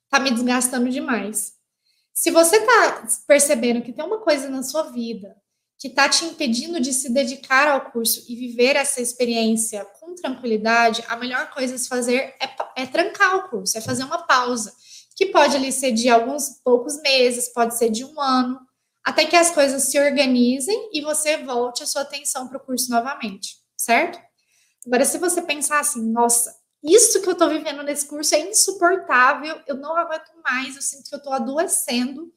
tá 0.08 0.20
me 0.20 0.30
desgastando 0.30 0.88
demais. 0.90 1.54
Se 2.14 2.30
você 2.30 2.60
tá 2.64 3.08
percebendo 3.26 3.82
que 3.82 3.92
tem 3.92 4.06
uma 4.06 4.20
coisa 4.20 4.50
na 4.50 4.62
sua 4.62 4.84
vida 4.84 5.36
que 5.78 5.88
está 5.88 6.10
te 6.10 6.26
impedindo 6.26 6.80
de 6.80 6.92
se 6.92 7.10
dedicar 7.10 7.68
ao 7.68 7.92
curso 7.92 8.26
e 8.28 8.36
viver 8.36 8.76
essa 8.76 9.00
experiência 9.00 9.86
com 10.00 10.16
tranquilidade, 10.16 11.04
a 11.08 11.16
melhor 11.16 11.52
coisa 11.52 11.76
a 11.76 11.78
se 11.78 11.88
fazer 11.88 12.36
é, 12.42 12.56
é 12.76 12.86
trancar 12.86 13.36
o 13.36 13.50
curso, 13.50 13.78
é 13.78 13.82
fazer 13.82 14.04
uma 14.04 14.24
pausa, 14.26 14.74
que 15.16 15.28
pode 15.28 15.56
ali 15.56 15.72
ser 15.72 15.92
de 15.92 16.10
alguns 16.10 16.62
poucos 16.64 17.00
meses, 17.02 17.50
pode 17.50 17.78
ser 17.78 17.90
de 17.90 18.04
um 18.04 18.20
ano, 18.20 18.60
até 19.06 19.26
que 19.26 19.36
as 19.36 19.52
coisas 19.52 19.84
se 19.84 20.00
organizem 20.00 20.90
e 20.94 21.02
você 21.02 21.38
volte 21.38 21.84
a 21.84 21.86
sua 21.86 22.02
atenção 22.02 22.48
para 22.48 22.58
o 22.58 22.66
curso 22.66 22.90
novamente, 22.90 23.58
certo? 23.78 24.20
Agora, 24.86 25.06
se 25.06 25.18
você 25.18 25.42
pensar 25.42 25.80
assim, 25.80 26.12
nossa, 26.12 26.56
isso 26.84 27.22
que 27.22 27.30
eu 27.30 27.36
tô 27.36 27.48
vivendo 27.50 27.84
nesse 27.84 28.08
curso 28.08 28.34
é 28.36 28.40
insuportável, 28.40 29.62
eu 29.68 29.76
não 29.76 29.96
aguento 29.96 30.32
mais, 30.44 30.76
eu 30.76 30.82
sinto 30.82 31.10
que 31.10 31.16
eu 31.16 31.22
tô 31.22 31.32
adoecendo 31.32 32.32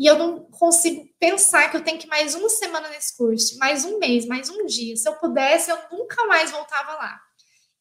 e 0.00 0.06
eu 0.06 0.18
não 0.18 0.40
consigo 0.44 1.06
pensar 1.18 1.70
que 1.70 1.76
eu 1.76 1.84
tenho 1.84 1.98
que 1.98 2.06
mais 2.06 2.34
uma 2.34 2.48
semana 2.48 2.88
nesse 2.88 3.14
curso, 3.14 3.58
mais 3.58 3.84
um 3.84 3.98
mês, 3.98 4.24
mais 4.24 4.48
um 4.48 4.64
dia. 4.64 4.96
Se 4.96 5.06
eu 5.06 5.12
pudesse, 5.16 5.70
eu 5.70 5.76
nunca 5.92 6.26
mais 6.26 6.50
voltava 6.50 6.94
lá. 6.94 7.20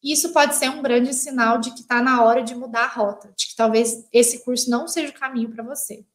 Isso 0.04 0.34
pode 0.34 0.56
ser 0.56 0.70
um 0.70 0.82
grande 0.82 1.14
sinal 1.14 1.60
de 1.60 1.72
que 1.72 1.80
está 1.80 2.02
na 2.02 2.22
hora 2.22 2.44
de 2.44 2.54
mudar 2.54 2.84
a 2.84 2.88
rota, 2.88 3.34
de 3.38 3.48
que 3.48 3.56
talvez 3.56 4.06
esse 4.12 4.44
curso 4.44 4.70
não 4.70 4.86
seja 4.86 5.14
o 5.14 5.18
caminho 5.18 5.50
para 5.50 5.64
você. 5.64 6.06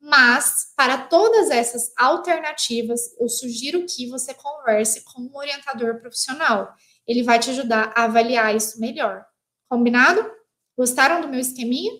Mas, 0.00 0.72
para 0.76 0.98
todas 0.98 1.48
essas 1.50 1.92
alternativas, 1.96 3.16
eu 3.20 3.28
sugiro 3.28 3.86
que 3.86 4.08
você 4.08 4.34
converse 4.34 5.04
com 5.04 5.22
um 5.22 5.36
orientador 5.36 6.00
profissional. 6.00 6.74
Ele 7.06 7.22
vai 7.22 7.38
te 7.38 7.50
ajudar 7.50 7.92
a 7.94 8.04
avaliar 8.04 8.56
isso 8.56 8.80
melhor. 8.80 9.24
Combinado? 9.68 10.28
Gostaram 10.76 11.20
do 11.20 11.28
meu 11.28 11.38
esqueminha? 11.38 11.92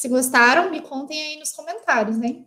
Se 0.00 0.08
gostaram, 0.08 0.70
me 0.70 0.80
contem 0.80 1.20
aí 1.20 1.36
nos 1.38 1.52
comentários, 1.52 2.16
né? 2.16 2.42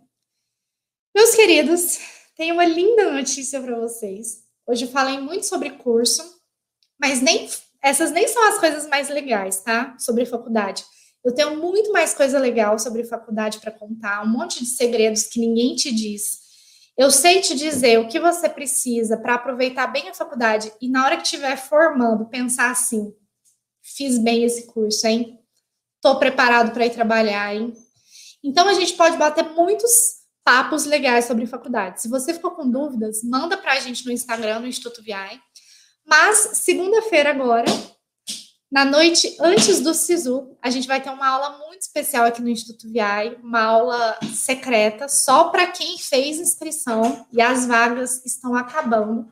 Meus 1.14 1.36
queridos, 1.36 2.00
tenho 2.36 2.54
uma 2.54 2.64
linda 2.64 3.12
notícia 3.12 3.62
para 3.62 3.78
vocês. 3.78 4.42
Hoje 4.66 4.86
eu 4.86 4.90
falei 4.90 5.20
muito 5.20 5.46
sobre 5.46 5.70
curso, 5.70 6.20
mas 6.98 7.20
nem 7.20 7.48
essas 7.80 8.10
nem 8.10 8.26
são 8.26 8.42
as 8.48 8.58
coisas 8.58 8.88
mais 8.88 9.08
legais, 9.08 9.60
tá? 9.60 9.96
Sobre 10.00 10.26
faculdade. 10.26 10.84
Eu 11.24 11.32
tenho 11.32 11.56
muito 11.56 11.92
mais 11.92 12.12
coisa 12.12 12.40
legal 12.40 12.76
sobre 12.76 13.04
faculdade 13.04 13.60
para 13.60 13.70
contar, 13.70 14.24
um 14.24 14.32
monte 14.32 14.58
de 14.58 14.66
segredos 14.66 15.22
que 15.22 15.38
ninguém 15.38 15.76
te 15.76 15.94
diz. 15.94 16.40
Eu 16.98 17.08
sei 17.08 17.40
te 17.40 17.54
dizer 17.54 18.00
o 18.00 18.08
que 18.08 18.18
você 18.18 18.48
precisa 18.48 19.16
para 19.16 19.34
aproveitar 19.34 19.86
bem 19.86 20.08
a 20.08 20.14
faculdade 20.14 20.72
e 20.80 20.88
na 20.88 21.04
hora 21.04 21.16
que 21.16 21.22
estiver 21.22 21.56
formando, 21.56 22.26
pensar 22.26 22.72
assim: 22.72 23.14
fiz 23.80 24.18
bem 24.18 24.42
esse 24.42 24.66
curso, 24.66 25.06
hein? 25.06 25.43
Estou 26.04 26.18
preparado 26.18 26.70
para 26.70 26.84
ir 26.84 26.90
trabalhar, 26.90 27.54
hein? 27.54 27.72
Então 28.44 28.68
a 28.68 28.74
gente 28.74 28.92
pode 28.92 29.16
bater 29.16 29.42
muitos 29.42 29.90
papos 30.44 30.84
legais 30.84 31.24
sobre 31.24 31.46
faculdade. 31.46 32.02
Se 32.02 32.10
você 32.10 32.34
ficou 32.34 32.50
com 32.50 32.70
dúvidas, 32.70 33.22
manda 33.24 33.56
para 33.56 33.72
a 33.72 33.80
gente 33.80 34.04
no 34.04 34.12
Instagram, 34.12 34.60
no 34.60 34.66
Instituto 34.66 35.02
VI. 35.02 35.40
Mas 36.06 36.58
segunda-feira 36.58 37.30
agora 37.30 37.64
na 38.70 38.84
noite 38.84 39.34
antes 39.40 39.80
do 39.80 39.94
SISU, 39.94 40.54
a 40.60 40.68
gente 40.68 40.86
vai 40.86 41.00
ter 41.00 41.08
uma 41.08 41.26
aula 41.26 41.58
muito 41.66 41.80
especial 41.80 42.26
aqui 42.26 42.42
no 42.42 42.50
Instituto 42.50 42.92
VI, 42.92 43.38
uma 43.42 43.62
aula 43.62 44.18
secreta 44.34 45.08
só 45.08 45.44
para 45.44 45.68
quem 45.68 45.96
fez 45.96 46.38
inscrição 46.38 47.26
e 47.32 47.40
as 47.40 47.66
vagas 47.66 48.22
estão 48.26 48.54
acabando. 48.54 49.26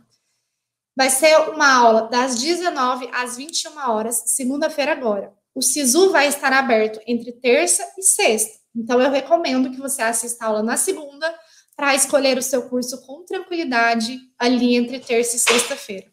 Vai 0.97 1.11
ser 1.11 1.37
uma 1.51 1.71
aula 1.71 2.09
das 2.09 2.41
19 2.41 3.11
às 3.13 3.37
21 3.37 3.77
horas, 3.91 4.23
segunda-feira 4.29 4.93
agora. 4.93 5.42
O 5.55 5.61
SISU 5.61 6.11
vai 6.11 6.29
estar 6.29 6.53
aberto 6.53 7.01
entre 7.07 7.33
terça 7.33 7.87
e 7.99 8.03
sexta. 8.03 8.59
Então 8.75 9.01
eu 9.01 9.11
recomendo 9.11 9.71
que 9.71 9.79
você 9.79 10.03
assista 10.03 10.45
a 10.45 10.49
aula 10.49 10.63
na 10.63 10.77
segunda 10.77 11.33
para 11.77 11.95
escolher 11.95 12.39
o 12.39 12.43
seu 12.43 12.69
curso 12.69 13.01
com 13.07 13.25
tranquilidade 13.25 14.19
ali 14.39 14.77
entre 14.77 14.99
terça 14.99 15.37
e 15.37 15.39
sexta-feira. 15.39 16.11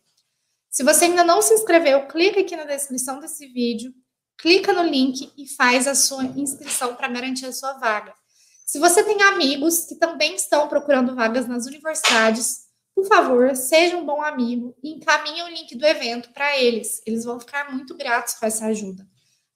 Se 0.69 0.83
você 0.83 1.05
ainda 1.05 1.23
não 1.23 1.41
se 1.41 1.53
inscreveu, 1.53 2.07
clica 2.07 2.41
aqui 2.41 2.55
na 2.55 2.63
descrição 2.63 3.19
desse 3.19 3.47
vídeo, 3.47 3.93
clica 4.37 4.71
no 4.73 4.83
link 4.83 5.31
e 5.37 5.47
faz 5.47 5.87
a 5.87 5.95
sua 5.95 6.23
inscrição 6.23 6.95
para 6.95 7.07
garantir 7.07 7.45
a 7.45 7.53
sua 7.53 7.73
vaga. 7.73 8.13
Se 8.65 8.77
você 8.77 9.03
tem 9.03 9.21
amigos 9.23 9.85
que 9.85 9.95
também 9.95 10.35
estão 10.35 10.67
procurando 10.67 11.15
vagas 11.15 11.47
nas 11.47 11.65
universidades, 11.65 12.67
por 12.93 13.05
favor, 13.07 13.55
seja 13.55 13.97
um 13.97 14.05
bom 14.05 14.21
amigo 14.21 14.75
e 14.83 14.93
encaminhe 14.95 15.41
o 15.41 15.47
link 15.47 15.75
do 15.75 15.85
evento 15.85 16.31
para 16.33 16.57
eles. 16.57 17.01
Eles 17.05 17.25
vão 17.25 17.39
ficar 17.39 17.71
muito 17.71 17.95
gratos 17.95 18.35
com 18.35 18.45
essa 18.45 18.65
ajuda. 18.65 19.07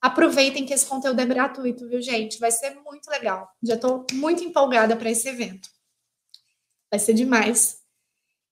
Aproveitem 0.04 0.66
que 0.66 0.74
esse 0.74 0.84
conteúdo 0.84 1.18
é 1.18 1.24
gratuito, 1.24 1.88
viu, 1.88 1.98
gente? 2.02 2.38
Vai 2.38 2.50
ser 2.50 2.78
muito 2.84 3.08
legal. 3.08 3.48
Já 3.62 3.74
estou 3.74 4.04
muito 4.12 4.44
empolgada 4.44 4.94
para 4.94 5.10
esse 5.10 5.26
evento. 5.26 5.66
Vai 6.90 7.00
ser 7.00 7.14
demais. 7.14 7.78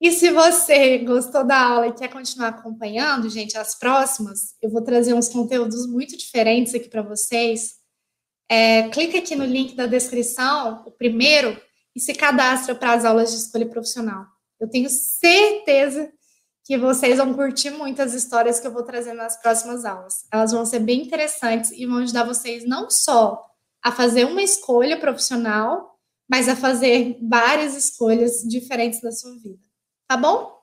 E 0.01 0.11
se 0.13 0.31
você 0.31 0.97
gostou 1.01 1.45
da 1.45 1.61
aula 1.61 1.89
e 1.89 1.93
quer 1.93 2.09
continuar 2.09 2.49
acompanhando, 2.49 3.29
gente, 3.29 3.59
as 3.59 3.79
próximas, 3.79 4.57
eu 4.63 4.71
vou 4.71 4.81
trazer 4.81 5.13
uns 5.13 5.29
conteúdos 5.29 5.87
muito 5.87 6.17
diferentes 6.17 6.75
aqui 6.75 6.89
para 6.89 7.03
vocês. 7.03 7.75
É, 8.51 8.89
clica 8.89 9.19
aqui 9.19 9.35
no 9.35 9.45
link 9.45 9.77
da 9.77 9.85
descrição, 9.85 10.83
o 10.87 10.91
primeiro, 10.91 11.61
e 11.95 12.01
se 12.01 12.15
cadastra 12.15 12.75
para 12.75 12.95
as 12.95 13.05
aulas 13.05 13.31
de 13.31 13.37
escolha 13.37 13.69
profissional. 13.69 14.25
Eu 14.59 14.71
tenho 14.71 14.89
certeza 14.89 16.11
que 16.65 16.79
vocês 16.79 17.19
vão 17.19 17.35
curtir 17.35 17.71
muito 17.71 18.01
as 18.01 18.15
histórias 18.15 18.61
que 18.61 18.67
eu 18.67 18.73
vou 18.73 18.85
trazer 18.85 19.13
nas 19.15 19.41
próximas 19.41 19.85
aulas. 19.85 20.27
Elas 20.33 20.53
vão 20.53 20.65
ser 20.65 20.79
bem 20.79 21.03
interessantes 21.03 21.73
e 21.73 21.87
vão 21.87 21.99
ajudar 21.99 22.25
vocês 22.25 22.65
não 22.65 22.89
só 22.89 23.45
a 23.83 23.91
fazer 23.91 24.25
uma 24.25 24.43
escolha 24.43 24.99
profissional, 24.99 25.99
mas 26.29 26.49
a 26.49 26.55
fazer 26.55 27.19
várias 27.21 27.77
escolhas 27.77 28.43
diferentes 28.43 29.01
da 29.01 29.11
sua 29.11 29.33
vida. 29.39 29.59
Tá 30.07 30.17
bom? 30.17 30.57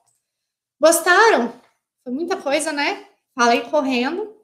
Gostaram? 0.80 1.52
Foi 2.02 2.12
muita 2.12 2.36
coisa, 2.38 2.72
né? 2.72 3.06
Falei 3.34 3.60
correndo, 3.62 4.34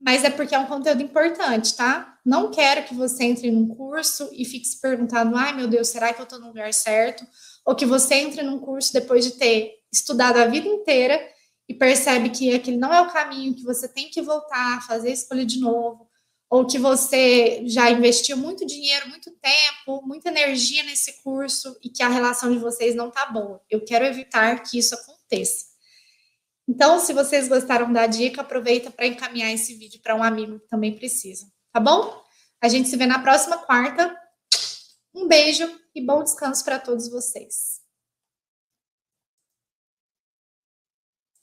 mas 0.00 0.24
é 0.24 0.30
porque 0.30 0.54
é 0.54 0.58
um 0.58 0.66
conteúdo 0.66 1.02
importante, 1.02 1.76
tá? 1.76 2.18
Não 2.24 2.50
quero 2.50 2.84
que 2.84 2.94
você 2.94 3.24
entre 3.24 3.50
num 3.50 3.68
curso 3.68 4.28
e 4.32 4.44
fique 4.44 4.66
se 4.66 4.80
perguntando: 4.80 5.36
ai 5.36 5.54
meu 5.54 5.68
Deus, 5.68 5.88
será 5.88 6.12
que 6.12 6.20
eu 6.20 6.26
tô 6.26 6.38
no 6.38 6.48
lugar 6.48 6.74
certo? 6.74 7.24
Ou 7.64 7.74
que 7.74 7.86
você 7.86 8.16
entre 8.16 8.42
num 8.42 8.58
curso 8.58 8.92
depois 8.92 9.24
de 9.24 9.32
ter 9.32 9.72
estudado 9.94 10.38
a 10.38 10.46
vida 10.46 10.68
inteira 10.68 11.20
e 11.68 11.74
percebe 11.74 12.30
que 12.30 12.54
aquele 12.54 12.76
não 12.76 12.92
é 12.92 13.00
o 13.00 13.10
caminho, 13.10 13.54
que 13.54 13.62
você 13.62 13.88
tem 13.88 14.10
que 14.10 14.20
voltar, 14.20 14.86
fazer 14.86 15.08
a 15.08 15.12
escolha 15.12 15.46
de 15.46 15.60
novo, 15.60 16.08
ou 16.50 16.66
que 16.66 16.78
você 16.78 17.62
já 17.66 17.90
investiu 17.90 18.36
muito 18.36 18.66
dinheiro, 18.66 19.08
muito 19.08 19.30
tempo, 19.30 20.02
muita 20.06 20.28
energia 20.28 20.82
nesse 20.84 21.22
curso 21.22 21.76
e 21.82 21.88
que 21.88 22.02
a 22.02 22.08
relação 22.08 22.52
de 22.52 22.58
vocês 22.58 22.94
não 22.94 23.10
tá 23.10 23.26
boa. 23.26 23.60
Eu 23.70 23.84
quero 23.84 24.04
evitar 24.04 24.62
que 24.62 24.78
isso 24.78 24.94
aconteça. 24.94 25.66
Então, 26.68 26.98
se 26.98 27.12
vocês 27.12 27.48
gostaram 27.48 27.92
da 27.92 28.06
dica, 28.06 28.40
aproveita 28.40 28.90
para 28.90 29.06
encaminhar 29.06 29.52
esse 29.52 29.74
vídeo 29.74 30.00
para 30.02 30.14
um 30.14 30.22
amigo 30.22 30.58
que 30.60 30.68
também 30.68 30.94
precisa, 30.94 31.46
tá 31.72 31.80
bom? 31.80 32.22
A 32.60 32.68
gente 32.68 32.88
se 32.88 32.96
vê 32.96 33.06
na 33.06 33.18
próxima 33.18 33.58
quarta. 33.58 34.16
Um 35.14 35.28
beijo 35.28 35.68
e 35.94 36.00
bom 36.00 36.22
descanso 36.22 36.64
para 36.64 36.78
todos 36.78 37.08
vocês. 37.08 37.83